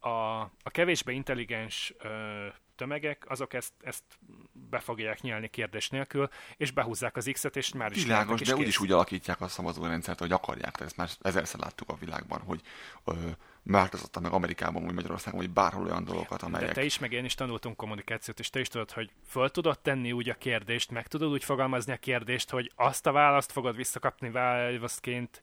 a, 0.00 0.40
a 0.40 0.70
kevésbé 0.70 1.14
intelligens 1.14 1.94
ö, 1.98 2.46
tömegek, 2.76 3.24
azok 3.28 3.52
ezt, 3.54 3.72
ezt 3.82 4.04
be 4.52 4.78
fogják 4.78 5.20
nyelni 5.20 5.48
kérdés 5.48 5.88
nélkül, 5.88 6.28
és 6.56 6.70
behúzzák 6.70 7.16
az 7.16 7.30
X-et, 7.32 7.56
és 7.56 7.72
már 7.72 7.92
is 7.92 8.02
Világos, 8.02 8.40
de 8.40 8.54
úgyis 8.54 8.80
úgy 8.80 8.92
alakítják 8.92 9.40
a 9.40 9.48
szavazórendszert, 9.48 10.18
hogy 10.18 10.32
akarják, 10.32 10.76
tehát 10.76 10.86
ezt 10.86 10.96
már 10.96 11.08
ezerszer 11.20 11.60
láttuk 11.60 11.88
a 11.88 11.96
világban, 12.00 12.40
hogy 12.40 12.60
ö, 13.04 13.12
változottan 13.62 14.22
meg 14.22 14.32
Amerikában, 14.32 14.84
vagy 14.84 14.94
Magyarországon, 14.94 15.40
vagy 15.40 15.50
bárhol 15.50 15.84
olyan 15.84 16.04
dolgokat, 16.04 16.42
amelyek... 16.42 16.66
De 16.68 16.74
te 16.74 16.84
is, 16.84 16.98
meg 16.98 17.12
én 17.12 17.24
is 17.24 17.34
tanultunk 17.34 17.76
kommunikációt, 17.76 18.38
és 18.38 18.50
te 18.50 18.60
is 18.60 18.68
tudod, 18.68 18.90
hogy 18.90 19.10
föl 19.26 19.50
tudod 19.50 19.80
tenni 19.80 20.12
úgy 20.12 20.28
a 20.28 20.34
kérdést, 20.34 20.90
meg 20.90 21.06
tudod 21.06 21.30
úgy 21.30 21.44
fogalmazni 21.44 21.92
a 21.92 21.96
kérdést, 21.96 22.50
hogy 22.50 22.72
azt 22.74 23.06
a 23.06 23.12
választ 23.12 23.52
fogod 23.52 23.76
visszakapni 23.76 24.30
válaszként, 24.30 25.42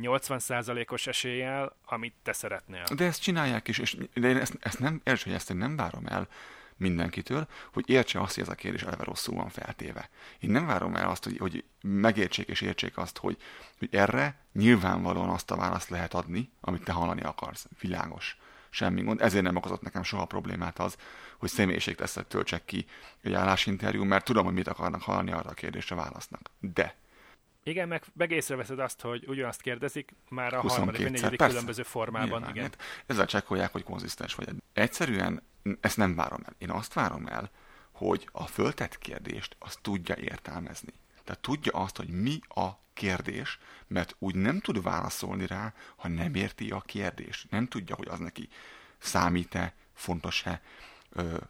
80%-os 0.00 1.06
eséllyel, 1.06 1.76
amit 1.84 2.14
te 2.22 2.32
szeretnél. 2.32 2.84
De 2.96 3.04
ezt 3.04 3.22
csinálják 3.22 3.68
is, 3.68 3.78
és 3.78 3.96
de 4.14 4.28
én 4.28 4.36
ezt, 4.36 4.56
ezt 4.60 4.78
nem, 4.78 5.00
hogy 5.04 5.32
ezt 5.32 5.50
én 5.50 5.56
nem 5.56 5.76
várom 5.76 6.06
el 6.06 6.28
mindenkitől, 6.76 7.46
hogy 7.72 7.90
értse 7.90 8.20
azt, 8.20 8.34
hogy 8.34 8.42
ez 8.42 8.48
a 8.48 8.54
kérdés 8.54 8.82
eleve 8.82 9.04
rosszul 9.04 9.34
van 9.34 9.48
feltéve. 9.48 10.08
Én 10.38 10.50
nem 10.50 10.66
várom 10.66 10.96
el 10.96 11.08
azt, 11.08 11.24
hogy, 11.24 11.38
hogy 11.38 11.64
megértsék 11.82 12.48
és 12.48 12.60
értsék 12.60 12.96
azt, 12.96 13.18
hogy, 13.18 13.36
hogy 13.78 13.88
erre 13.94 14.38
nyilvánvalóan 14.52 15.28
azt 15.28 15.50
a 15.50 15.56
választ 15.56 15.88
lehet 15.88 16.14
adni, 16.14 16.50
amit 16.60 16.84
te 16.84 16.92
hallani 16.92 17.22
akarsz. 17.22 17.66
Világos. 17.80 18.36
Semmi 18.70 19.02
gond. 19.02 19.20
Ezért 19.20 19.44
nem 19.44 19.56
okozott 19.56 19.82
nekem 19.82 20.02
soha 20.02 20.24
problémát 20.24 20.78
az, 20.78 20.96
hogy 21.38 21.48
személyiségtesztet 21.48 22.26
töltsek 22.26 22.64
ki 22.64 22.86
egy 23.22 23.32
állásinterjú, 23.32 24.04
mert 24.04 24.24
tudom, 24.24 24.44
hogy 24.44 24.54
mit 24.54 24.68
akarnak 24.68 25.02
hallani 25.02 25.32
arra 25.32 25.50
a 25.50 25.54
kérdésre 25.54 25.96
válasznak. 25.96 26.50
De 26.60 26.94
igen, 27.64 27.88
meg, 27.88 28.02
meg 28.12 28.30
észreveszed 28.30 28.78
azt, 28.78 29.00
hogy 29.00 29.24
ugyanazt 29.26 29.60
kérdezik, 29.60 30.14
már 30.28 30.54
a 30.54 30.60
harmadik 30.60 31.02
vagy 31.02 31.10
negyedik 31.10 31.38
különböző 31.38 31.82
formában. 31.82 32.28
Nyilván, 32.28 32.50
igen. 32.50 32.62
Hát 32.62 32.82
ezzel 33.06 33.26
csekkolják, 33.26 33.72
hogy 33.72 33.82
konzisztens 33.82 34.34
vagy. 34.34 34.48
Egyszerűen 34.72 35.42
ezt 35.80 35.96
nem 35.96 36.14
várom 36.14 36.40
el. 36.44 36.54
Én 36.58 36.70
azt 36.70 36.92
várom 36.92 37.26
el, 37.26 37.50
hogy 37.92 38.28
a 38.32 38.46
föltett 38.46 38.98
kérdést 38.98 39.56
azt 39.58 39.80
tudja 39.82 40.16
értelmezni. 40.16 40.92
Tehát 41.24 41.40
tudja 41.40 41.72
azt, 41.72 41.96
hogy 41.96 42.08
mi 42.08 42.38
a 42.48 42.68
kérdés, 42.92 43.58
mert 43.86 44.16
úgy 44.18 44.34
nem 44.34 44.60
tud 44.60 44.82
válaszolni 44.82 45.46
rá, 45.46 45.74
ha 45.96 46.08
nem 46.08 46.34
érti 46.34 46.70
a 46.70 46.80
kérdést. 46.80 47.50
Nem 47.50 47.66
tudja, 47.66 47.94
hogy 47.94 48.08
az 48.08 48.18
neki 48.18 48.48
számít-e, 48.98 49.74
fontos-e, 49.94 50.62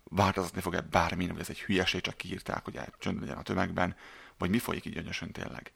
változatni 0.04 0.60
fog-e 0.60 0.80
bármin, 0.80 1.28
vagy 1.28 1.40
ez 1.40 1.50
egy 1.50 1.60
hülyeség, 1.60 2.00
csak 2.00 2.16
kiírták, 2.16 2.64
hogy 2.64 2.80
csönd 2.98 3.20
legyen 3.20 3.36
a 3.36 3.42
tömegben, 3.42 3.96
vagy 4.38 4.50
mi 4.50 4.58
folyik 4.58 4.84
így 4.84 4.94
gyönyösön 4.94 5.32
tényleg. 5.32 5.72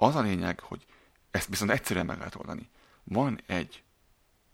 Az 0.00 0.14
a 0.14 0.20
lényeg, 0.20 0.60
hogy 0.60 0.86
ezt 1.30 1.48
viszont 1.48 1.70
egyszerűen 1.70 2.06
meg 2.06 2.18
lehet 2.18 2.34
oldani. 2.34 2.70
Van 3.04 3.40
egy 3.46 3.82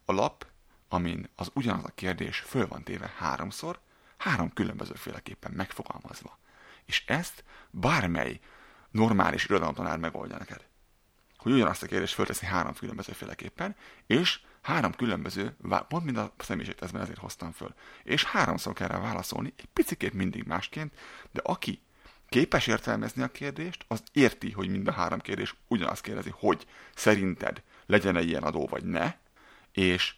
alap, 0.04 0.46
amin 0.88 1.28
az 1.36 1.50
ugyanaz 1.54 1.84
a 1.84 1.92
kérdés 1.94 2.38
föl 2.38 2.68
van 2.68 2.82
téve 2.82 3.12
háromszor, 3.16 3.80
három 4.16 4.52
különbözőféleképpen 4.52 5.52
megfogalmazva. 5.52 6.38
És 6.84 7.04
ezt 7.06 7.44
bármely 7.70 8.40
normális 8.90 9.44
irodalomtanár 9.44 9.98
megoldja 9.98 10.38
neked. 10.38 10.66
Hogy 11.36 11.52
ugyanazt 11.52 11.82
a 11.82 11.86
kérdést 11.86 12.14
fölteszi 12.14 12.46
három 12.46 12.74
különbözőféleképpen, 12.74 13.76
és 14.06 14.40
három 14.62 14.92
különböző, 14.92 15.56
pont 15.88 16.04
mind 16.04 16.16
a 16.16 16.34
személyiségteszben 16.38 17.02
ezért 17.02 17.18
hoztam 17.18 17.52
föl, 17.52 17.74
és 18.02 18.24
háromszor 18.24 18.72
kell 18.72 18.88
rá 18.88 18.98
válaszolni, 19.00 19.52
egy 19.56 19.68
picikét 19.72 20.12
mindig 20.12 20.44
másként, 20.44 20.98
de 21.30 21.40
aki 21.44 21.82
képes 22.34 22.66
értelmezni 22.66 23.22
a 23.22 23.30
kérdést, 23.30 23.84
az 23.88 24.02
érti, 24.12 24.50
hogy 24.50 24.68
mind 24.68 24.88
a 24.88 24.92
három 24.92 25.20
kérdés 25.20 25.54
ugyanazt 25.68 26.02
kérdezi, 26.02 26.30
hogy 26.34 26.66
szerinted 26.94 27.62
legyen-e 27.86 28.20
ilyen 28.20 28.42
adó, 28.42 28.66
vagy 28.66 28.84
ne, 28.84 29.14
és 29.72 30.14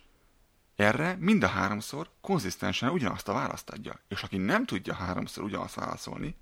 erre 0.77 1.17
mind 1.19 1.43
a 1.43 1.49
háromszor 1.49 2.11
konzisztensen 2.21 2.91
ugyanazt 2.91 3.29
a 3.29 3.33
választ 3.33 3.71
adja. 3.71 4.01
És 4.09 4.23
aki 4.23 4.37
nem 4.37 4.65
tudja 4.65 4.95
háromszor 4.95 5.45
ugyanazt 5.45 5.75
válaszolni, 5.75 6.37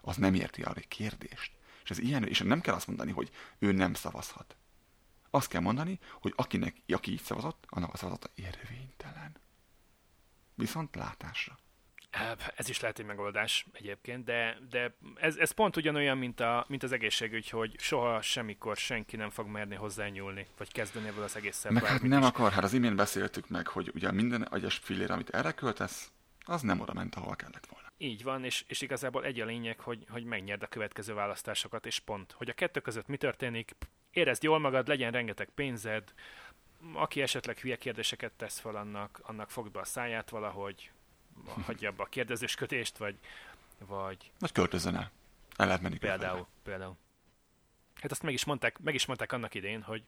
az 0.00 0.16
nem 0.16 0.34
érti 0.34 0.62
a 0.62 0.74
kérdést. 0.88 1.52
És 1.84 1.90
ez 1.90 1.98
ilyen, 1.98 2.24
és 2.24 2.38
nem 2.38 2.60
kell 2.60 2.74
azt 2.74 2.86
mondani, 2.86 3.12
hogy 3.12 3.30
ő 3.58 3.72
nem 3.72 3.94
szavazhat. 3.94 4.56
Azt 5.30 5.48
kell 5.48 5.60
mondani, 5.60 5.98
hogy 6.20 6.32
akinek, 6.36 6.76
aki 6.88 7.10
így 7.12 7.22
szavazott, 7.22 7.64
annak 7.68 7.92
a 7.92 7.96
szavazata 7.96 8.30
érvénytelen. 8.34 9.36
Viszont 10.54 10.94
látásra. 10.94 11.58
Ez 12.56 12.68
is 12.68 12.80
lehet 12.80 12.98
egy 12.98 13.04
megoldás 13.04 13.66
egyébként, 13.72 14.24
de, 14.24 14.58
de 14.70 14.96
ez, 15.14 15.36
ez 15.36 15.50
pont 15.50 15.76
ugyanolyan, 15.76 16.18
mint, 16.18 16.40
a, 16.40 16.64
mint 16.68 16.82
az 16.82 16.92
egészségügy, 16.92 17.50
hogy 17.50 17.74
soha 17.78 18.22
semmikor 18.22 18.76
senki 18.76 19.16
nem 19.16 19.30
fog 19.30 19.46
merni 19.46 19.74
hozzányúlni, 19.74 20.46
vagy 20.58 20.72
kezdeni 20.72 21.08
ebből 21.08 21.24
az 21.24 21.36
egész 21.36 21.64
Meg 21.68 21.84
hát 21.84 22.02
nem 22.02 22.20
is. 22.20 22.26
akar, 22.26 22.52
hát 22.52 22.64
az 22.64 22.72
imént 22.72 22.96
beszéltük 22.96 23.48
meg, 23.48 23.66
hogy 23.66 23.90
ugye 23.94 24.12
minden 24.12 24.42
agyas 24.42 24.76
fillér, 24.76 25.10
amit 25.10 25.30
erre 25.30 25.52
költesz, 25.52 26.10
az 26.44 26.62
nem 26.62 26.80
oda 26.80 26.92
ment, 26.92 27.14
ahol 27.14 27.36
kellett 27.36 27.66
volna. 27.66 27.92
Így 27.98 28.22
van, 28.22 28.44
és, 28.44 28.64
és 28.68 28.80
igazából 28.80 29.24
egy 29.24 29.40
a 29.40 29.44
lényeg, 29.44 29.80
hogy, 29.80 30.04
hogy 30.08 30.24
megnyerd 30.24 30.62
a 30.62 30.66
következő 30.66 31.14
választásokat, 31.14 31.86
és 31.86 31.98
pont. 31.98 32.32
Hogy 32.32 32.48
a 32.48 32.52
kettő 32.52 32.80
között 32.80 33.06
mi 33.06 33.16
történik, 33.16 33.76
érezd 34.10 34.42
jól 34.42 34.58
magad, 34.58 34.88
legyen 34.88 35.12
rengeteg 35.12 35.48
pénzed, 35.54 36.12
aki 36.92 37.22
esetleg 37.22 37.58
hülye 37.58 37.76
kérdéseket 37.76 38.32
tesz 38.32 38.58
fel, 38.58 38.76
annak, 38.76 39.20
annak 39.22 39.50
fogd 39.50 39.72
be 39.72 39.80
a 39.80 39.84
száját 39.84 40.30
valahogy, 40.30 40.90
hagyja 41.64 41.90
abba 41.90 42.02
a 42.02 42.06
kérdezősködést, 42.06 42.96
vagy, 42.96 43.18
vagy... 43.78 44.30
Vagy 44.38 44.52
költözön 44.52 44.94
el. 44.94 45.10
El 45.56 45.66
lehet 45.66 45.82
menni 45.82 45.98
Például, 45.98 46.46
például. 46.62 46.96
Hát 48.00 48.10
azt 48.10 48.22
meg 48.22 48.32
is, 48.32 48.44
mondták, 48.44 48.78
meg 48.78 48.94
is 48.94 49.06
mondták 49.06 49.32
annak 49.32 49.54
idén, 49.54 49.82
hogy 49.82 50.02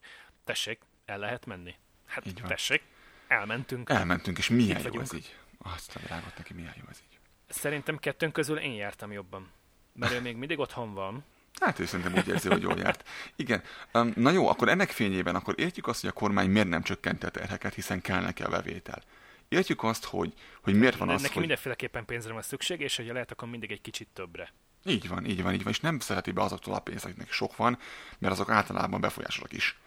tessék, 0.45 0.81
el 1.05 1.19
lehet 1.19 1.47
menni. 1.47 1.75
Hát 2.07 2.27
így 2.27 2.41
van. 2.41 2.49
tessék, 2.49 2.83
elmentünk. 3.27 3.91
Elmentünk, 3.91 4.39
és 4.39 4.49
milyen 4.49 4.83
jó 4.93 5.01
ez 5.01 5.13
így. 5.13 5.37
Azt 5.59 5.97
a 5.97 6.01
világot 6.01 6.37
neki, 6.37 6.55
milyen 6.55 6.75
jó 6.77 6.85
ez 6.91 7.01
így. 7.11 7.19
Szerintem 7.49 7.99
kettőnk 7.99 8.33
közül 8.33 8.59
én 8.59 8.73
jártam 8.73 9.13
jobban. 9.13 9.51
Mert 9.93 10.13
ő 10.13 10.21
még 10.21 10.37
mindig 10.37 10.59
otthon 10.59 10.95
van. 10.95 11.25
Hát 11.61 11.79
ő 11.79 11.87
szerintem 11.87 12.15
úgy 12.17 12.29
érzi, 12.29 12.49
hogy 12.49 12.63
jól 12.63 12.79
járt. 12.79 13.09
Igen. 13.37 13.63
Um, 13.93 14.13
na 14.17 14.31
jó, 14.31 14.49
akkor 14.49 14.69
ennek 14.69 14.91
fényében 14.91 15.35
akkor 15.35 15.55
értjük 15.57 15.87
azt, 15.87 16.01
hogy 16.01 16.11
a 16.11 16.13
kormány 16.13 16.51
miért 16.51 16.69
nem 16.69 16.83
csökkenti 16.83 17.27
a 17.27 17.29
terheket, 17.29 17.75
hiszen 17.75 18.01
kell 18.01 18.21
neki 18.21 18.43
a 18.43 18.49
bevétel 18.49 19.03
értjük 19.49 19.83
azt, 19.83 20.05
hogy, 20.05 20.33
hogy 20.63 20.75
miért 20.75 20.97
van 20.97 21.09
az, 21.09 21.21
Neki 21.21 21.33
hogy... 21.33 21.41
mindenféleképpen 21.41 22.05
pénzre 22.05 22.33
van 22.33 22.43
szükség, 22.43 22.81
és 22.81 22.97
hogyha 22.97 23.13
lehet, 23.13 23.31
akkor 23.31 23.49
mindig 23.49 23.71
egy 23.71 23.81
kicsit 23.81 24.09
többre. 24.13 24.53
Így 24.85 25.09
van, 25.09 25.27
így 25.27 25.43
van, 25.43 25.53
így 25.53 25.63
van, 25.63 25.73
és 25.73 25.81
nem 25.81 25.99
szereti 25.99 26.31
be 26.31 26.43
azoktól 26.43 26.75
a 26.75 26.79
pénzt, 26.79 27.05
akiknek 27.05 27.33
sok 27.33 27.57
van, 27.57 27.79
mert 28.19 28.33
azok 28.33 28.51
általában 28.51 29.01
befolyásolak 29.01 29.53
is. 29.53 29.79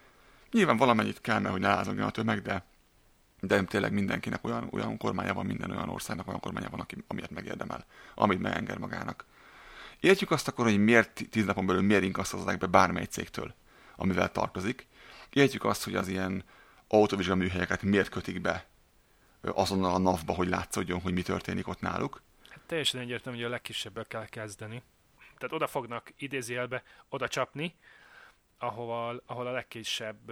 Nyilván 0.51 0.77
valamennyit 0.77 1.21
kell, 1.21 1.39
mert 1.39 1.51
hogy 1.51 1.61
ne 1.61 1.67
lázogjon 1.67 2.07
a 2.07 2.11
tömeg, 2.11 2.41
de, 2.41 2.65
de 3.39 3.63
tényleg 3.63 3.93
mindenkinek 3.93 4.45
olyan, 4.45 4.67
olyan 4.71 4.97
kormánya 4.97 5.33
van, 5.33 5.45
minden 5.45 5.71
olyan 5.71 5.89
országnak 5.89 6.27
olyan 6.27 6.39
kormánya 6.39 6.69
van, 6.69 6.79
aki, 6.79 6.95
amiért 7.07 7.31
megérdemel, 7.31 7.85
amit 8.15 8.39
megenged 8.39 8.79
magának. 8.79 9.25
Értjük 9.99 10.31
azt 10.31 10.47
akkor, 10.47 10.65
hogy 10.65 10.83
miért 10.83 11.29
tíz 11.29 11.45
napon 11.45 11.65
belül 11.65 11.81
miért 11.81 12.03
inkasszhozzák 12.03 12.57
be 12.57 12.65
bármely 12.65 13.05
cégtől, 13.05 13.55
amivel 13.95 14.31
tartozik. 14.31 14.87
Értjük 15.29 15.65
azt, 15.65 15.83
hogy 15.83 15.95
az 15.95 16.07
ilyen 16.07 16.43
autóvizsgaműhelyeket 16.87 17.81
miért 17.81 18.09
kötik 18.09 18.41
be 18.41 18.70
azonnal 19.41 19.93
a 19.93 19.97
NAV-ba, 19.97 20.33
hogy 20.33 20.47
látszódjon, 20.47 21.01
hogy 21.01 21.13
mi 21.13 21.21
történik 21.21 21.67
ott 21.67 21.79
náluk. 21.79 22.21
Hát 22.49 22.61
teljesen 22.65 23.01
egyértelmű, 23.01 23.37
hogy 23.37 23.47
a 23.47 23.51
legkisebbel 23.51 24.05
kell 24.05 24.25
kezdeni. 24.25 24.83
Tehát 25.37 25.55
oda 25.55 25.67
fognak 25.67 26.13
idézélbe 26.17 26.83
oda 27.09 27.27
csapni, 27.27 27.75
ahol, 28.57 29.23
ahol 29.25 29.47
a 29.47 29.51
legkisebb 29.51 30.31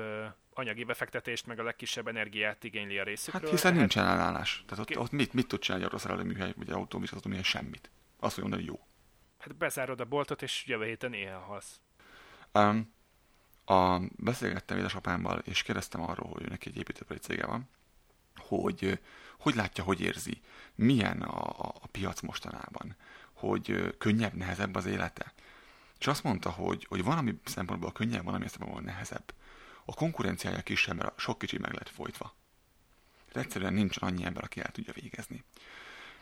anyagi 0.53 0.83
befektetést, 0.83 1.45
meg 1.45 1.59
a 1.59 1.63
legkisebb 1.63 2.07
energiát 2.07 2.63
igényli 2.63 2.97
a 2.99 3.03
részükről. 3.03 3.41
Hát 3.41 3.51
hiszen 3.51 3.73
nincsen 3.73 4.05
ellenállás. 4.05 4.63
Tehát 4.67 4.89
ott, 4.89 4.97
ott 4.97 5.11
mit, 5.11 5.33
mit 5.33 5.47
tud 5.47 5.59
csinálni 5.59 5.85
egy 5.85 5.91
orosz 5.93 6.23
műhely, 6.23 6.53
vagy 6.55 6.69
autóvizsgáló 6.69 7.21
műhely? 7.25 7.43
Semmit. 7.43 7.89
Azt 8.19 8.37
mondja, 8.37 8.57
hogy 8.57 8.67
jó. 8.67 8.79
Hát 9.39 9.55
bezárod 9.55 9.99
a 9.99 10.05
boltot, 10.05 10.41
és 10.41 10.65
jövő 10.65 10.85
héten 10.85 11.13
éhen 11.13 11.39
halsz. 11.39 11.81
Um, 12.53 12.93
a, 13.65 13.99
beszélgettem 14.15 14.77
édesapámmal, 14.77 15.39
és 15.39 15.63
kérdeztem 15.63 16.01
arról, 16.01 16.29
hogy 16.31 16.49
neki 16.49 16.69
egy 16.69 16.77
építőipari 16.77 17.19
cége 17.19 17.45
van, 17.45 17.69
hogy 18.47 18.99
hogy 19.39 19.55
látja, 19.55 19.83
hogy 19.83 20.01
érzi, 20.01 20.41
milyen 20.75 21.21
a, 21.21 21.49
a 21.59 21.87
piac 21.91 22.21
mostanában, 22.21 22.95
hogy 23.33 23.95
könnyebb, 23.97 24.33
nehezebb 24.33 24.75
az 24.75 24.85
élete. 24.85 25.33
És 25.99 26.07
azt 26.07 26.23
mondta, 26.23 26.49
hogy, 26.49 26.85
hogy 26.89 27.03
van, 27.03 27.17
ami 27.17 27.39
szempontból 27.45 27.91
könnyebb, 27.91 28.23
van, 28.23 28.33
ami 28.33 28.47
szempontból 28.47 28.81
nehezebb. 28.81 29.33
A 29.85 29.93
konkurenciája 29.93 30.61
kisebb, 30.61 30.97
mert 30.97 31.19
sok 31.19 31.37
kicsi 31.37 31.57
meg 31.57 31.73
lett 31.73 31.89
folytva. 31.89 32.35
Tehát 33.31 33.47
egyszerűen 33.47 33.73
nincs 33.73 33.97
annyi 33.99 34.25
ember, 34.25 34.43
aki 34.43 34.59
el 34.59 34.71
tudja 34.71 34.93
végezni. 34.93 35.43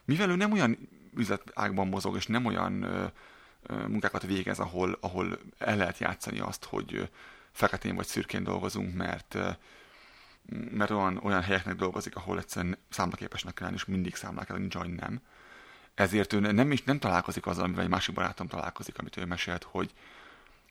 Mivel 0.06 0.30
ő 0.30 0.36
nem 0.36 0.52
olyan 0.52 0.90
üzletágban 1.16 1.88
mozog, 1.88 2.16
és 2.16 2.26
nem 2.26 2.46
olyan 2.46 2.82
ö, 2.82 3.06
ö, 3.64 3.88
munkákat 3.88 4.24
végez, 4.24 4.60
ahol, 4.60 4.98
ahol 5.02 5.40
el 5.58 5.78
lehet 5.78 5.98
játszani 5.98 6.40
azt, 6.40 6.64
hogy 6.64 7.10
feketén 7.52 7.96
vagy 7.96 8.08
szürkén 8.08 8.44
dolgozunk, 8.44 8.96
mert 8.96 9.38
mert 10.50 10.90
olyan, 10.90 11.20
olyan 11.24 11.42
helyeknek 11.42 11.76
dolgozik, 11.76 12.16
ahol 12.16 12.38
egyszerűen 12.38 12.78
számlaképesnek 12.90 13.54
kell 13.54 13.66
lenni, 13.66 13.78
és 13.80 13.86
mindig 13.86 14.16
számlák 14.16 14.46
kell, 14.46 14.58
nincs, 14.58 14.76
hogy 14.76 14.94
nem. 14.94 15.22
Ezért 15.94 16.34
ő 16.34 16.40
nem 16.40 16.72
is 16.72 16.84
nem 16.84 17.00
találkozik 17.00 17.46
azzal, 17.46 17.64
amivel 17.64 17.84
egy 17.84 17.90
másik 17.90 18.16
barátom 18.16 18.48
találkozik, 18.48 18.98
amit 18.98 19.18
ő 19.18 19.26
mesélt, 19.26 19.64
hogy 19.64 19.94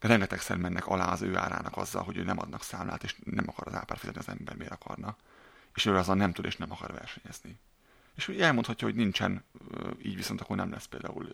rengetegszer 0.01 0.57
mennek 0.57 0.87
alá 0.87 1.13
az 1.13 1.23
ő 1.23 1.37
árának 1.37 1.77
azzal, 1.77 2.03
hogy 2.03 2.17
ő 2.17 2.23
nem 2.23 2.39
adnak 2.39 2.63
számlát, 2.63 3.05
és 3.05 3.15
nem 3.25 3.45
akar 3.49 3.67
az 3.67 3.75
ápár 3.75 3.99
fizetni 3.99 4.21
az 4.21 4.29
ember, 4.29 4.57
miért 4.57 4.73
akarna. 4.73 5.17
És 5.75 5.87
ő 5.87 5.97
azzal 5.97 6.15
nem 6.15 6.33
tud 6.33 6.45
és 6.45 6.57
nem 6.57 6.71
akar 6.71 6.93
versenyezni. 6.93 7.59
És 8.15 8.29
úgy 8.29 8.41
elmondhatja, 8.41 8.87
hogy 8.87 8.97
nincsen, 8.97 9.45
így 10.03 10.17
viszont 10.17 10.41
akkor 10.41 10.57
nem 10.57 10.71
lesz 10.71 10.85
például 10.85 11.29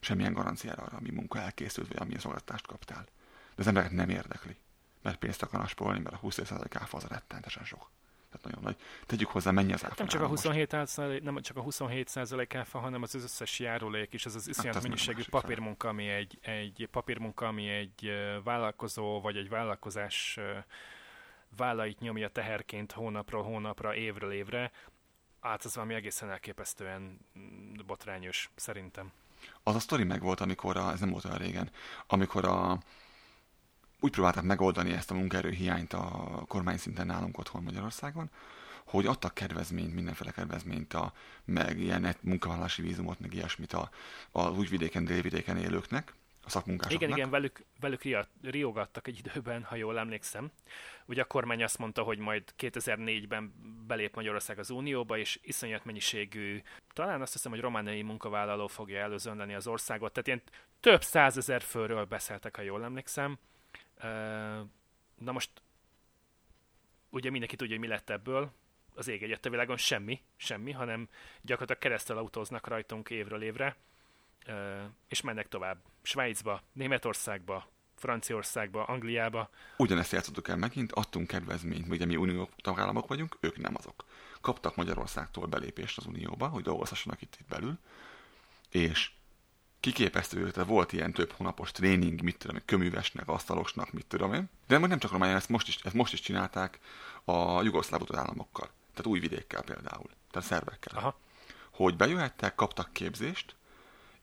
semmilyen 0.00 0.32
garanciára 0.32 0.82
arra, 0.82 0.96
ami 0.96 1.10
munka 1.10 1.38
elkészült, 1.38 1.88
vagy 1.88 1.96
amilyen 2.00 2.20
szolgáltatást 2.20 2.66
kaptál. 2.66 3.02
De 3.54 3.62
az 3.62 3.66
embereket 3.66 3.96
nem 3.96 4.08
érdekli, 4.08 4.56
mert 5.08 5.20
pénzt 5.20 5.42
akarnak 5.42 5.68
spórolni, 5.68 6.00
mert 6.00 6.16
a 6.16 6.26
20% 6.26 6.74
áfa 6.78 6.96
az 6.96 7.04
a 7.04 7.08
rettentesen 7.08 7.64
sok. 7.64 7.90
Tehát 8.30 8.44
nagyon 8.44 8.62
nagy. 8.62 8.76
Tegyük 9.06 9.28
hozzá, 9.28 9.50
mennyi 9.50 9.72
az 9.72 9.84
áfa. 9.84 9.94
Nem 9.98 10.06
csak 10.06 10.22
a 10.22 10.26
27 10.26 10.72
most. 10.72 10.96
nem 11.22 11.40
csak 11.40 11.56
a 11.56 11.60
27 11.60 12.16
áfa, 12.56 12.78
hanem 12.78 13.02
az 13.02 13.14
összes 13.14 13.58
járulék 13.58 14.12
is, 14.12 14.26
az 14.26 14.34
az 14.34 14.48
iszonyat 14.48 14.74
hát 14.74 14.82
mennyiségű 14.82 15.22
papírmunka, 15.30 15.88
ami 15.88 16.08
egy, 16.08 16.38
egy 16.42 16.88
papírmunka, 16.90 17.46
ami 17.46 17.68
egy 17.68 18.10
vállalkozó 18.44 19.20
vagy 19.20 19.36
egy 19.36 19.48
vállalkozás 19.48 20.38
vállait 21.56 22.00
nyomja 22.00 22.28
teherként 22.28 22.92
hónapról 22.92 23.42
hónapra, 23.42 23.94
évről 23.94 24.32
évre, 24.32 24.70
hát 25.40 25.64
az 25.64 25.74
valami 25.74 25.94
egészen 25.94 26.30
elképesztően 26.30 27.20
mm, 27.38 27.74
botrányos, 27.86 28.50
szerintem. 28.54 29.12
Az 29.62 29.74
a 29.74 29.78
sztori 29.78 30.04
meg 30.04 30.20
volt, 30.20 30.40
amikor, 30.40 30.76
a, 30.76 30.90
ez 30.90 31.00
nem 31.00 31.10
volt 31.10 31.24
olyan 31.24 31.38
régen, 31.38 31.70
amikor 32.06 32.44
a, 32.44 32.78
úgy 34.00 34.10
próbálták 34.10 34.44
megoldani 34.44 34.92
ezt 34.92 35.10
a 35.10 35.14
munkaerő 35.14 35.50
hiányt 35.50 35.92
a 35.92 36.44
kormány 36.48 36.76
szinten 36.76 37.06
nálunk 37.06 37.38
otthon 37.38 37.62
Magyarországon, 37.62 38.30
hogy 38.84 39.06
adtak 39.06 39.34
kedvezményt, 39.34 39.94
mindenféle 39.94 40.30
kedvezményt, 40.30 40.94
a, 40.94 41.12
meg 41.44 41.78
ilyen 41.78 42.16
munkavállalási 42.20 42.82
vízumot, 42.82 43.20
meg 43.20 43.34
ilyesmit 43.34 43.72
a, 43.72 43.90
a 44.30 44.50
újvidéken, 44.50 45.04
délvidéken 45.04 45.56
élőknek, 45.56 46.12
a 46.48 46.50
szakmunkásoknak. 46.50 47.02
Igen, 47.02 47.16
igen, 47.16 47.30
velük, 47.30 47.64
velük 47.80 48.02
riogattak 48.42 49.06
egy 49.06 49.18
időben, 49.18 49.62
ha 49.62 49.76
jól 49.76 49.98
emlékszem. 49.98 50.50
Ugye 51.06 51.22
a 51.22 51.24
kormány 51.24 51.62
azt 51.62 51.78
mondta, 51.78 52.02
hogy 52.02 52.18
majd 52.18 52.42
2004-ben 52.58 53.52
belép 53.86 54.14
Magyarország 54.14 54.58
az 54.58 54.70
Unióba, 54.70 55.18
és 55.18 55.38
iszonyat 55.42 55.84
mennyiségű, 55.84 56.62
talán 56.92 57.20
azt 57.20 57.32
hiszem, 57.32 57.52
hogy 57.52 57.60
romániai 57.60 58.02
munkavállaló 58.02 58.66
fogja 58.66 59.00
előzönleni 59.00 59.54
az 59.54 59.66
országot, 59.66 60.12
tehát 60.12 60.26
ilyen 60.26 60.42
több 60.80 61.02
százezer 61.02 61.62
főről 61.62 62.04
beszéltek, 62.04 62.56
ha 62.56 62.62
jól 62.62 62.84
emlékszem. 62.84 63.38
Na 65.14 65.32
most 65.32 65.50
ugye 67.10 67.30
mindenki 67.30 67.56
tudja, 67.56 67.76
hogy 67.76 67.84
mi 67.84 67.90
lett 67.90 68.10
ebből, 68.10 68.52
az 68.94 69.08
ég 69.08 69.22
egyet 69.22 69.46
a 69.46 69.50
világon 69.50 69.76
semmi, 69.76 70.22
semmi, 70.36 70.72
hanem 70.72 71.08
gyakorlatilag 71.40 71.80
keresztül 71.80 72.18
autóznak 72.18 72.66
rajtunk 72.66 73.10
évről 73.10 73.42
évre, 73.42 73.76
és 75.08 75.20
mennek 75.20 75.48
tovább. 75.48 75.82
Svájcba, 76.02 76.62
Németországba, 76.72 77.70
Franciaországba, 77.94 78.84
Angliába. 78.84 79.50
Ugyanezt 79.76 80.12
játszottuk 80.12 80.48
el 80.48 80.56
megint, 80.56 80.92
adtunk 80.92 81.26
kedvezményt, 81.26 81.88
ugye 81.88 82.04
mi 82.04 82.16
unió 82.16 82.48
tagállamok 82.56 83.08
vagyunk, 83.08 83.36
ők 83.40 83.56
nem 83.56 83.74
azok. 83.76 84.04
Kaptak 84.40 84.76
Magyarországtól 84.76 85.46
belépést 85.46 85.98
az 85.98 86.06
unióba, 86.06 86.48
hogy 86.48 86.62
dolgozhassanak 86.62 87.22
itt, 87.22 87.36
itt 87.40 87.48
belül, 87.48 87.78
és 88.70 89.10
kiképesztő, 89.80 90.50
tehát 90.50 90.68
volt 90.68 90.92
ilyen 90.92 91.12
több 91.12 91.32
hónapos 91.32 91.72
tréning, 91.72 92.22
mit 92.22 92.38
tudom, 92.38 92.62
köművesnek, 92.64 93.28
asztalosnak, 93.28 93.92
mit 93.92 94.06
tudom 94.06 94.34
én. 94.34 94.50
De 94.66 94.78
nem 94.78 94.98
csak 94.98 95.10
Románia, 95.10 95.36
ezt 95.36 95.48
most 95.48 95.68
is, 95.68 95.78
ezt 95.82 95.94
most 95.94 96.12
is 96.12 96.20
csinálták 96.20 96.78
a 97.24 97.62
jugoszláv 97.62 98.00
államokkal. 98.14 98.68
Tehát 98.90 99.06
új 99.06 99.18
vidékkel 99.18 99.62
például, 99.62 100.10
tehát 100.30 100.48
szervekkel. 100.48 100.98
Aha. 100.98 101.18
Hogy 101.70 101.96
bejöhettek, 101.96 102.54
kaptak 102.54 102.92
képzést, 102.92 103.56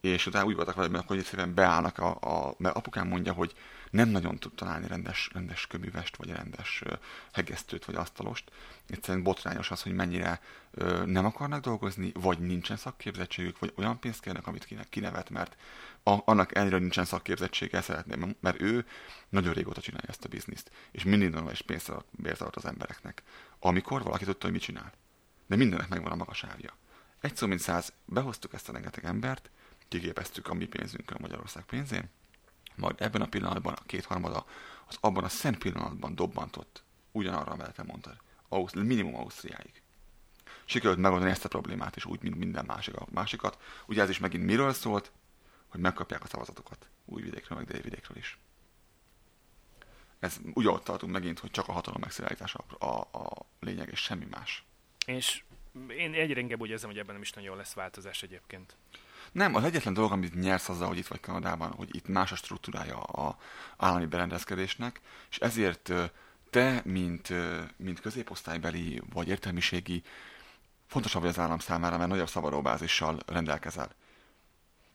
és 0.01 0.25
utána 0.25 0.45
úgy 0.45 0.55
voltak 0.55 0.75
vele, 0.75 1.03
hogy 1.07 1.17
egyszerűen 1.17 1.53
beállnak, 1.53 1.97
a, 1.97 2.17
a, 2.21 2.55
mert 2.57 2.75
apukám 2.75 3.07
mondja, 3.07 3.33
hogy 3.33 3.53
nem 3.95 4.09
nagyon 4.09 4.37
tud 4.37 4.53
találni 4.53 4.87
rendes, 4.87 5.29
rendes 5.33 5.67
köművest, 5.67 6.15
vagy 6.15 6.29
rendes 6.29 6.83
hegesztőt, 7.31 7.85
vagy 7.85 7.95
asztalost. 7.95 8.51
Egyszerűen 8.87 9.23
botrányos 9.23 9.71
az, 9.71 9.81
hogy 9.81 9.93
mennyire 9.93 10.41
nem 11.05 11.25
akarnak 11.25 11.61
dolgozni, 11.61 12.11
vagy 12.13 12.39
nincsen 12.39 12.77
szakképzettségük, 12.77 13.59
vagy 13.59 13.73
olyan 13.75 13.99
pénzt 13.99 14.21
kérnek, 14.21 14.47
amit 14.47 14.65
kinek 14.65 14.89
kinevet, 14.89 15.29
mert 15.29 15.55
a, 16.03 16.17
annak 16.25 16.55
ellenére 16.55 16.77
nincsen 16.77 17.05
szakképzettsége, 17.05 17.81
szeretném, 17.81 18.35
mert 18.39 18.61
ő 18.61 18.85
nagyon 19.29 19.53
régóta 19.53 19.81
csinálja 19.81 20.09
ezt 20.09 20.25
a 20.25 20.29
bizniszt, 20.29 20.71
és 20.91 21.03
mindig 21.03 21.29
nagyon 21.29 21.51
is 21.51 21.61
pénzt 21.61 21.89
adott 21.89 22.55
az 22.55 22.65
embereknek, 22.65 23.23
amikor 23.59 24.03
valaki 24.03 24.25
tudta, 24.25 24.43
hogy 24.43 24.53
mit 24.53 24.63
csinál. 24.63 24.91
De 25.47 25.55
mindennek 25.55 25.89
megvan 25.89 26.11
a 26.11 26.15
maga 26.15 26.33
sávja. 26.33 26.77
Egy 27.21 27.35
szó 27.35 27.47
mint 27.47 27.59
száz, 27.59 27.93
behoztuk 28.05 28.53
ezt 28.53 28.69
a 28.69 28.71
rengeteg 28.71 29.05
embert, 29.05 29.49
kigépeztük 29.87 30.47
a 30.47 30.53
mi 30.53 30.65
pénzünkön 30.65 31.17
Magyarország 31.21 31.63
pénzén, 31.63 32.09
majd 32.75 33.01
ebben 33.01 33.21
a 33.21 33.27
pillanatban 33.27 33.73
a 33.73 33.83
kétharmada 33.85 34.45
az 34.87 34.97
abban 34.99 35.23
a 35.23 35.29
szent 35.29 35.57
pillanatban 35.57 36.15
dobbantott, 36.15 36.83
ugyanarra, 37.11 37.51
amelyet 37.51 37.75
te 37.75 37.83
mondtad, 37.83 38.17
Ausztri- 38.49 38.81
minimum 38.81 39.15
Ausztriáig. 39.15 39.81
Sikerült 40.65 40.99
megoldani 40.99 41.31
ezt 41.31 41.45
a 41.45 41.49
problémát 41.49 41.95
is 41.95 42.05
úgy, 42.05 42.21
mint 42.21 42.35
minden 42.37 42.65
másik, 42.65 42.95
másikat. 43.11 43.57
Ugye 43.85 44.01
ez 44.01 44.09
is 44.09 44.19
megint 44.19 44.43
miről 44.43 44.73
szólt? 44.73 45.11
Hogy 45.67 45.79
megkapják 45.79 46.23
a 46.23 46.27
szavazatokat 46.27 46.89
újvidékről, 47.05 47.57
meg 47.57 47.67
délvidékről 47.67 48.17
is. 48.17 48.37
Ez 50.19 50.37
úgy 50.53 50.67
ott 50.67 50.83
tartunk 50.83 51.11
megint, 51.11 51.39
hogy 51.39 51.51
csak 51.51 51.67
a 51.67 51.71
hatalom 51.71 52.01
megszállítása 52.01 52.63
a, 52.79 52.85
a, 52.85 52.99
a 53.11 53.45
lényeg, 53.59 53.89
és 53.91 53.99
semmi 53.99 54.25
más. 54.29 54.63
És 55.05 55.43
én 55.87 56.13
egyre 56.13 56.39
inkább 56.39 56.61
úgy 56.61 56.69
érzem, 56.69 56.89
hogy 56.89 56.99
ebben 56.99 57.13
nem 57.13 57.21
is 57.21 57.31
nagyon 57.31 57.57
lesz 57.57 57.73
változás 57.73 58.23
egyébként. 58.23 58.75
Nem, 59.35 59.55
az 59.55 59.63
egyetlen 59.63 59.93
dolog, 59.93 60.11
amit 60.11 60.39
nyersz 60.39 60.69
azzal, 60.69 60.87
hogy 60.87 60.97
itt 60.97 61.07
vagy 61.07 61.19
Kanadában, 61.19 61.71
hogy 61.71 61.95
itt 61.95 62.07
más 62.07 62.31
a 62.31 62.35
struktúrája 62.35 62.97
a 62.97 63.37
állami 63.77 64.05
berendezkedésnek, 64.05 65.01
és 65.29 65.37
ezért 65.37 65.91
te, 66.49 66.81
mint, 66.85 67.33
mint 67.77 67.99
középosztálybeli 67.99 69.01
vagy 69.13 69.27
értelmiségi, 69.27 70.03
fontosabb 70.87 71.21
vagy 71.21 71.29
az 71.29 71.39
állam 71.39 71.59
számára, 71.59 71.97
mert 71.97 72.09
nagyobb 72.09 72.29
szabadóbázissal 72.29 73.19
rendelkezel. 73.25 73.91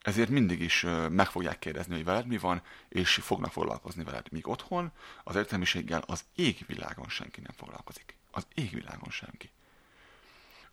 Ezért 0.02 0.30
mindig 0.30 0.60
is 0.60 0.86
meg 1.10 1.26
fogják 1.26 1.58
kérdezni, 1.58 1.94
hogy 1.94 2.04
veled 2.04 2.26
mi 2.26 2.38
van, 2.38 2.62
és 2.88 3.14
fognak 3.14 3.52
foglalkozni 3.52 4.04
veled. 4.04 4.26
Míg 4.30 4.48
otthon 4.48 4.92
az 5.24 5.36
értelmiséggel 5.36 6.02
az 6.06 6.24
égvilágon 6.34 7.08
senki 7.08 7.40
nem 7.40 7.54
foglalkozik. 7.56 8.16
Az 8.30 8.46
égvilágon 8.54 9.10
senki. 9.10 9.50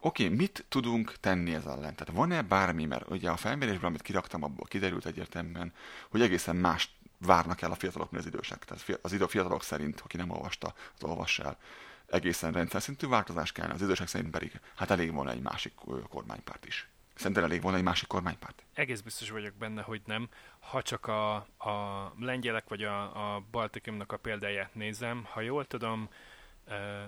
Oké, 0.07 0.27
mit 0.27 0.65
tudunk 0.69 1.13
tenni 1.19 1.53
ez 1.53 1.65
ellen? 1.65 1.95
Tehát 1.95 2.13
van-e 2.13 2.41
bármi, 2.41 2.85
mert 2.85 3.09
ugye 3.09 3.29
a 3.29 3.35
felmérésben, 3.35 3.85
amit 3.85 4.01
kiraktam, 4.01 4.43
abból 4.43 4.65
kiderült 4.65 5.05
egyértelműen, 5.05 5.73
hogy 6.09 6.21
egészen 6.21 6.55
más 6.55 6.89
várnak 7.17 7.61
el 7.61 7.71
a 7.71 7.75
fiatalok, 7.75 8.11
mint 8.11 8.23
az 8.25 8.29
idősek. 8.29 8.65
Tehát 8.65 8.99
az 9.01 9.13
idő 9.13 9.25
fiatalok 9.25 9.63
szerint, 9.63 9.99
aki 9.99 10.17
nem 10.17 10.29
olvasta, 10.29 10.73
az 10.95 11.03
olvassa 11.03 11.43
el. 11.43 11.57
Egészen 12.05 12.51
rendszer 12.51 12.81
szintű 12.81 13.07
változás 13.07 13.51
kellene, 13.51 13.73
az 13.73 13.81
idősek 13.81 14.07
szerint 14.07 14.31
pedig 14.31 14.59
hát 14.75 14.91
elég 14.91 15.13
volna 15.13 15.31
egy 15.31 15.41
másik 15.41 15.73
kormánypárt 16.09 16.65
is. 16.65 16.87
Szerintem 17.15 17.43
elég 17.43 17.61
volna 17.61 17.77
egy 17.77 17.83
másik 17.83 18.07
kormánypárt. 18.07 18.63
Egész 18.73 19.01
biztos 19.01 19.29
vagyok 19.29 19.53
benne, 19.53 19.81
hogy 19.81 20.01
nem. 20.05 20.29
Ha 20.59 20.81
csak 20.81 21.07
a, 21.07 21.35
a 21.57 22.13
lengyelek 22.19 22.67
vagy 22.67 22.83
a, 22.83 23.35
a 23.35 23.43
Baltikumnak 23.51 24.11
a 24.11 24.17
példáját 24.17 24.75
nézem, 24.75 25.27
ha 25.31 25.41
jól 25.41 25.65
tudom, 25.65 26.09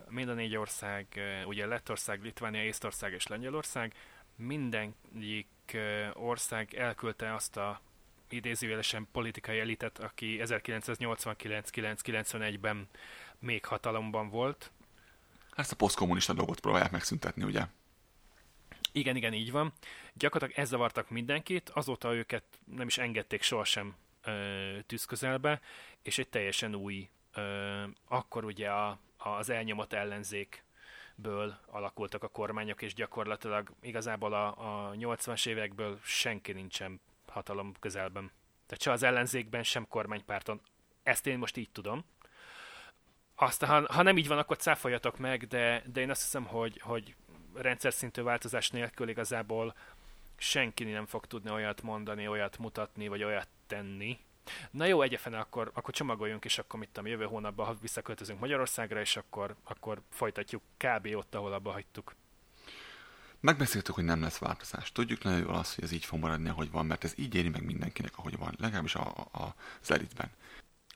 mind 0.10 0.30
a 0.30 0.34
négy 0.34 0.56
ország, 0.56 1.20
ugye 1.46 1.66
Lettország, 1.66 2.24
Litvánia, 2.24 2.64
Észtország 2.64 3.14
és 3.14 3.28
Lengyelország, 3.28 3.94
mindenik 4.36 5.48
ország 6.14 6.74
elküldte 6.74 7.34
azt 7.34 7.58
a 7.58 7.82
idézőjelesen 8.30 9.08
politikai 9.12 9.60
elitet, 9.60 10.00
aki 10.00 10.40
1989-991-ben 10.44 12.88
még 13.40 13.66
hatalomban 13.66 14.30
volt. 14.30 14.72
Ezt 15.56 15.72
a 15.72 15.76
posztkommunista 15.76 16.34
dolgot 16.34 16.60
próbálják 16.60 16.92
megszüntetni, 16.92 17.44
ugye? 17.44 17.66
Igen, 18.92 19.16
igen, 19.16 19.34
így 19.34 19.52
van. 19.52 19.74
Gyakorlatilag 20.14 20.64
ez 20.64 20.70
zavartak 20.70 21.10
mindenkit, 21.10 21.70
azóta 21.70 22.14
őket 22.14 22.44
nem 22.76 22.88
is 22.88 22.98
engedték 22.98 23.42
sohasem 23.42 23.96
ö, 24.24 24.78
tűzközelbe, 24.86 25.62
és 26.02 26.18
egy 26.18 26.30
teljesen 26.30 26.76
új, 26.76 27.10
ö, 27.34 27.84
akkor 28.08 28.46
ugye 28.46 28.72
a 28.72 29.00
az 29.20 29.50
elnyomott 29.50 29.94
ellenzékből 29.94 31.60
alakultak 31.66 32.24
a 32.24 32.28
kormányok, 32.28 32.82
és 32.82 32.94
gyakorlatilag 32.94 33.72
igazából 33.82 34.34
a, 34.34 34.48
a 34.48 34.92
80-as 34.92 35.48
évekből 35.48 36.00
senki 36.04 36.52
nincsen 36.52 37.02
hatalom 37.28 37.74
közelben. 37.80 38.32
Tehát 38.66 38.84
se 38.84 38.92
az 38.92 39.04
ellenzékben, 39.04 39.64
sem 39.64 39.88
kormánypárton. 39.88 40.62
Ezt 41.04 41.28
én 41.28 41.38
most 41.38 41.58
így 41.58 41.70
tudom. 41.72 42.06
Aztán, 43.36 43.70
ha, 43.70 43.94
ha 43.94 44.02
nem 44.02 44.18
így 44.18 44.28
van, 44.28 44.38
akkor 44.38 44.58
cáfoljatok 44.58 45.18
meg, 45.18 45.48
de, 45.48 45.84
de 45.86 46.02
én 46.02 46.10
azt 46.10 46.22
hiszem, 46.22 46.46
hogy, 46.46 46.80
hogy 46.84 47.16
rendszer 47.54 47.94
szintű 47.94 48.22
változás 48.22 48.70
nélkül 48.70 49.10
igazából 49.10 49.76
senki 50.38 50.84
nem 50.84 51.06
fog 51.06 51.26
tudni 51.26 51.52
olyat 51.52 51.82
mondani, 51.82 52.28
olyat 52.28 52.58
mutatni, 52.58 53.08
vagy 53.08 53.24
olyat 53.24 53.48
tenni, 53.68 54.20
Na 54.72 54.86
jó, 54.86 55.02
egyefene, 55.02 55.40
akkor, 55.40 55.72
akkor 55.74 55.94
csomagoljunk, 55.94 56.46
és 56.46 56.58
akkor 56.58 56.80
mit 56.80 56.90
tudom, 56.90 57.10
jövő 57.10 57.26
hónapban 57.26 57.66
ha 57.66 57.78
visszaköltözünk 57.82 58.40
Magyarországra, 58.40 59.00
és 59.00 59.18
akkor, 59.18 59.56
akkor 59.64 60.02
folytatjuk 60.10 60.62
kb. 60.78 61.08
ott, 61.16 61.36
ahol 61.36 61.54
abba 61.54 61.72
hagytuk. 61.72 62.16
Megbeszéltük, 63.40 63.96
hogy 63.96 64.04
nem 64.04 64.22
lesz 64.22 64.38
változás. 64.38 64.92
Tudjuk 64.92 65.24
nagyon 65.24 65.40
jól 65.40 65.56
azt, 65.56 65.76
hogy 65.76 65.84
ez 65.84 65.92
így 65.92 66.06
fog 66.06 66.20
maradni, 66.20 66.50
ahogy 66.50 66.72
van, 66.72 66.86
mert 66.86 67.04
ez 67.04 67.14
így 67.16 67.36
éri 67.36 67.50
meg 67.50 67.64
mindenkinek, 67.64 68.18
ahogy 68.18 68.38
van, 68.38 68.56
legalábbis 68.58 68.96
a, 68.96 69.08
a, 69.32 69.56
az 69.82 69.92
elitben. 69.92 70.30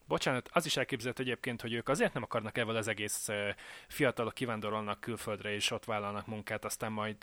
Bocsánat, 0.08 0.50
az 0.54 0.66
is 0.66 0.78
elképzelt 0.78 1.20
egyébként, 1.20 1.62
hogy 1.62 1.74
ők 1.74 1.90
azért 1.90 2.14
nem 2.14 2.24
akarnak 2.24 2.58
ebből 2.58 2.76
az 2.76 2.88
egész 2.88 3.30
fiatalok 3.88 4.34
kivándorolnak 4.34 5.00
külföldre, 5.00 5.54
és 5.54 5.72
ott 5.72 5.86
vállalnak 5.86 6.28
munkát, 6.28 6.66
aztán 6.66 6.92
majd 6.92 7.16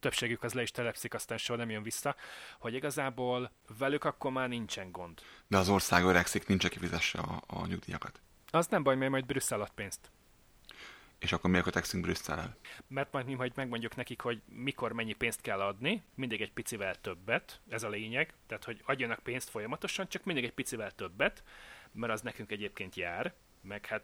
többségük 0.00 0.42
az 0.42 0.52
le 0.52 0.62
is 0.62 0.70
telepszik, 0.70 1.14
aztán 1.14 1.38
soha 1.38 1.58
nem 1.58 1.70
jön 1.70 1.82
vissza, 1.82 2.16
hogy 2.58 2.74
igazából 2.74 3.50
velük 3.78 4.04
akkor 4.04 4.30
már 4.30 4.48
nincsen 4.48 4.92
gond. 4.92 5.20
De 5.46 5.58
az 5.58 5.68
ország 5.68 6.04
öregszik, 6.04 6.46
nincs, 6.46 6.64
aki 6.64 6.78
fizesse 6.78 7.18
a, 7.18 7.42
a 7.46 7.66
nyugdíjakat. 7.66 8.20
Az 8.50 8.66
nem 8.66 8.82
baj, 8.82 8.96
mert 8.96 9.10
majd 9.10 9.26
Brüsszel 9.26 9.60
ad 9.60 9.70
pénzt. 9.74 10.10
És 11.18 11.32
akkor 11.32 11.50
miért 11.50 11.64
kötekszünk 11.64 12.04
Brüsszellel? 12.04 12.56
Mert 12.86 13.12
majd 13.12 13.26
mi 13.26 13.34
majd 13.34 13.52
megmondjuk 13.54 13.96
nekik, 13.96 14.20
hogy 14.20 14.42
mikor 14.48 14.92
mennyi 14.92 15.12
pénzt 15.12 15.40
kell 15.40 15.60
adni, 15.60 16.02
mindig 16.14 16.40
egy 16.40 16.52
picivel 16.52 16.94
többet, 16.94 17.60
ez 17.68 17.82
a 17.82 17.88
lényeg, 17.88 18.34
tehát 18.46 18.64
hogy 18.64 18.82
adjanak 18.84 19.18
pénzt 19.18 19.50
folyamatosan, 19.50 20.08
csak 20.08 20.24
mindig 20.24 20.44
egy 20.44 20.52
picivel 20.52 20.90
többet, 20.90 21.42
mert 21.92 22.12
az 22.12 22.20
nekünk 22.20 22.50
egyébként 22.50 22.94
jár, 22.94 23.34
meg 23.60 23.86
hát 23.86 24.02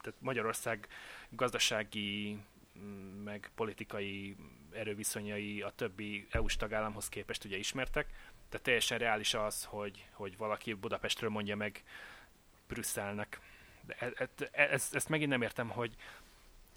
tehát 0.00 0.20
Magyarország 0.20 0.88
gazdasági 1.28 2.38
mm, 2.78 3.22
meg 3.22 3.50
politikai 3.54 4.36
erőviszonyai 4.72 5.62
a 5.62 5.70
többi 5.70 6.26
EU-s 6.30 6.56
tagállamhoz 6.56 7.08
képest 7.08 7.44
ugye 7.44 7.56
ismertek, 7.56 8.06
tehát 8.48 8.66
teljesen 8.66 8.98
reális 8.98 9.34
az, 9.34 9.64
hogy, 9.64 10.06
hogy 10.12 10.36
valaki 10.36 10.72
Budapestről 10.72 11.30
mondja 11.30 11.56
meg 11.56 11.82
Brüsszelnek. 12.68 13.40
De 13.86 13.96
e, 13.98 14.12
e, 14.16 14.28
e, 14.52 14.62
ezt, 14.62 14.94
ezt 14.94 15.08
megint 15.08 15.30
nem 15.30 15.42
értem, 15.42 15.68
hogy, 15.68 15.94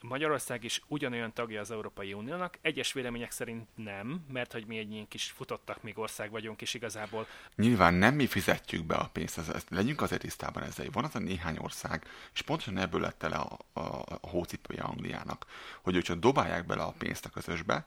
Magyarország 0.02 0.64
is 0.64 0.82
ugyanolyan 0.88 1.34
tagja 1.34 1.60
az 1.60 1.72
Európai 1.72 2.14
Uniónak, 2.14 2.58
egyes 2.62 2.94
vélemények 2.94 3.32
szerint 3.32 3.68
nem, 3.76 4.26
mert 4.32 4.52
hogy 4.52 4.66
mi 4.66 4.78
egy 4.78 4.92
ilyen 4.92 5.08
kis 5.08 5.32
futottak 5.32 5.84
még 5.84 5.98
ország 5.98 6.32
vagyunk, 6.32 6.62
és 6.62 6.74
igazából... 6.74 7.28
Nyilván 7.56 7.94
nem 7.94 8.16
mi 8.16 8.28
fizetjük 8.28 8.86
be 8.86 8.96
a 8.96 9.10
pénzt, 9.14 9.38
ez, 9.38 9.50
ezt 9.50 9.70
legyünk 9.70 10.02
azért 10.02 10.22
tisztában 10.22 10.64
ezzel. 10.64 10.86
Van 10.92 11.04
az 11.04 11.16
a 11.16 11.20
néhány 11.20 11.58
ország, 11.58 12.06
és 12.34 12.42
pontosan 12.42 12.78
ebből 12.78 13.02
lett 13.02 13.24
el 13.24 13.32
a, 13.32 13.80
a, 13.80 14.02
a 14.22 14.28
hócipője 14.28 14.82
Angliának, 14.82 15.46
hogy 15.82 15.96
ők 15.96 16.04
csak 16.04 16.20
dobálják 16.20 16.66
bele 16.66 16.84
a 16.84 16.96
pénzt 16.98 17.26
a 17.26 17.30
közösbe, 17.30 17.86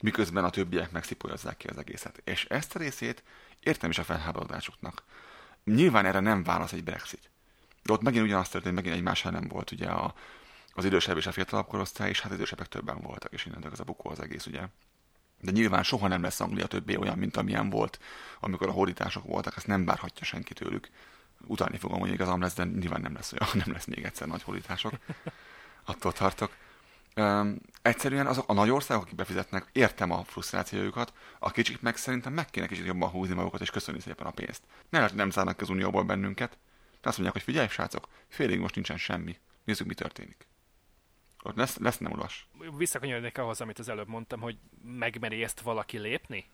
miközben 0.00 0.44
a 0.44 0.50
többiek 0.50 0.90
megszipolyozzák 0.90 1.56
ki 1.56 1.66
az 1.66 1.78
egészet. 1.78 2.20
És 2.24 2.44
ezt 2.44 2.74
a 2.74 2.78
részét 2.78 3.22
értem 3.60 3.90
is 3.90 3.98
a 3.98 4.04
felháborodásuknak. 4.04 5.02
Nyilván 5.64 6.06
erre 6.06 6.20
nem 6.20 6.42
válasz 6.42 6.72
egy 6.72 6.84
Brexit. 6.84 7.30
De 7.82 7.92
ott 7.92 8.02
megint 8.02 8.24
ugyanazt 8.24 8.52
történt, 8.52 8.74
megint 8.74 8.94
egymás 8.94 9.22
nem 9.22 9.48
volt 9.48 9.70
ugye 9.70 9.88
a, 9.88 10.14
az 10.80 10.86
idősebb 10.86 11.16
és 11.16 11.26
a 11.26 11.32
fiatalabb 11.32 11.66
korosztály, 11.66 12.08
és 12.08 12.20
hát 12.20 12.32
idősebbek 12.32 12.66
többen 12.66 13.00
voltak, 13.00 13.32
és 13.32 13.46
innentől 13.46 13.72
az 13.72 13.80
a 13.80 13.84
bukó 13.84 14.10
az 14.10 14.20
egész, 14.20 14.46
ugye. 14.46 14.60
De 15.40 15.50
nyilván 15.50 15.82
soha 15.82 16.08
nem 16.08 16.22
lesz 16.22 16.40
Anglia 16.40 16.66
többé 16.66 16.96
olyan, 16.96 17.18
mint 17.18 17.36
amilyen 17.36 17.70
volt, 17.70 17.98
amikor 18.40 18.68
a 18.68 18.72
hódítások 18.72 19.24
voltak, 19.24 19.56
ezt 19.56 19.66
nem 19.66 19.84
bárhatja 19.84 20.24
senki 20.24 20.54
tőlük. 20.54 20.88
Utalni 21.46 21.78
fogom, 21.78 22.00
hogy 22.00 22.12
igazam 22.12 22.40
lesz, 22.40 22.54
de 22.54 22.64
nyilván 22.64 23.00
nem 23.00 23.14
lesz 23.14 23.32
olyan, 23.32 23.48
nem 23.64 23.72
lesz 23.72 23.84
még 23.84 24.04
egyszer 24.04 24.26
nagy 24.28 24.42
hódítások. 24.42 24.92
Attól 25.84 26.12
tartok. 26.12 26.56
Um, 27.16 27.56
egyszerűen 27.82 28.26
azok 28.26 28.48
a 28.48 28.52
nagy 28.52 28.70
országok, 28.70 29.02
akik 29.02 29.14
befizetnek, 29.14 29.66
értem 29.72 30.10
a 30.10 30.24
frusztrációjukat, 30.24 31.12
a 31.38 31.50
kicsik 31.50 31.80
meg 31.80 31.96
szerintem 31.96 32.32
meg 32.32 32.50
kéne 32.50 32.66
kicsit 32.66 32.86
jobban 32.86 33.10
húzni 33.10 33.34
magukat 33.34 33.60
és 33.60 33.70
köszönni 33.70 34.00
szépen 34.00 34.26
a 34.26 34.30
pénzt. 34.30 34.62
Ne 34.88 34.98
lehet, 34.98 35.14
nem 35.14 35.30
zárnak 35.30 35.60
az 35.60 35.68
unióból 35.68 36.02
bennünket, 36.02 36.58
de 37.00 37.08
azt 37.08 37.18
mondják, 37.18 37.32
hogy 37.32 37.42
figyelj, 37.42 37.68
srácok, 37.68 38.08
félig 38.28 38.58
most 38.58 38.74
nincsen 38.74 38.96
semmi. 38.96 39.38
Nézzük, 39.64 39.86
mi 39.86 39.94
történik. 39.94 40.49
Ott 41.42 41.56
lesz, 41.56 41.78
lesz 41.78 41.98
nem 41.98 42.12
ulas. 42.12 42.48
Visszakanyarodnék 42.76 43.38
ahhoz, 43.38 43.60
amit 43.60 43.78
az 43.78 43.88
előbb 43.88 44.08
mondtam, 44.08 44.40
hogy 44.40 44.58
megmeri 44.82 45.42
ezt 45.42 45.60
valaki 45.60 45.98
lépni? 45.98 46.44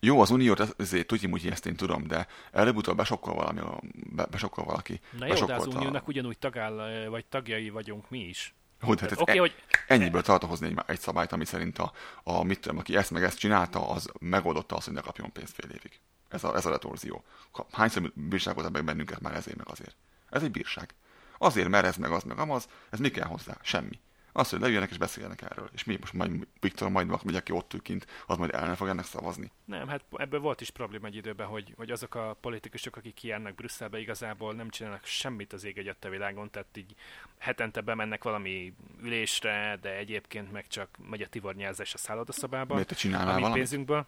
Jó, 0.00 0.20
az 0.20 0.30
uniót 0.30 0.60
azért 0.60 1.06
tudjuk, 1.06 1.32
hogy 1.32 1.46
ezt 1.46 1.66
én 1.66 1.76
tudom, 1.76 2.06
de 2.06 2.26
előbb-utóbb 2.52 2.96
besokkol 2.96 3.34
valami, 3.34 3.60
be, 3.92 4.26
besokkol 4.26 4.64
valaki. 4.64 5.00
Na 5.18 5.26
jó, 5.26 5.44
de 5.44 5.54
az 5.54 5.66
uniónak 5.66 6.02
a... 6.02 6.06
ugyanúgy 6.06 6.38
tagáll, 6.38 7.06
vagy 7.08 7.24
tagjai 7.26 7.70
vagyunk 7.70 8.10
mi 8.10 8.18
is. 8.18 8.54
Hogy, 8.80 9.00
hát 9.00 9.20
okay, 9.20 9.36
e, 9.36 9.40
hogy... 9.40 9.54
Ennyiből 9.86 10.22
tartok 10.22 10.48
hozni 10.48 10.66
egy, 10.66 10.78
egy 10.86 11.00
szabályt, 11.00 11.32
ami 11.32 11.44
szerint 11.44 11.78
a, 11.78 11.92
a 12.22 12.42
mit 12.42 12.60
tudom, 12.60 12.78
aki 12.78 12.96
ezt 12.96 13.10
meg 13.10 13.22
ezt 13.22 13.38
csinálta, 13.38 13.88
az 13.88 14.12
megoldotta 14.20 14.76
azt, 14.76 14.84
hogy 14.84 14.94
ne 14.94 15.00
kapjon 15.00 15.32
pénzt 15.32 15.54
fél 15.54 15.70
évig. 15.70 16.00
Ez 16.28 16.44
a, 16.44 16.56
ez 16.56 16.66
a 16.66 16.70
retorzió. 16.70 17.24
Hányszor 17.72 18.12
bírságot 18.14 18.72
meg 18.72 18.84
bennünket 18.84 19.20
már 19.20 19.34
ezért 19.34 19.56
meg 19.56 19.68
azért? 19.68 19.96
Ez 20.30 20.42
egy 20.42 20.50
bírság. 20.50 20.94
Azért, 21.38 21.68
mert 21.68 21.86
ez 21.86 21.96
meg 21.96 22.10
az 22.10 22.22
meg 22.22 22.38
amaz, 22.38 22.68
ez 22.90 22.98
mi 22.98 23.10
kell 23.10 23.26
hozzá? 23.26 23.56
Semmi. 23.62 23.98
Az, 24.36 24.50
hogy 24.50 24.60
leüljenek 24.60 24.90
és 24.90 24.98
beszéljenek 24.98 25.42
erről. 25.42 25.70
És 25.72 25.84
mi 25.84 25.96
most 26.00 26.12
majd 26.12 26.46
Viktor 26.60 26.88
majd 26.88 27.24
megy, 27.24 27.34
aki 27.34 27.52
ott 27.52 27.74
ül 27.74 27.82
kint, 27.82 28.06
az 28.26 28.36
majd 28.36 28.54
el 28.54 28.66
nem 28.66 28.74
fog 28.74 28.88
ennek 28.88 29.04
szavazni. 29.04 29.50
Nem, 29.64 29.88
hát 29.88 30.02
ebből 30.12 30.40
volt 30.40 30.60
is 30.60 30.70
probléma 30.70 31.06
egy 31.06 31.14
időben, 31.14 31.46
hogy, 31.46 31.74
hogy 31.76 31.90
azok 31.90 32.14
a 32.14 32.36
politikusok, 32.40 32.96
akik 32.96 33.14
kijárnak 33.14 33.54
Brüsszelbe, 33.54 33.98
igazából 33.98 34.54
nem 34.54 34.68
csinálnak 34.68 35.04
semmit 35.04 35.52
az 35.52 35.64
ég 35.64 35.78
egy 35.78 35.94
világon, 36.10 36.50
tehát 36.50 36.76
így 36.76 36.94
hetente 37.38 37.80
bemennek 37.80 38.22
valami 38.22 38.74
ülésre, 39.02 39.78
de 39.80 39.96
egyébként 39.96 40.52
meg 40.52 40.66
csak 40.66 40.88
megy 41.10 41.22
a 41.22 41.28
tivornyázás 41.28 41.94
a 41.94 41.98
szállodaszobába. 41.98 42.74
Miért 42.74 42.88
te 42.88 42.94
csinálnál 42.94 43.34
valamit? 43.34 43.56
pénzünkből. 43.56 44.06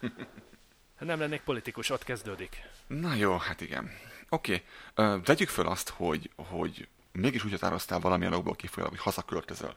nem 0.98 1.18
lennék 1.18 1.40
politikus, 1.40 1.90
ott 1.90 2.04
kezdődik. 2.04 2.62
Na 2.86 3.14
jó, 3.14 3.36
hát 3.36 3.60
igen. 3.60 3.90
Oké, 4.28 4.62
okay. 4.94 5.20
vegyük 5.24 5.48
föl 5.48 5.66
azt, 5.66 5.88
hogy, 5.88 6.30
hogy 6.36 6.88
mégis 7.12 7.44
úgy 7.44 7.50
határoztál 7.50 8.00
valamilyen 8.00 8.32
okból 8.32 8.54
kifolyólag, 8.54 8.94
hogy 8.94 9.02
hazaköltözöl. 9.02 9.74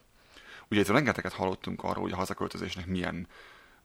Ugye 0.70 0.80
itt 0.80 0.88
rengeteget 0.88 1.34
hallottunk 1.34 1.84
arról, 1.84 2.04
hogy 2.04 2.12
a 2.12 2.16
hazaköltözésnek 2.16 2.86
milyen 2.86 3.28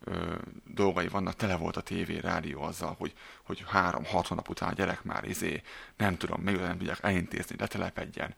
ö, 0.05 0.35
dolgai 0.67 1.09
vannak, 1.09 1.37
tele 1.37 1.57
volt 1.57 1.77
a 1.77 1.81
tévé, 1.81 2.19
rádió 2.19 2.63
azzal, 2.63 2.95
hogy, 2.99 3.13
hogy 3.43 3.65
három-hat 3.67 4.27
hónap 4.27 4.49
után 4.49 4.69
a 4.69 4.73
gyerek 4.73 5.03
már 5.03 5.25
izé, 5.25 5.63
nem 5.97 6.17
tudom, 6.17 6.41
még 6.41 6.57
nem 6.57 6.79
tudják 6.79 6.99
elintézni, 7.03 7.57
letelepedjen. 7.59 8.35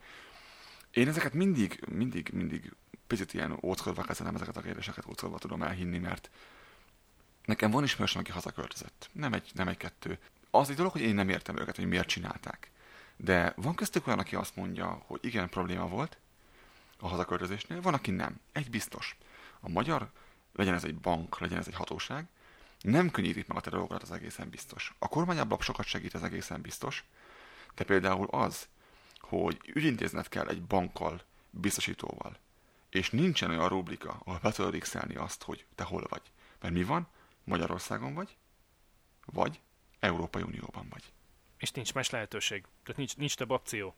Én 0.91 1.09
ezeket 1.09 1.33
mindig, 1.33 1.81
mindig, 1.89 2.31
mindig 2.33 2.73
picit 3.07 3.35
ilyen 3.35 3.59
óckodva 3.63 4.03
kezelem 4.03 4.35
ezeket 4.35 4.57
a 4.57 4.61
kérdéseket, 4.61 5.07
óckodva 5.09 5.39
tudom 5.39 5.63
elhinni, 5.63 5.99
mert 5.99 6.31
nekem 7.45 7.71
van 7.71 7.85
ismerősöm, 7.85 8.21
aki 8.21 8.31
hazaköltözött. 8.31 9.11
Nem 9.13 9.33
egy, 9.33 9.51
nem 9.55 9.69
egy-kettő 9.69 10.19
az 10.55 10.71
egy 10.71 10.77
dolog, 10.77 10.93
hogy 10.93 11.01
én 11.01 11.15
nem 11.15 11.29
értem 11.29 11.59
őket, 11.59 11.77
hogy 11.77 11.89
miért 11.89 12.09
csinálták. 12.09 12.71
De 13.17 13.53
van 13.57 13.75
köztük 13.75 14.07
olyan, 14.07 14.19
aki 14.19 14.37
azt 14.37 14.57
mondja, 14.57 15.03
hogy 15.07 15.19
igen, 15.23 15.49
probléma 15.49 15.89
volt 15.89 16.19
a 16.99 17.09
hazaköltözésnél, 17.09 17.81
van, 17.81 17.95
aki 17.95 18.11
nem. 18.11 18.41
Egy 18.53 18.71
biztos. 18.71 19.17
A 19.61 19.69
magyar, 19.69 20.11
legyen 20.53 20.75
ez 20.75 20.85
egy 20.85 20.95
bank, 20.95 21.39
legyen 21.39 21.59
ez 21.59 21.67
egy 21.67 21.75
hatóság, 21.75 22.27
nem 22.81 23.11
könnyítik 23.11 23.47
meg 23.47 23.57
a 23.57 23.61
te 23.61 23.71
dolgokat, 23.71 24.03
az 24.03 24.11
egészen 24.11 24.49
biztos. 24.49 24.95
A 24.99 25.09
kormányablak 25.09 25.63
sokat 25.63 25.87
segít, 25.87 26.15
az 26.15 26.23
egészen 26.23 26.61
biztos, 26.61 27.05
de 27.75 27.85
például 27.85 28.27
az, 28.31 28.69
hogy 29.19 29.73
ügyintézned 29.75 30.29
kell 30.29 30.49
egy 30.49 30.63
bankkal, 30.63 31.23
biztosítóval, 31.51 32.37
és 32.91 33.11
nincsen 33.11 33.51
olyan 33.51 33.69
rubrika, 33.69 34.21
ahol 34.25 34.39
be 34.43 34.53
tudod 34.53 34.83
azt, 35.15 35.43
hogy 35.43 35.67
te 35.75 35.85
hol 35.85 36.07
vagy. 36.09 36.23
Mert 36.61 36.75
mi 36.75 36.85
van? 36.85 37.09
Magyarországon 37.45 38.15
vagy, 38.15 38.37
vagy 39.25 39.61
Európai 40.05 40.43
Unióban 40.43 40.87
vagy. 40.91 41.13
És 41.59 41.71
nincs 41.71 41.95
más 41.95 42.11
lehetőség. 42.11 42.65
Tehát 42.83 42.97
nincs, 42.97 43.17
nincs 43.17 43.37
több 43.37 43.51
opció. 43.51 43.95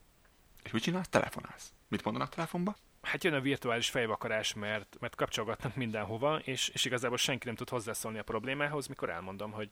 És 0.63 0.71
mit 0.71 0.83
csinálsz? 0.83 1.09
Telefonálsz. 1.09 1.73
Mit 1.89 2.05
mondanak 2.05 2.35
telefonba? 2.35 2.77
Hát 3.03 3.25
jön 3.25 3.35
a 3.35 3.41
virtuális 3.41 3.91
fejvakarás, 3.91 4.55
mert, 4.55 4.97
mert 5.01 5.15
kapcsolgatnak 5.15 5.75
mindenhova, 5.75 6.39
és, 6.39 6.69
és 6.69 6.85
igazából 6.85 7.17
senki 7.17 7.47
nem 7.47 7.55
tud 7.55 7.69
hozzászólni 7.69 8.19
a 8.19 8.23
problémához, 8.23 8.87
mikor 8.87 9.11
elmondom, 9.11 9.51
hogy 9.51 9.69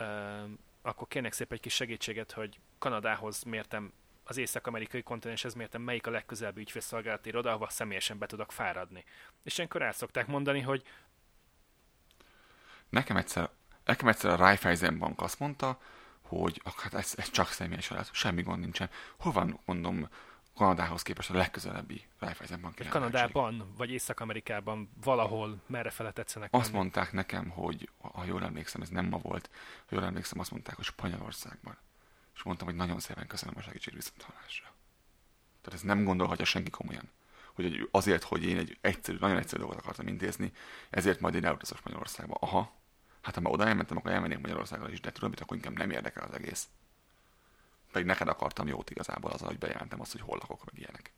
uh, 0.00 0.50
akkor 0.82 1.08
kérnek 1.08 1.32
szépen 1.32 1.56
egy 1.56 1.62
kis 1.62 1.74
segítséget, 1.74 2.32
hogy 2.32 2.60
Kanadához 2.78 3.42
mértem 3.42 3.92
az 4.24 4.36
észak-amerikai 4.36 5.02
kontinenshez 5.02 5.54
mértem, 5.54 5.82
melyik 5.82 6.06
a 6.06 6.10
legközelebbi 6.10 6.60
ügyfélszolgálati 6.60 7.28
iroda, 7.28 7.48
ahova 7.48 7.68
személyesen 7.68 8.18
be 8.18 8.26
tudok 8.26 8.52
fáradni. 8.52 9.04
És 9.42 9.56
ilyenkor 9.56 9.82
el 9.82 9.92
szokták 9.92 10.26
mondani, 10.26 10.60
hogy 10.60 10.84
Nekem 12.92 13.16
egyszer 13.16 13.50
Nekem 13.84 14.08
egyszer 14.08 14.30
a 14.30 14.36
Raiffeisen 14.36 14.98
Bank 14.98 15.20
azt 15.20 15.38
mondta, 15.38 15.80
hogy 16.20 16.62
hát 16.76 16.94
ez, 16.94 17.14
ez 17.16 17.30
csak 17.30 17.48
személyes 17.48 17.90
adat, 17.90 18.08
semmi 18.12 18.42
gond 18.42 18.60
nincsen. 18.60 18.90
Hol 19.18 19.32
van, 19.32 19.60
mondom, 19.64 20.08
Kanadához 20.54 21.02
képest 21.02 21.30
a 21.30 21.34
legközelebbi 21.34 22.04
Raiffeisen 22.18 22.60
Bank 22.60 22.88
Kanadában, 22.88 23.72
vagy 23.76 23.90
Észak-Amerikában, 23.90 24.90
valahol, 25.04 25.62
merre 25.66 25.90
fele 25.90 26.10
tetszenek 26.10 26.48
Azt 26.52 26.64
menni. 26.64 26.76
mondták 26.76 27.12
nekem, 27.12 27.48
hogy, 27.48 27.90
ha 27.98 28.24
jól 28.24 28.44
emlékszem, 28.44 28.82
ez 28.82 28.88
nem 28.88 29.06
ma 29.06 29.18
volt, 29.18 29.50
ha 29.86 29.94
jól 29.94 30.04
emlékszem, 30.04 30.38
azt 30.38 30.50
mondták, 30.50 30.74
hogy 30.76 30.84
Spanyolországban. 30.84 31.76
És 32.34 32.42
mondtam, 32.42 32.66
hogy 32.66 32.76
nagyon 32.76 33.00
szépen 33.00 33.26
köszönöm 33.26 33.54
a 33.56 33.62
segítség 33.62 33.94
viszont 33.94 34.22
hallásra. 34.22 34.72
Tehát 35.60 35.78
ez 35.78 35.86
nem 35.86 36.04
gondolhatja 36.04 36.44
senki 36.44 36.70
komolyan. 36.70 37.10
Hogy 37.54 37.88
azért, 37.90 38.22
hogy 38.22 38.44
én 38.44 38.58
egy 38.58 38.78
egyszerű, 38.80 39.18
nagyon 39.20 39.36
egyszerű 39.36 39.60
dolgot 39.60 39.78
akartam 39.78 40.06
intézni, 40.06 40.52
ezért 40.90 41.20
majd 41.20 41.34
én 41.34 41.44
elutazok 41.44 41.78
Spanyolországba. 41.78 42.36
Aha, 42.40 42.72
Hát 43.22 43.34
ha 43.34 43.40
már 43.40 43.52
oda 43.52 43.66
elmentem, 43.66 43.96
akkor 43.96 44.10
elmennék 44.10 44.38
Magyarországra 44.38 44.90
is, 44.90 45.00
de 45.00 45.12
tudom, 45.12 45.30
mit, 45.30 45.40
akkor 45.40 45.56
inkább 45.56 45.76
nem 45.76 45.90
érdekel 45.90 46.24
az 46.24 46.34
egész. 46.34 46.68
Pedig 47.92 48.06
neked 48.06 48.28
akartam 48.28 48.68
jót 48.68 48.90
igazából 48.90 49.30
az, 49.30 49.40
hogy 49.40 49.58
bejelentem 49.58 50.00
azt, 50.00 50.12
hogy 50.12 50.20
hol 50.20 50.38
lakok, 50.40 50.64
meg 50.64 50.78
ilyenek. 50.78 51.12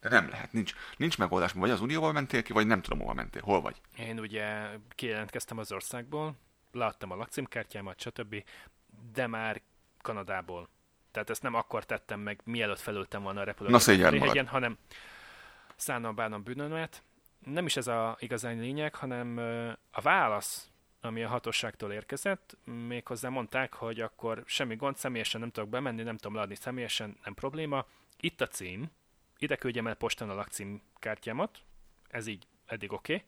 De 0.00 0.08
nem 0.08 0.28
lehet, 0.28 0.52
nincs, 0.52 0.74
nincs 0.96 1.18
megoldás. 1.18 1.52
Vagy 1.52 1.70
az 1.70 1.80
Unióval 1.80 2.12
mentél 2.12 2.42
ki, 2.42 2.52
vagy 2.52 2.66
nem 2.66 2.82
tudom, 2.82 2.98
hova 2.98 3.12
mentél. 3.12 3.42
Hol 3.42 3.60
vagy? 3.60 3.80
Én 3.96 4.18
ugye 4.18 4.68
kijelentkeztem 4.88 5.58
az 5.58 5.72
országból, 5.72 6.34
láttam 6.72 7.10
a 7.10 7.16
lakcímkártyámat, 7.16 8.00
stb., 8.00 8.44
de 9.12 9.26
már 9.26 9.60
Kanadából. 10.00 10.68
Tehát 11.10 11.30
ezt 11.30 11.42
nem 11.42 11.54
akkor 11.54 11.84
tettem 11.84 12.20
meg, 12.20 12.40
mielőtt 12.44 12.80
felültem 12.80 13.22
volna 13.22 13.40
a 13.40 13.44
repülőgépet, 13.44 14.48
hanem 14.48 14.78
szánom 15.76 16.14
bánom 16.14 16.42
bűnömet. 16.42 17.02
Nem 17.44 17.66
is 17.66 17.76
ez 17.76 17.86
a 17.86 18.16
igazán 18.18 18.58
lényeg, 18.58 18.94
hanem 18.94 19.38
a 19.90 20.00
válasz, 20.00 20.71
ami 21.04 21.22
a 21.22 21.28
hatóságtól 21.28 21.92
érkezett, 21.92 22.56
méghozzá 22.64 23.28
mondták, 23.28 23.74
hogy 23.74 24.00
akkor 24.00 24.42
semmi 24.46 24.76
gond, 24.76 24.96
személyesen 24.96 25.40
nem 25.40 25.50
tudok 25.50 25.68
bemenni, 25.68 26.02
nem 26.02 26.16
tudom 26.16 26.36
leadni 26.36 26.54
személyesen, 26.54 27.16
nem 27.24 27.34
probléma. 27.34 27.86
Itt 28.20 28.40
a 28.40 28.46
cím, 28.46 28.90
ide 29.38 29.56
küldjem 29.56 29.86
el 29.86 29.94
postán 29.94 30.30
a 30.30 30.34
lakcímkártyámat, 30.34 31.58
ez 32.08 32.26
így 32.26 32.46
eddig 32.66 32.92
oké. 32.92 33.14
Okay. 33.14 33.26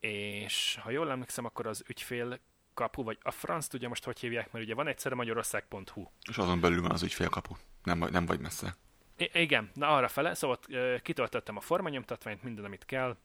És 0.00 0.78
ha 0.82 0.90
jól 0.90 1.10
emlékszem, 1.10 1.44
akkor 1.44 1.66
az 1.66 1.84
ügyfél 1.88 2.38
kapu, 2.74 3.02
vagy 3.02 3.18
a 3.22 3.30
franc 3.30 3.66
tudja 3.66 3.88
most, 3.88 4.04
hogy 4.04 4.20
hívják, 4.20 4.52
mert 4.52 4.64
ugye 4.64 4.74
van 4.74 4.86
egyszer 4.86 5.12
a 5.12 5.14
magyarország.hu. 5.14 6.06
És 6.28 6.38
azon 6.38 6.60
belül 6.60 6.82
van 6.82 6.90
az 6.90 7.02
ügyfélkapu, 7.02 7.54
nem, 7.82 7.98
nem 7.98 8.26
vagy 8.26 8.40
messze. 8.40 8.76
I- 9.16 9.30
igen, 9.32 9.70
na 9.74 9.88
arra 9.96 10.08
fele, 10.08 10.34
szóval 10.34 10.58
kitöltöttem 11.02 11.56
a 11.56 11.60
formanyomtatványt, 11.60 12.42
minden, 12.42 12.64
amit 12.64 12.84
kell, 12.84 13.16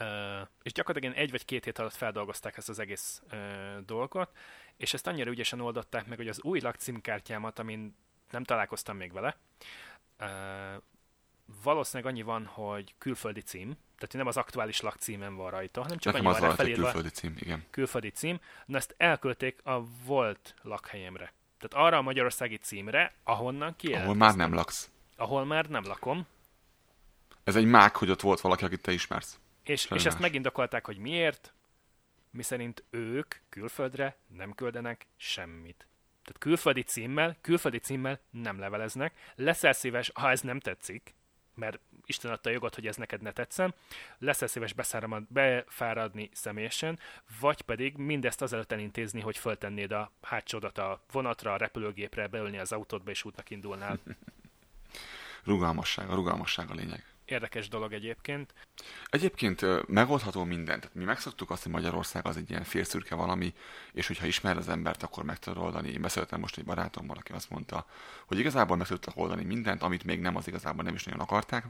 uh, 0.00 0.48
és 0.62 0.72
gyakorlatilag 0.72 1.16
egy 1.16 1.30
vagy 1.30 1.44
két 1.44 1.64
hét 1.64 1.78
alatt 1.78 1.94
feldolgozták 1.94 2.56
ezt 2.56 2.68
az 2.68 2.78
egész 2.78 3.22
uh, 3.32 3.84
dolgot, 3.84 4.30
és 4.76 4.94
ezt 4.94 5.06
annyira 5.06 5.30
ügyesen 5.30 5.60
oldották 5.60 6.06
meg, 6.06 6.16
hogy 6.16 6.28
az 6.28 6.42
új 6.42 6.60
lakcímkártyámat, 6.60 7.58
amin 7.58 7.96
nem 8.30 8.44
találkoztam 8.44 8.96
még 8.96 9.12
vele, 9.12 9.36
uh, 10.20 10.82
valószínűleg 11.62 12.12
annyi 12.12 12.22
van, 12.22 12.46
hogy 12.46 12.94
külföldi 12.98 13.40
cím, 13.40 13.76
tehát 13.98 14.14
nem 14.14 14.26
az 14.26 14.36
aktuális 14.36 14.80
lakcímem 14.80 15.36
van 15.36 15.50
rajta, 15.50 15.82
hanem 15.82 15.98
csak 15.98 16.12
Nekem 16.12 16.28
annyi 16.28 16.40
van 16.40 16.54
felírva. 16.54 16.82
Külföldi 16.82 17.08
cím, 17.08 17.34
igen. 17.38 17.64
Külföldi 17.70 18.10
cím. 18.10 18.40
Na 18.66 18.76
ezt 18.76 18.94
elküldték 18.96 19.60
a 19.64 19.82
volt 20.04 20.54
lakhelyemre. 20.62 21.32
Tehát 21.58 21.86
arra 21.86 21.96
a 21.96 22.02
magyarországi 22.02 22.56
címre, 22.56 23.14
ahonnan 23.24 23.76
ki. 23.76 23.94
Ahol 23.94 24.14
már 24.14 24.34
nem 24.34 24.54
laksz. 24.54 24.90
Ahol 25.16 25.44
már 25.44 25.66
nem 25.66 25.84
lakom. 25.84 26.26
Ez 27.44 27.56
egy 27.56 27.64
mák, 27.64 27.96
hogy 27.96 28.10
ott 28.10 28.20
volt 28.20 28.40
valaki, 28.40 28.64
akit 28.64 28.82
te 28.82 28.92
ismersz. 28.92 29.38
És, 29.66 29.90
és 29.94 30.04
ezt 30.04 30.18
megindokolták, 30.18 30.86
hogy 30.86 30.98
miért, 30.98 31.54
miszerint 32.30 32.84
ők 32.90 33.34
külföldre 33.48 34.16
nem 34.26 34.54
küldenek 34.54 35.06
semmit. 35.16 35.86
Tehát 36.22 36.38
külföldi 36.38 36.82
címmel, 36.82 37.36
külföldi 37.40 37.78
címmel 37.78 38.20
nem 38.30 38.58
leveleznek. 38.58 39.32
Leszel 39.34 39.72
szíves, 39.72 40.10
ha 40.14 40.30
ez 40.30 40.40
nem 40.40 40.60
tetszik, 40.60 41.14
mert 41.54 41.78
Isten 42.04 42.30
adta 42.30 42.48
a 42.48 42.52
jogot, 42.52 42.74
hogy 42.74 42.86
ez 42.86 42.96
neked 42.96 43.22
ne 43.22 43.32
tetszem, 43.32 43.74
leszel 44.18 44.48
szíves 44.48 44.74
befáradni 45.28 46.30
személyesen, 46.32 46.98
vagy 47.40 47.62
pedig 47.62 47.96
mindezt 47.96 48.42
azelőtt 48.42 48.72
elintézni, 48.72 49.20
hogy 49.20 49.38
föltennéd 49.38 49.92
a 49.92 50.12
hátsódat 50.22 50.78
a 50.78 51.02
vonatra, 51.12 51.52
a 51.52 51.56
repülőgépre, 51.56 52.26
beülni 52.26 52.58
az 52.58 52.72
autódba 52.72 53.10
és 53.10 53.24
útnak 53.24 53.50
indulnál. 53.50 53.98
rugalmasság, 55.44 56.10
a 56.10 56.14
rugalmasság 56.14 56.70
a 56.70 56.74
lényeg. 56.74 57.15
Érdekes 57.26 57.68
dolog 57.68 57.92
egyébként. 57.92 58.54
Egyébként 59.06 59.86
megoldható 59.88 60.44
mindent. 60.44 60.90
Mi 60.92 61.04
megszoktuk 61.04 61.50
azt, 61.50 61.62
hogy 61.62 61.72
Magyarország 61.72 62.26
az 62.26 62.36
egy 62.36 62.50
ilyen 62.50 62.64
félszürke 62.64 63.14
valami, 63.14 63.54
és 63.92 64.06
hogyha 64.06 64.26
ismer 64.26 64.56
az 64.56 64.68
embert, 64.68 65.02
akkor 65.02 65.24
meg 65.24 65.38
tudod 65.38 65.62
oldani. 65.62 65.88
Én 65.88 66.00
beszéltem 66.00 66.40
most 66.40 66.58
egy 66.58 66.64
barátommal, 66.64 67.16
aki 67.16 67.32
azt 67.32 67.50
mondta, 67.50 67.86
hogy 68.26 68.38
igazából 68.38 68.76
meg 68.76 68.86
tudtak 68.86 69.16
oldani 69.16 69.44
mindent, 69.44 69.82
amit 69.82 70.04
még 70.04 70.20
nem 70.20 70.36
az 70.36 70.48
igazából 70.48 70.84
nem 70.84 70.94
is 70.94 71.04
nagyon 71.04 71.20
akarták, 71.20 71.64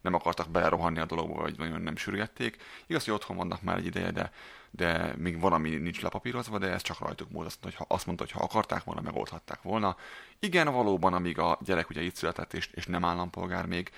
nem 0.00 0.14
akartak 0.14 0.50
belerohanni 0.50 0.98
a 0.98 1.06
dologba, 1.06 1.40
vagy 1.40 1.58
nagyon 1.58 1.80
nem 1.80 1.96
sürgették. 1.96 2.56
Igaz, 2.86 3.04
hogy 3.04 3.14
otthon 3.14 3.36
vannak 3.36 3.62
már 3.62 3.76
egy 3.76 3.86
ideje, 3.86 4.10
de, 4.10 4.32
de 4.70 5.14
még 5.16 5.40
valami 5.40 5.70
nincs 5.70 6.00
lepapírozva, 6.00 6.58
de 6.58 6.66
ez 6.66 6.82
csak 6.82 6.98
rajtuk 6.98 7.30
múlt. 7.30 7.46
Azt 7.46 7.62
hogy 7.62 7.74
ha, 7.74 7.84
azt 7.88 8.06
mondta, 8.06 8.24
hogy 8.24 8.32
ha 8.32 8.44
akarták 8.44 8.84
volna, 8.84 9.00
megoldhatták 9.00 9.62
volna. 9.62 9.96
Igen, 10.38 10.72
valóban, 10.72 11.14
amíg 11.14 11.38
a 11.38 11.58
gyerek 11.64 11.90
ugye 11.90 12.02
itt 12.02 12.14
született, 12.14 12.52
és, 12.52 12.70
és 12.72 12.86
nem 12.86 13.04
állampolgár 13.04 13.66
még, 13.66 13.90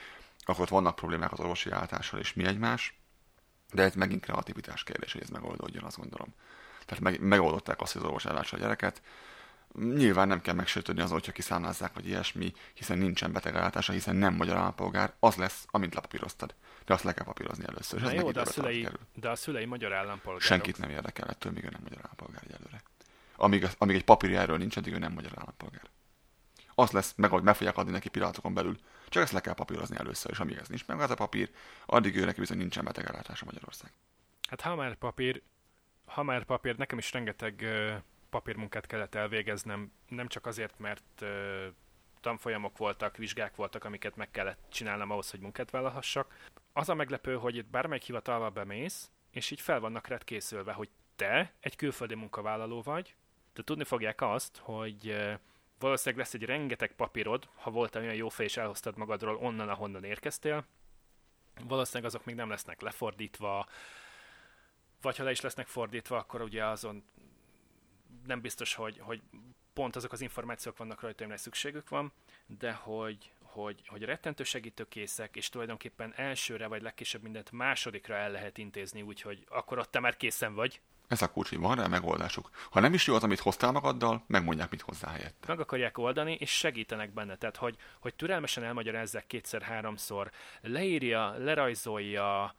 akkor 0.50 0.62
ott 0.62 0.68
vannak 0.68 0.94
problémák 0.94 1.32
az 1.32 1.40
orvosi 1.40 1.70
állással 1.70 2.20
és 2.20 2.34
mi 2.34 2.44
egymás, 2.44 3.00
de 3.72 3.82
ez 3.82 3.94
megint 3.94 4.24
kreativitás 4.24 4.82
kérdés, 4.82 5.12
hogy 5.12 5.22
ez 5.22 5.28
megoldódjon, 5.28 5.84
azt 5.84 5.96
gondolom. 5.96 6.34
Tehát 6.86 7.02
meg, 7.02 7.20
megoldották 7.20 7.80
azt, 7.80 7.92
hogy 7.92 8.00
az 8.02 8.06
orvos 8.06 8.24
ellássa 8.24 8.56
a 8.56 8.60
gyereket. 8.60 9.02
Nyilván 9.74 10.28
nem 10.28 10.40
kell 10.40 10.54
megsértődni 10.54 11.02
azon, 11.02 11.14
hogyha 11.14 11.32
kiszámlázzák, 11.32 11.92
vagy 11.94 12.06
ilyesmi, 12.06 12.52
hiszen 12.74 12.98
nincsen 12.98 13.32
betegellátása, 13.32 13.92
hiszen 13.92 14.16
nem 14.16 14.34
magyar 14.34 14.56
állampolgár, 14.56 15.12
az 15.18 15.34
lesz, 15.34 15.66
amint 15.70 15.94
lepapíroztad. 15.94 16.54
De 16.84 16.94
azt 16.94 17.04
le 17.04 17.14
kell 17.14 17.24
papírozni 17.24 17.64
először. 17.68 18.00
Na 18.00 18.12
jó, 18.12 18.30
de 18.30 18.40
a, 18.40 18.46
szülei, 18.46 18.88
de 19.14 19.28
a 19.28 19.36
szülei 19.36 19.64
magyar 19.64 19.92
állampolgárok. 19.92 20.40
Senkit 20.40 20.78
nem 20.78 20.90
érdekel 20.90 21.28
ettől, 21.28 21.52
míg 21.52 21.64
ő 21.64 21.68
nem 21.68 21.82
magyar 21.82 21.98
állampolgár 22.02 22.42
egyelőre. 22.46 22.82
Amíg, 23.36 23.68
amíg 23.78 23.96
egy 23.96 24.04
papírja 24.04 24.40
erről 24.40 24.58
nincs, 24.58 24.76
addig 24.76 24.92
ő 24.92 24.98
nem 24.98 25.12
magyar 25.12 25.32
állampolgár. 25.34 25.90
Az 26.80 26.90
lesz, 26.90 27.14
meg, 27.16 27.42
meg 27.42 27.54
fogják 27.54 27.76
adni 27.76 27.90
neki 27.90 28.08
pillanatokon 28.08 28.54
belül, 28.54 28.76
csak 29.08 29.22
ezt 29.22 29.32
le 29.32 29.40
kell 29.40 29.54
papírozni 29.54 29.96
először, 29.96 30.30
és 30.30 30.38
amíg 30.38 30.56
ez 30.56 30.68
nincs 30.68 30.86
meg 30.86 31.00
az 31.00 31.10
a 31.10 31.14
papír, 31.14 31.50
addig 31.86 32.16
ő 32.16 32.24
neki 32.24 32.40
bizony 32.40 32.56
nincsen 32.56 32.84
betegellátása 32.84 33.44
Magyarország. 33.44 33.92
Hát 34.48 34.60
ha 34.60 34.74
már 34.74 34.94
papír, 34.94 35.42
ha 36.04 36.22
már 36.22 36.44
papír, 36.44 36.76
nekem 36.76 36.98
is 36.98 37.12
rengeteg 37.12 37.60
uh, 37.62 37.94
papírmunkát 38.30 38.86
kellett 38.86 39.14
elvégeznem, 39.14 39.92
nem 40.08 40.28
csak 40.28 40.46
azért, 40.46 40.78
mert 40.78 41.20
uh, 41.20 41.66
tanfolyamok 42.20 42.78
voltak, 42.78 43.16
vizsgák 43.16 43.56
voltak, 43.56 43.84
amiket 43.84 44.16
meg 44.16 44.30
kellett 44.30 44.58
csinálnom 44.68 45.10
ahhoz, 45.10 45.30
hogy 45.30 45.40
munkát 45.40 45.70
vállalhassak. 45.70 46.36
Az 46.72 46.88
a 46.88 46.94
meglepő, 46.94 47.34
hogy 47.34 47.56
itt 47.56 47.70
bármelyik 47.70 48.04
hivatalba 48.04 48.50
bemész, 48.50 49.10
és 49.30 49.50
így 49.50 49.60
fel 49.60 49.80
vannak 49.80 50.06
rád 50.06 50.24
készülve, 50.24 50.72
hogy 50.72 50.88
te 51.16 51.52
egy 51.60 51.76
külföldi 51.76 52.14
munkavállaló 52.14 52.82
vagy, 52.82 53.14
de 53.54 53.62
tudni 53.62 53.84
fogják 53.84 54.22
azt, 54.22 54.58
hogy 54.62 55.16
valószínűleg 55.80 56.24
lesz 56.24 56.34
egy 56.34 56.44
rengeteg 56.44 56.92
papírod, 56.92 57.48
ha 57.54 57.70
volt 57.70 57.96
olyan 57.96 58.14
jó 58.14 58.28
fej 58.28 58.46
és 58.46 58.56
elhoztad 58.56 58.96
magadról 58.96 59.36
onnan, 59.36 59.68
ahonnan 59.68 60.04
érkeztél. 60.04 60.66
Valószínűleg 61.64 62.08
azok 62.08 62.24
még 62.24 62.34
nem 62.34 62.48
lesznek 62.48 62.80
lefordítva, 62.80 63.66
vagy 65.00 65.16
ha 65.16 65.24
le 65.24 65.30
is 65.30 65.40
lesznek 65.40 65.66
fordítva, 65.66 66.16
akkor 66.16 66.40
ugye 66.40 66.64
azon 66.64 67.04
nem 68.26 68.40
biztos, 68.40 68.74
hogy, 68.74 68.98
hogy 68.98 69.22
pont 69.72 69.96
azok 69.96 70.12
az 70.12 70.20
információk 70.20 70.76
vannak 70.76 71.00
rajta, 71.00 71.24
amire 71.24 71.38
szükségük 71.38 71.88
van, 71.88 72.12
de 72.46 72.72
hogy, 72.72 73.32
hogy, 73.42 73.82
hogy 73.86 74.02
rettentő 74.02 74.44
segítőkészek, 74.44 75.36
és 75.36 75.48
tulajdonképpen 75.48 76.12
elsőre, 76.16 76.66
vagy 76.66 76.82
legkisebb 76.82 77.22
mindent 77.22 77.50
másodikra 77.50 78.14
el 78.14 78.30
lehet 78.30 78.58
intézni, 78.58 79.02
úgyhogy 79.02 79.46
akkor 79.48 79.78
ott 79.78 79.90
te 79.90 80.00
már 80.00 80.16
készen 80.16 80.54
vagy, 80.54 80.80
ez 81.10 81.22
a 81.22 81.30
kulcs, 81.30 81.48
hogy 81.48 81.58
van 81.58 81.76
rá 81.76 81.86
megoldásuk. 81.86 82.50
Ha 82.70 82.80
nem 82.80 82.94
is 82.94 83.06
jó 83.06 83.14
az, 83.14 83.22
amit 83.22 83.38
hoztál 83.38 83.72
magaddal, 83.72 84.24
megmondják, 84.26 84.70
mit 84.70 84.80
hozzá 84.80 85.08
helyette. 85.08 85.46
Meg 85.46 85.60
akarják 85.60 85.98
oldani, 85.98 86.36
és 86.40 86.50
segítenek 86.50 87.12
benne. 87.12 87.36
Tehát, 87.36 87.56
hogy, 87.56 87.76
hogy 88.00 88.14
türelmesen 88.14 88.64
elmagyarázzák 88.64 89.26
kétszer-háromszor, 89.26 90.30
leírja, 90.60 91.34
lerajzolja, 91.38 92.54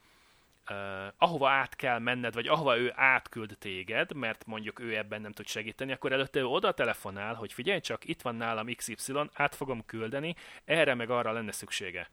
uh, 0.70 0.76
ahova 1.18 1.49
át 1.49 1.76
kell 1.76 1.99
menned, 1.99 2.34
vagy 2.34 2.47
ahova 2.47 2.78
ő 2.78 2.93
átküld 2.95 3.56
téged, 3.60 4.14
mert 4.14 4.45
mondjuk 4.45 4.80
ő 4.80 4.97
ebben 4.97 5.22
nem 5.22 5.32
tud 5.32 5.47
segíteni, 5.47 5.91
akkor 5.91 6.12
előtte 6.12 6.39
ő 6.39 6.45
oda 6.45 6.72
telefonál, 6.72 7.34
hogy 7.34 7.54
figyelj 7.54 7.80
csak, 7.80 8.06
itt 8.06 8.22
van 8.22 8.36
nálam 8.36 8.76
XY, 8.76 9.14
át 9.34 9.56
fogom 9.56 9.86
küldeni, 9.86 10.36
erre 10.66 10.93
meg 10.93 11.10
arra 11.10 11.32
lenne 11.32 11.52
szüksége. 11.52 12.10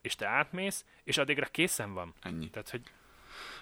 És 0.00 0.14
te 0.14 0.26
átmész, 0.26 0.84
és 1.04 1.18
addigra 1.18 1.46
készen 1.46 1.94
van. 1.94 2.14
Ennyi. 2.22 2.50
Tehát, 2.50 2.70
hogy... 2.70 2.82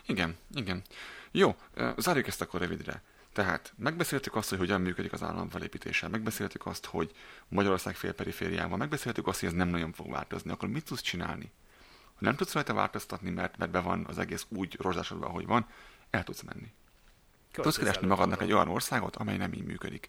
Igen, 0.07 0.37
igen. 0.55 0.83
Jó, 1.31 1.57
zárjuk 1.97 2.27
ezt 2.27 2.41
akkor 2.41 2.61
rövidre. 2.61 3.03
Tehát 3.33 3.73
megbeszéltük 3.77 4.35
azt, 4.35 4.49
hogy 4.49 4.59
hogyan 4.59 4.81
működik 4.81 5.13
az 5.13 5.23
állam 5.23 5.49
felépítése, 5.49 6.09
megbeszéltük 6.09 6.67
azt, 6.67 6.85
hogy 6.87 7.15
Magyarország 7.49 7.97
félperifériában, 7.97 8.79
megbeszéltük 8.79 9.27
azt, 9.27 9.41
hogy 9.41 9.49
ez 9.49 9.55
nem 9.55 9.69
nagyon 9.69 9.93
fog 9.93 10.11
változni. 10.11 10.51
Akkor 10.51 10.69
mit 10.69 10.85
tudsz 10.85 11.01
csinálni? 11.01 11.51
Ha 12.05 12.19
nem 12.19 12.37
tudsz 12.37 12.53
rajta 12.53 12.75
változtatni, 12.75 13.31
mert, 13.31 13.57
mert 13.57 13.71
be 13.71 13.81
van 13.81 14.05
az 14.09 14.19
egész 14.19 14.47
úgy 14.49 14.77
rozsásodva, 14.81 15.27
ahogy 15.27 15.47
van, 15.47 15.67
el 16.11 16.25
tudsz 16.25 16.43
menni. 16.43 16.73
Köszönöm. 17.53 17.73
Tudsz 17.73 17.77
keresni 17.77 18.07
magadnak 18.07 18.43
egy 18.43 18.53
olyan 18.53 18.69
országot, 18.69 19.17
amely 19.17 19.37
nem 19.37 19.53
így 19.53 19.65
működik. 19.65 20.09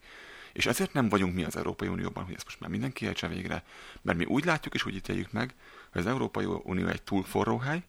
És 0.53 0.65
ezért 0.65 0.93
nem 0.93 1.09
vagyunk 1.09 1.35
mi 1.35 1.43
az 1.43 1.55
Európai 1.55 1.87
Unióban, 1.87 2.23
hogy 2.23 2.33
ezt 2.33 2.45
most 2.45 2.59
már 2.59 2.69
mindenki 2.69 3.05
értse 3.05 3.27
végre, 3.27 3.63
mert 4.01 4.17
mi 4.17 4.25
úgy 4.25 4.45
látjuk 4.45 4.73
és 4.73 4.85
úgy 4.85 4.95
ítéljük 4.95 5.31
meg, 5.31 5.53
hogy 5.91 6.01
az 6.01 6.07
Európai 6.07 6.45
Unió 6.45 6.87
egy 6.87 7.01
túl 7.01 7.23
forró 7.23 7.57
hely, 7.57 7.83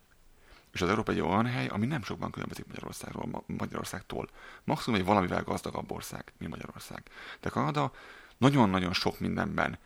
és 0.73 0.83
az 0.83 0.89
Európa 0.89 1.13
egy 1.13 1.21
olyan 1.21 1.47
hely, 1.47 1.67
ami 1.67 1.87
nem 1.87 2.03
sokban 2.03 2.31
különbözik 2.31 2.67
Magyarországról, 2.67 3.45
Magyarországtól. 3.47 4.29
Maximum 4.65 4.99
egy 5.01 5.07
valamivel 5.07 5.43
gazdagabb 5.43 5.93
ország, 5.93 6.33
mint 6.39 6.51
Magyarország. 6.51 7.03
De 7.41 7.49
Kanada 7.49 7.93
nagyon-nagyon 8.39 8.93
sok 8.93 9.19
mindenben 9.21 9.79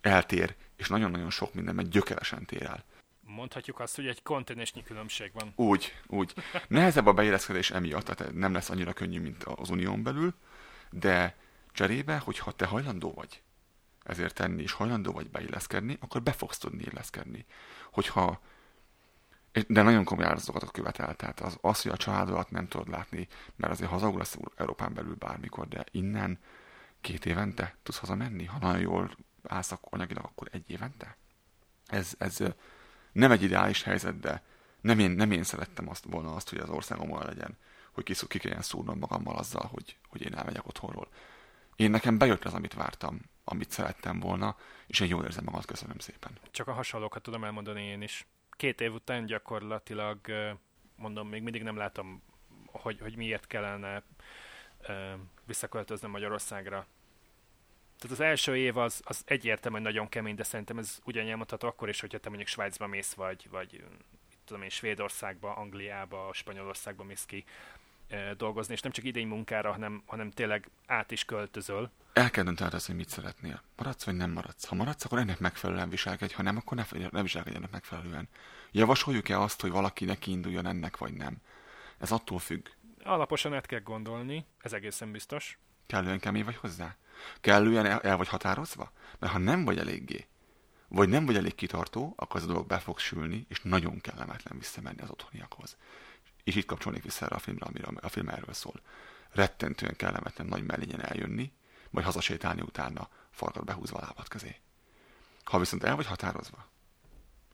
eltér, 0.00 0.54
és 0.76 0.88
nagyon-nagyon 0.88 1.30
sok 1.30 1.54
mindenben 1.54 1.90
gyökeresen 1.90 2.44
tér 2.44 2.62
el. 2.62 2.84
Mondhatjuk 3.20 3.80
azt, 3.80 3.96
hogy 3.96 4.06
egy 4.06 4.22
kontinensnyi 4.22 4.82
különbség 4.82 5.30
van. 5.32 5.52
Úgy, 5.56 5.94
úgy. 6.06 6.34
Nehezebb 6.68 7.06
a 7.06 7.12
beilleszkedés 7.12 7.70
emiatt, 7.70 8.04
tehát 8.04 8.34
nem 8.34 8.52
lesz 8.52 8.70
annyira 8.70 8.92
könnyű, 8.92 9.20
mint 9.20 9.44
az 9.44 9.70
unión 9.70 10.02
belül, 10.02 10.34
de 10.90 11.36
cserébe, 11.72 12.18
hogyha 12.18 12.52
te 12.52 12.66
hajlandó 12.66 13.12
vagy 13.12 13.42
ezért 14.02 14.34
tenni, 14.34 14.62
és 14.62 14.72
hajlandó 14.72 15.12
vagy 15.12 15.30
beilleszkedni, 15.30 15.96
akkor 16.00 16.22
be 16.22 16.32
fogsz 16.32 16.58
tudni 16.58 16.82
illeszkedni. 16.82 17.46
hogyha 17.90 18.40
de 19.66 19.82
nagyon 19.82 20.04
komoly 20.04 20.24
áldozatokat 20.24 20.70
követel, 20.70 21.14
tehát 21.14 21.40
az, 21.40 21.58
az, 21.60 21.82
hogy 21.82 21.92
a 21.92 21.96
családodat 21.96 22.50
nem 22.50 22.68
tudod 22.68 22.88
látni, 22.88 23.28
mert 23.56 23.72
azért 23.72 23.90
hazagulasz 23.90 24.38
Európán 24.56 24.94
belül 24.94 25.14
bármikor, 25.14 25.68
de 25.68 25.84
innen 25.90 26.38
két 27.00 27.26
évente 27.26 27.76
tudsz 27.82 27.98
hazamenni, 27.98 28.44
ha 28.44 28.58
nagyon 28.58 28.80
jól 28.80 29.16
állsz 29.42 29.74
anyagilag, 29.80 30.24
akkor 30.24 30.48
egy 30.52 30.70
évente? 30.70 31.16
Ez, 31.86 32.14
ez 32.18 32.38
nem 33.12 33.30
egy 33.30 33.42
ideális 33.42 33.82
helyzet, 33.82 34.20
de 34.20 34.42
nem 34.80 34.98
én, 34.98 35.10
nem 35.10 35.30
én 35.30 35.42
szerettem 35.42 35.88
azt 35.88 36.04
volna 36.04 36.34
azt, 36.34 36.50
hogy 36.50 36.58
az 36.58 36.68
országom 36.68 37.10
olyan 37.10 37.26
legyen, 37.26 37.58
hogy 37.92 38.04
ki, 38.04 38.26
ki 38.26 38.38
kelljen 38.38 38.62
szúrnom 38.62 38.98
magammal 38.98 39.36
azzal, 39.36 39.68
hogy, 39.72 39.98
hogy 40.08 40.22
én 40.22 40.34
elmegyek 40.34 40.66
otthonról. 40.66 41.08
Én 41.76 41.90
nekem 41.90 42.18
bejött 42.18 42.44
az, 42.44 42.54
amit 42.54 42.74
vártam, 42.74 43.20
amit 43.44 43.70
szerettem 43.70 44.20
volna, 44.20 44.56
és 44.86 45.00
én 45.00 45.08
jól 45.08 45.24
érzem 45.24 45.44
magam, 45.44 45.60
köszönöm 45.60 45.98
szépen. 45.98 46.38
Csak 46.50 46.68
a 46.68 46.72
hasonlókat 46.72 47.22
tudom 47.22 47.44
elmondani 47.44 47.82
én 47.82 48.02
is. 48.02 48.26
Két 48.60 48.80
év 48.80 48.92
után 48.92 49.26
gyakorlatilag, 49.26 50.18
mondom, 50.96 51.28
még 51.28 51.42
mindig 51.42 51.62
nem 51.62 51.76
látom, 51.76 52.22
hogy, 52.66 53.00
hogy 53.00 53.16
miért 53.16 53.46
kellene 53.46 54.02
visszaköltöznöm 55.46 56.10
Magyarországra. 56.10 56.86
Tehát 57.98 58.16
az 58.16 58.20
első 58.20 58.56
év 58.56 58.76
az, 58.76 59.02
az 59.04 59.22
egyértelműen 59.26 59.82
nagyon 59.82 60.08
kemény, 60.08 60.34
de 60.34 60.42
szerintem 60.42 60.78
ez 60.78 60.98
ugyan 61.04 61.28
elmondható 61.28 61.68
akkor 61.68 61.88
is, 61.88 62.00
hogyha 62.00 62.18
te 62.18 62.28
mondjuk 62.28 62.48
Svájcba 62.48 62.86
mész, 62.86 63.12
vagy, 63.12 63.48
vagy 63.50 63.84
tudom 64.44 64.62
én, 64.62 64.68
Svédországba, 64.68 65.54
Angliába, 65.54 66.30
Spanyolországba 66.32 67.04
mész 67.04 67.24
ki 67.24 67.44
dolgozni, 68.36 68.72
és 68.74 68.80
nem 68.80 68.92
csak 68.92 69.04
idény 69.04 69.26
munkára, 69.26 69.72
hanem, 69.72 70.02
hanem 70.06 70.30
tényleg 70.30 70.70
át 70.86 71.10
is 71.10 71.24
költözöl. 71.24 71.90
El 72.12 72.30
kell 72.30 72.44
döntened 72.44 72.74
azt, 72.74 72.86
hogy 72.86 72.96
mit 72.96 73.08
szeretnél. 73.08 73.62
Maradsz, 73.76 74.04
vagy 74.04 74.14
nem 74.14 74.30
maradsz. 74.30 74.64
Ha 74.64 74.74
maradsz, 74.74 75.04
akkor 75.04 75.18
ennek 75.18 75.38
megfelelően 75.38 75.88
viselkedj, 75.88 76.34
ha 76.34 76.42
nem, 76.42 76.56
akkor 76.56 76.76
ne, 76.76 77.08
ne 77.10 77.22
viselkedj 77.22 77.56
ennek 77.56 77.70
megfelelően. 77.70 78.28
Javasoljuk-e 78.70 79.40
azt, 79.40 79.60
hogy 79.60 79.70
valaki 79.70 80.04
neki 80.04 80.30
induljon 80.30 80.66
ennek, 80.66 80.96
vagy 80.96 81.12
nem? 81.12 81.36
Ez 81.98 82.12
attól 82.12 82.38
függ. 82.38 82.66
Alaposan 83.04 83.54
át 83.54 83.66
kell 83.66 83.80
gondolni, 83.80 84.46
ez 84.58 84.72
egészen 84.72 85.12
biztos. 85.12 85.58
Kellően 85.86 86.20
kemény 86.20 86.44
vagy 86.44 86.56
hozzá? 86.56 86.96
Kellően 87.40 87.86
el, 87.86 88.00
el 88.00 88.16
vagy 88.16 88.28
határozva? 88.28 88.92
Mert 89.18 89.32
ha 89.32 89.38
nem 89.38 89.64
vagy 89.64 89.78
eléggé, 89.78 90.26
vagy 90.88 91.08
nem 91.08 91.26
vagy 91.26 91.36
elég 91.36 91.54
kitartó, 91.54 92.12
akkor 92.16 92.36
ez 92.36 92.46
a 92.46 92.48
dolog 92.48 92.66
be 92.66 92.78
fog 92.78 92.98
sülni, 92.98 93.46
és 93.48 93.60
nagyon 93.62 94.00
kellemetlen 94.00 94.58
visszamenni 94.58 95.00
az 95.02 95.10
otthoniakhoz. 95.10 95.76
És 96.44 96.54
itt 96.54 96.66
kapcsolnék 96.66 97.02
vissza 97.02 97.24
erre 97.24 97.34
a 97.34 97.38
filmre, 97.38 97.66
amire 97.66 97.86
a 98.00 98.08
film 98.08 98.28
erről 98.28 98.54
szól. 98.54 98.80
Rettentően 99.30 99.96
kellemetlen 99.96 100.46
nagy 100.46 100.64
mellényen 100.64 101.04
eljönni, 101.04 101.52
majd 101.90 102.06
hazasétálni 102.06 102.60
utána 102.60 103.08
farkat 103.30 103.64
behúzva 103.64 103.98
a 103.98 104.00
lábad 104.00 104.28
közé. 104.28 104.56
Ha 105.44 105.58
viszont 105.58 105.84
el 105.84 105.96
vagy 105.96 106.06
határozva, 106.06 106.68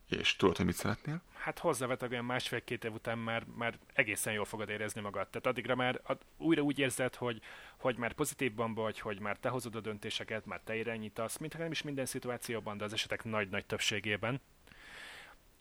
és 0.09 0.35
tudod, 0.35 0.57
hogy 0.57 0.65
mit 0.65 0.75
szeretnél? 0.75 1.21
Hát 1.33 1.59
hozzáveteg 1.59 2.11
olyan 2.11 2.25
másfél-két 2.25 2.83
év 2.83 2.93
után 2.93 3.17
már, 3.17 3.45
már 3.55 3.77
egészen 3.93 4.33
jól 4.33 4.45
fogod 4.45 4.69
érezni 4.69 5.01
magad. 5.01 5.27
Tehát 5.27 5.45
addigra 5.47 5.75
már 5.75 6.01
ad, 6.03 6.21
újra 6.37 6.61
úgy 6.61 6.79
érzed, 6.79 7.15
hogy, 7.15 7.41
hogy 7.77 7.97
már 7.97 8.13
pozitívban 8.13 8.73
vagy, 8.73 8.99
hogy 8.99 9.19
már 9.19 9.37
te 9.37 9.49
hozod 9.49 9.75
a 9.75 9.79
döntéseket, 9.79 10.45
már 10.45 10.61
te 10.63 10.75
irányítasz, 10.75 11.37
mintha 11.37 11.59
nem 11.59 11.71
is 11.71 11.81
minden 11.81 12.05
szituációban, 12.05 12.77
de 12.77 12.83
az 12.83 12.93
esetek 12.93 13.23
nagy-nagy 13.23 13.65
többségében. 13.65 14.41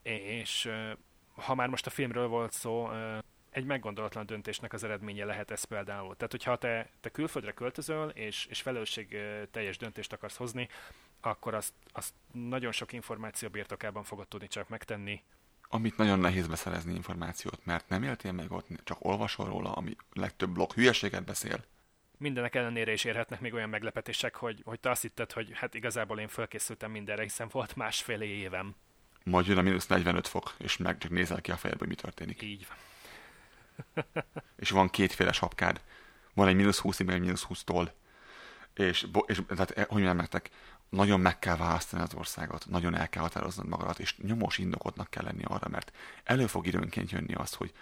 És 0.03 0.71
ha 1.35 1.55
már 1.55 1.69
most 1.69 1.87
a 1.87 1.91
filmről 1.91 2.29
volt 2.29 2.53
szó, 2.53 2.89
egy 3.57 3.65
meggondolatlan 3.65 4.27
döntésnek 4.27 4.73
az 4.73 4.85
eredménye 4.85 5.25
lehet 5.25 5.51
ez 5.51 5.65
például. 5.65 6.17
Tehát, 6.17 6.31
hogyha 6.31 6.57
te, 6.57 6.89
te 7.01 7.09
külföldre 7.09 7.53
költözöl, 7.53 8.09
és, 8.09 8.47
és 8.47 8.61
felelősség 8.63 9.17
teljes 9.51 9.77
döntést 9.77 10.13
akarsz 10.13 10.37
hozni, 10.37 10.69
akkor 11.21 11.55
azt, 11.55 11.73
azt 11.93 12.13
nagyon 12.33 12.73
sok 12.73 12.93
információ 12.93 13.49
birtokában 13.49 14.05
fogod 14.05 14.29
tudni 14.29 14.49
csak 14.49 14.69
megtenni. 14.69 15.23
Amit 15.69 15.97
nagyon 15.97 16.19
nehéz 16.19 16.47
beszerezni 16.47 16.95
információt, 16.95 17.65
mert 17.65 17.89
nem 17.89 18.03
éltél 18.03 18.33
meg 18.33 18.53
ott, 18.53 18.67
csak 18.85 19.05
olvasol 19.05 19.47
róla, 19.47 19.73
ami 19.73 19.97
legtöbb 20.13 20.51
blog 20.51 20.73
hülyeséget 20.73 21.25
beszél. 21.25 21.65
Mindenek 22.19 22.55
ellenére 22.55 22.93
is 22.93 23.05
érhetnek 23.05 23.41
még 23.41 23.55
olyan 23.55 23.69
meglepetések, 23.69 24.35
hogy, 24.35 24.63
hogy 24.65 24.81
te 24.81 24.91
azt 24.91 25.03
hitted, 25.03 25.33
hogy 25.33 25.51
hát 25.55 25.75
igazából 25.75 26.19
én 26.19 26.29
fölkészültem 26.29 26.91
mindenre, 26.91 27.23
hiszen 27.23 27.49
volt 27.51 27.77
másfél 27.77 28.21
évem. 28.21 28.75
Majd 29.25 29.47
jön 29.47 29.59
a 29.59 29.63
mínusz 29.63 29.87
45 29.87 30.29
fok, 30.29 30.55
és 30.59 30.77
meg 30.77 30.99
csak 30.99 31.11
nézel 31.11 31.41
ki 31.41 31.51
a 31.51 31.57
fejedbe, 31.57 31.85
hogy 31.87 31.95
mi 31.97 32.03
történik. 32.03 32.43
Így 32.43 32.67
van. 32.69 32.77
és 34.57 34.71
van 34.71 34.89
kétféle 34.89 35.33
sapkád. 35.33 35.81
Van 36.35 36.49
egy 36.49 36.55
mínusz 36.55 36.79
20 36.79 37.01
egy 37.01 37.07
mínusz 37.07 37.43
20 37.43 37.65
tól. 37.65 37.93
És, 38.75 39.07
és 39.27 39.43
tehát, 39.49 39.71
eh, 39.71 39.85
hogy 39.85 39.91
mondjam 39.91 40.17
nektek, 40.17 40.51
nagyon 40.89 41.21
meg 41.21 41.39
kell 41.39 41.57
választani 41.57 42.03
az 42.03 42.15
országot, 42.15 42.67
nagyon 42.69 42.95
el 42.95 43.09
kell 43.09 43.23
határoznod 43.23 43.67
magadat, 43.67 43.99
és 43.99 44.17
nyomós 44.17 44.59
indokotnak 44.59 45.11
kell 45.11 45.25
lenni 45.25 45.45
arra, 45.45 45.69
mert 45.69 45.93
elő 46.25 46.47
fog 46.47 46.67
időnként 46.67 47.11
jönni 47.11 47.35
az, 47.35 47.55
hogy 47.55 47.73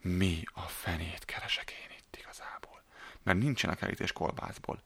mi 0.00 0.42
a 0.52 0.60
fenét 0.60 1.24
keresek 1.24 1.70
én 1.70 1.96
itt 1.98 2.16
igazából. 2.16 2.82
Mert 3.22 3.38
nincsenek 3.38 3.82
elítés 3.82 4.12
kolbászból. 4.12 4.82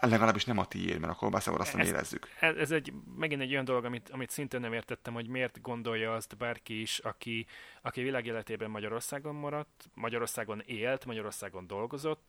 Legalábbis 0.00 0.44
nem 0.44 0.58
a 0.58 0.64
tiéd, 0.64 0.98
mert 0.98 1.12
a 1.12 1.16
kolbászával 1.16 1.60
azt 1.60 1.74
nem 1.76 1.86
érezzük. 1.86 2.28
Ez, 2.40 2.56
ez 2.56 2.70
egy, 2.70 2.92
megint 3.16 3.40
egy 3.40 3.52
olyan 3.52 3.64
dolog, 3.64 3.84
amit, 3.84 4.08
amit 4.08 4.30
szintén 4.30 4.60
nem 4.60 4.72
értettem, 4.72 5.14
hogy 5.14 5.28
miért 5.28 5.60
gondolja 5.60 6.14
azt 6.14 6.36
bárki 6.36 6.80
is, 6.80 6.98
aki, 6.98 7.46
aki 7.82 8.02
világéletében 8.02 8.70
Magyarországon 8.70 9.34
maradt, 9.34 9.90
Magyarországon 9.94 10.62
élt, 10.66 11.04
Magyarországon 11.04 11.66
dolgozott, 11.66 12.28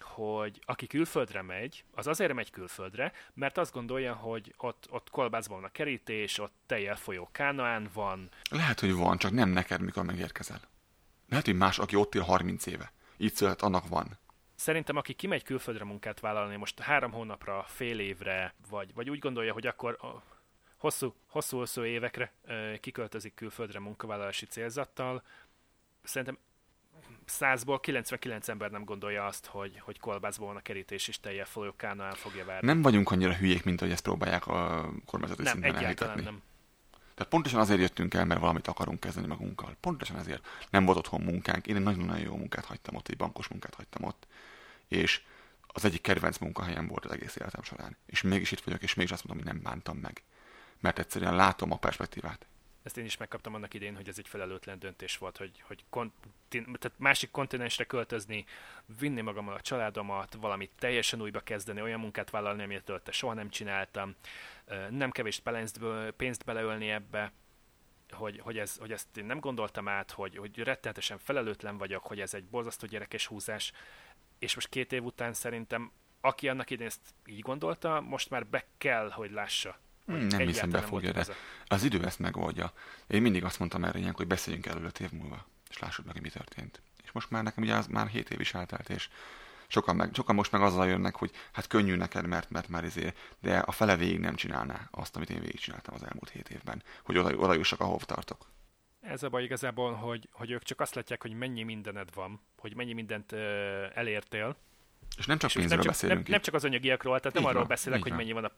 hogy 0.00 0.60
aki 0.64 0.86
külföldre 0.86 1.42
megy, 1.42 1.84
az 1.94 2.06
azért 2.06 2.32
megy 2.32 2.50
külföldre, 2.50 3.12
mert 3.34 3.58
azt 3.58 3.72
gondolja, 3.72 4.14
hogy 4.14 4.54
ott, 4.56 4.86
ott 4.90 5.10
kolbászban 5.10 5.56
van 5.60 5.68
a 5.68 5.72
kerítés, 5.72 6.38
ott 6.38 6.54
tejjel 6.66 6.96
folyó 6.96 7.28
kánaán 7.32 7.88
van. 7.92 8.28
Lehet, 8.50 8.80
hogy 8.80 8.94
van, 8.94 9.18
csak 9.18 9.32
nem 9.32 9.48
neked, 9.48 9.80
mikor 9.80 10.04
megérkezel. 10.04 10.60
Lehet, 11.28 11.44
hogy 11.44 11.56
más, 11.56 11.78
aki 11.78 11.96
ott 11.96 12.14
él 12.14 12.22
30 12.22 12.66
éve. 12.66 12.92
Így 13.16 13.34
szület, 13.34 13.62
annak 13.62 13.88
van. 13.88 14.18
Szerintem, 14.54 14.96
aki 14.96 15.12
kimegy 15.12 15.42
külföldre 15.42 15.84
munkát 15.84 16.20
vállalni, 16.20 16.56
most 16.56 16.80
három 16.80 17.12
hónapra, 17.12 17.64
fél 17.68 17.98
évre, 17.98 18.54
vagy, 18.70 18.94
vagy 18.94 19.10
úgy 19.10 19.18
gondolja, 19.18 19.52
hogy 19.52 19.66
akkor 19.66 19.98
hosszú, 20.76 21.14
hosszú, 21.26 21.58
hosszú 21.58 21.84
évekre 21.84 22.32
kiköltözik 22.80 23.34
külföldre 23.34 23.78
munkavállalási 23.78 24.46
célzattal, 24.46 25.22
szerintem 26.02 26.38
százból 27.24 27.80
99 27.80 28.48
ember 28.48 28.70
nem 28.70 28.84
gondolja 28.84 29.26
azt, 29.26 29.46
hogy, 29.46 29.78
hogy 29.80 29.98
kolbászból 29.98 30.46
van 30.46 30.56
a 30.56 30.60
kerítés 30.60 31.08
és 31.08 31.20
teljes 31.20 31.48
folyókán 31.48 32.00
el 32.00 32.14
fogja 32.14 32.44
várni. 32.44 32.66
Nem 32.66 32.82
vagyunk 32.82 33.10
annyira 33.10 33.34
hülyék, 33.34 33.64
mint 33.64 33.80
hogy 33.80 33.90
ezt 33.90 34.02
próbálják 34.02 34.46
a 34.46 34.90
kormányzati 35.06 35.42
nem, 35.42 35.52
szinten 35.52 35.76
egyáltalán 35.76 36.22
nem. 36.22 36.42
Tehát 37.14 37.32
pontosan 37.32 37.60
azért 37.60 37.80
jöttünk 37.80 38.14
el, 38.14 38.24
mert 38.24 38.40
valamit 38.40 38.68
akarunk 38.68 39.00
kezdeni 39.00 39.26
magunkkal. 39.26 39.76
Pontosan 39.80 40.16
ezért. 40.16 40.46
Nem 40.70 40.84
volt 40.84 40.98
otthon 40.98 41.20
munkánk. 41.20 41.66
Én 41.66 41.76
egy 41.76 41.82
nagyon-nagyon 41.82 42.24
jó 42.24 42.36
munkát 42.36 42.64
hagytam 42.64 42.94
ott, 42.94 43.08
egy 43.08 43.16
bankos 43.16 43.48
munkát 43.48 43.74
hagytam 43.74 44.04
ott. 44.04 44.26
És 44.88 45.22
az 45.66 45.84
egyik 45.84 46.00
kedvenc 46.00 46.38
munkahelyem 46.38 46.86
volt 46.86 47.04
az 47.04 47.12
egész 47.12 47.36
életem 47.36 47.62
során. 47.62 47.96
És 48.06 48.22
mégis 48.22 48.52
itt 48.52 48.60
vagyok, 48.60 48.82
és 48.82 48.94
mégis 48.94 49.12
azt 49.12 49.24
mondom, 49.24 49.46
hogy 49.46 49.54
nem 49.54 49.62
bántam 49.64 49.96
meg. 49.96 50.22
Mert 50.80 50.98
egyszerűen 50.98 51.36
látom 51.36 51.70
a 51.70 51.76
perspektívát. 51.76 52.46
Ezt 52.82 52.96
én 52.96 53.04
is 53.04 53.16
megkaptam 53.16 53.54
annak 53.54 53.74
idén, 53.74 53.96
hogy 53.96 54.08
ez 54.08 54.18
egy 54.18 54.28
felelőtlen 54.28 54.78
döntés 54.78 55.18
volt, 55.18 55.36
hogy, 55.36 55.62
hogy 55.66 55.84
kontin- 55.90 56.78
tehát 56.78 56.98
másik 56.98 57.30
kontinensre 57.30 57.84
költözni, 57.84 58.44
vinni 58.98 59.20
magammal 59.20 59.54
a 59.54 59.60
családomat, 59.60 60.36
valamit 60.40 60.70
teljesen 60.78 61.20
újba 61.20 61.40
kezdeni, 61.40 61.80
olyan 61.80 62.00
munkát 62.00 62.30
vállalni, 62.30 62.62
amit 62.62 62.88
előtte 62.88 63.12
soha 63.12 63.34
nem 63.34 63.50
csináltam, 63.50 64.14
nem 64.90 65.10
kevés 65.10 65.42
pénzt 66.16 66.44
beleölni 66.44 66.90
ebbe, 66.90 67.32
hogy, 68.10 68.40
hogy, 68.40 68.58
ez, 68.58 68.76
hogy 68.76 68.92
ezt 68.92 69.16
én 69.16 69.24
nem 69.24 69.40
gondoltam 69.40 69.88
át, 69.88 70.10
hogy, 70.10 70.36
hogy 70.36 70.58
rettenetesen 70.58 71.18
felelőtlen 71.18 71.78
vagyok, 71.78 72.06
hogy 72.06 72.20
ez 72.20 72.34
egy 72.34 72.44
borzasztó 72.44 72.86
gyerekes 72.86 73.26
húzás, 73.26 73.72
és 74.38 74.54
most 74.54 74.68
két 74.68 74.92
év 74.92 75.04
után 75.04 75.32
szerintem 75.32 75.92
aki 76.20 76.48
annak 76.48 76.70
idén 76.70 76.86
ezt 76.86 77.00
így 77.26 77.40
gondolta, 77.40 78.00
most 78.00 78.30
már 78.30 78.46
be 78.46 78.66
kell, 78.78 79.10
hogy 79.10 79.30
lássa, 79.30 79.78
Hmm, 80.06 80.26
nem 80.26 80.46
hiszem 80.46 80.70
befogja, 80.70 81.12
de 81.12 81.26
az 81.66 81.84
idő 81.84 82.04
ezt 82.04 82.18
megoldja. 82.18 82.72
Én 83.06 83.22
mindig 83.22 83.44
azt 83.44 83.58
mondtam 83.58 83.84
erre 83.84 83.98
ilyenkor, 83.98 84.18
hogy 84.18 84.26
beszéljünk 84.26 84.66
előtt 84.66 84.84
öt 84.84 85.00
év 85.00 85.12
múlva, 85.12 85.46
és 85.70 85.78
lássuk 85.78 86.04
meg, 86.04 86.14
hogy 86.14 86.22
mi 86.22 86.30
történt. 86.30 86.82
És 87.02 87.12
most 87.12 87.30
már 87.30 87.42
nekem 87.42 87.64
ugye 87.64 87.74
az 87.74 87.86
már 87.86 88.06
hét 88.06 88.30
év 88.30 88.40
is 88.40 88.54
eltelt, 88.54 88.88
és 88.88 89.08
sokan, 89.66 89.96
meg, 89.96 90.10
sokan 90.14 90.34
most 90.34 90.52
meg 90.52 90.60
azzal 90.60 90.86
jönnek, 90.86 91.16
hogy 91.16 91.30
hát 91.52 91.66
könnyű 91.66 91.94
neked, 91.94 92.26
mert, 92.26 92.50
mert 92.50 92.68
már 92.68 92.84
ezért, 92.84 93.18
de 93.40 93.58
a 93.58 93.72
fele 93.72 93.96
végig 93.96 94.18
nem 94.18 94.34
csinálná 94.34 94.88
azt, 94.90 95.16
amit 95.16 95.30
én 95.30 95.40
végigcsináltam 95.40 95.94
az 95.94 96.02
elmúlt 96.02 96.30
hét 96.30 96.48
évben, 96.48 96.82
hogy 97.02 97.18
oda, 97.18 97.36
oda 97.36 97.54
jussak, 97.54 97.80
ahova 97.80 98.04
tartok. 98.04 98.46
Ez 99.04 99.22
a 99.22 99.28
baj 99.28 99.42
igazából, 99.42 99.92
hogy, 99.92 100.28
hogy 100.32 100.50
ők 100.50 100.62
csak 100.62 100.80
azt 100.80 100.94
látják, 100.94 101.22
hogy 101.22 101.32
mennyi 101.32 101.62
mindened 101.62 102.14
van, 102.14 102.40
hogy 102.56 102.76
mennyi 102.76 102.92
mindent 102.92 103.32
ö, 103.32 103.86
elértél. 103.94 104.56
És 105.16 105.26
nem 105.26 105.38
csak 105.38 105.52
pénzről 105.52 105.76
nem 105.76 105.84
csak, 105.84 105.92
beszélünk 105.92 106.22
nem, 106.22 106.30
nem 106.30 106.40
csak 106.40 106.54
az 106.54 106.64
anyagiakról, 106.64 107.20
tehát 107.20 107.36
így 107.36 107.42
nem 107.42 107.42
van, 107.42 107.54
arról 107.54 107.68
beszélek, 107.68 108.02
hogy 108.02 108.12
mennyi 108.12 108.32
van 108.32 108.44
a 108.44 108.52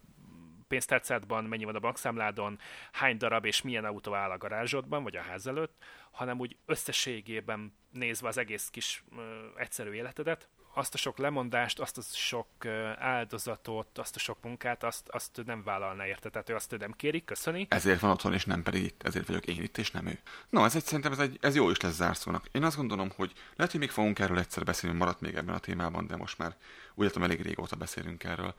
pénztárcádban, 0.68 1.44
mennyi 1.44 1.64
van 1.64 1.74
a 1.74 1.78
bankszámládon, 1.78 2.58
hány 2.92 3.16
darab 3.16 3.44
és 3.44 3.62
milyen 3.62 3.84
autó 3.84 4.14
áll 4.14 4.30
a 4.30 4.38
garázsodban, 4.38 5.02
vagy 5.02 5.16
a 5.16 5.22
ház 5.22 5.46
előtt, 5.46 5.84
hanem 6.10 6.40
úgy 6.40 6.56
összességében 6.66 7.76
nézve 7.90 8.28
az 8.28 8.38
egész 8.38 8.68
kis 8.68 9.04
ö, 9.16 9.22
egyszerű 9.56 9.92
életedet, 9.92 10.48
azt 10.76 10.94
a 10.94 10.96
sok 10.96 11.18
lemondást, 11.18 11.80
azt 11.80 11.98
a 11.98 12.02
sok 12.02 12.66
áldozatot, 12.98 13.98
azt 13.98 14.16
a 14.16 14.18
sok 14.18 14.42
munkát, 14.42 14.84
azt, 14.84 15.08
azt 15.08 15.42
nem 15.44 15.62
vállalna 15.62 16.06
érte. 16.06 16.30
Tehát 16.30 16.50
ő 16.50 16.54
azt 16.54 16.78
nem 16.78 16.92
kéri, 16.92 17.24
köszöni. 17.24 17.66
Ezért 17.70 18.00
van 18.00 18.10
otthon, 18.10 18.32
és 18.32 18.44
nem 18.44 18.62
pedig 18.62 18.84
itt. 18.84 19.02
Ezért 19.02 19.26
vagyok 19.26 19.46
én 19.46 19.62
itt, 19.62 19.78
és 19.78 19.90
nem 19.90 20.06
ő. 20.06 20.18
No, 20.48 20.64
ez 20.64 20.76
egy, 20.76 20.84
szerintem 20.84 21.12
ez, 21.12 21.18
egy, 21.18 21.38
ez 21.40 21.54
jó 21.54 21.70
is 21.70 21.80
lesz 21.80 21.94
zárszónak. 21.94 22.48
Én 22.52 22.64
azt 22.64 22.76
gondolom, 22.76 23.10
hogy 23.16 23.32
lehet, 23.56 23.72
hogy 23.72 23.80
még 23.80 23.90
fogunk 23.90 24.18
erről 24.18 24.38
egyszer 24.38 24.64
beszélni, 24.64 24.96
maradt 24.96 25.20
még 25.20 25.34
ebben 25.34 25.54
a 25.54 25.58
témában, 25.58 26.06
de 26.06 26.16
most 26.16 26.38
már 26.38 26.56
úgy 26.94 27.06
látom, 27.06 27.22
elég 27.22 27.42
régóta 27.42 27.76
beszélünk 27.76 28.24
erről. 28.24 28.54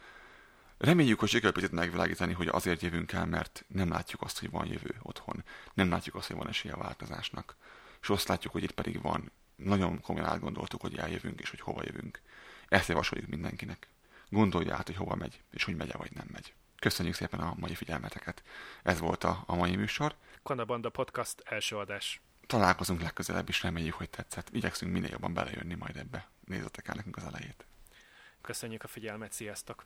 Reméljük, 0.78 1.20
hogy 1.20 1.30
sikerül 1.30 1.52
picit 1.52 1.72
megvilágítani, 1.72 2.34
hogy 2.34 2.48
azért 2.48 2.82
jövünk 2.82 3.12
el, 3.12 3.26
mert 3.26 3.66
nem 3.68 3.90
látjuk 3.90 4.22
azt, 4.22 4.40
hogy 4.40 4.50
van 4.50 4.68
jövő 4.68 4.96
otthon. 5.02 5.44
Nem 5.74 5.90
látjuk 5.90 6.16
azt, 6.16 6.28
hogy 6.28 6.36
van 6.36 6.48
esélye 6.48 6.74
a 6.74 6.82
változásnak. 6.82 7.56
És 8.02 8.10
azt 8.10 8.28
látjuk, 8.28 8.54
hogy 8.54 8.64
itt 8.64 8.72
pedig 8.72 9.02
van. 9.02 9.32
Nagyon 9.58 10.02
komolyan 10.02 10.28
átgondoltuk, 10.28 10.82
hogy 10.82 10.98
eljövünk, 10.98 11.40
és 11.40 11.50
hogy 11.50 11.60
hova 11.60 11.82
jövünk. 11.86 12.22
Ezt 12.68 12.88
javasoljuk 12.88 13.30
mindenkinek. 13.30 13.88
Gondolja 14.30 14.76
át, 14.76 14.86
hogy 14.86 14.96
hova 14.96 15.16
megy, 15.16 15.42
és 15.52 15.64
hogy 15.64 15.76
megy 15.76 15.92
vagy 15.92 16.12
nem 16.12 16.28
megy. 16.32 16.54
Köszönjük 16.80 17.16
szépen 17.16 17.40
a 17.40 17.54
mai 17.58 17.76
figyelmeteket. 17.76 18.44
Ez 18.84 19.00
volt 19.00 19.24
a, 19.24 19.44
a 19.46 19.56
mai 19.56 19.76
műsor. 19.76 20.16
Kanabanda 20.44 20.90
Podcast 20.90 21.42
első 21.46 21.78
adás. 21.78 22.22
Találkozunk 22.48 23.02
legközelebb 23.02 23.50
is, 23.50 23.64
reméljük, 23.64 23.94
hogy 23.94 24.10
tetszett. 24.10 24.50
Igyekszünk 24.52 24.92
minél 24.92 25.10
jobban 25.10 25.34
belejönni 25.34 25.76
majd 25.76 25.98
ebbe. 25.98 26.28
Nézzetek 26.46 26.88
el 26.88 26.96
nekünk 26.96 27.18
az 27.18 27.24
elejét. 27.24 27.66
Köszönjük 28.42 28.84
a 28.84 28.88
figyelmet, 28.88 29.32
sziasztok! 29.32 29.86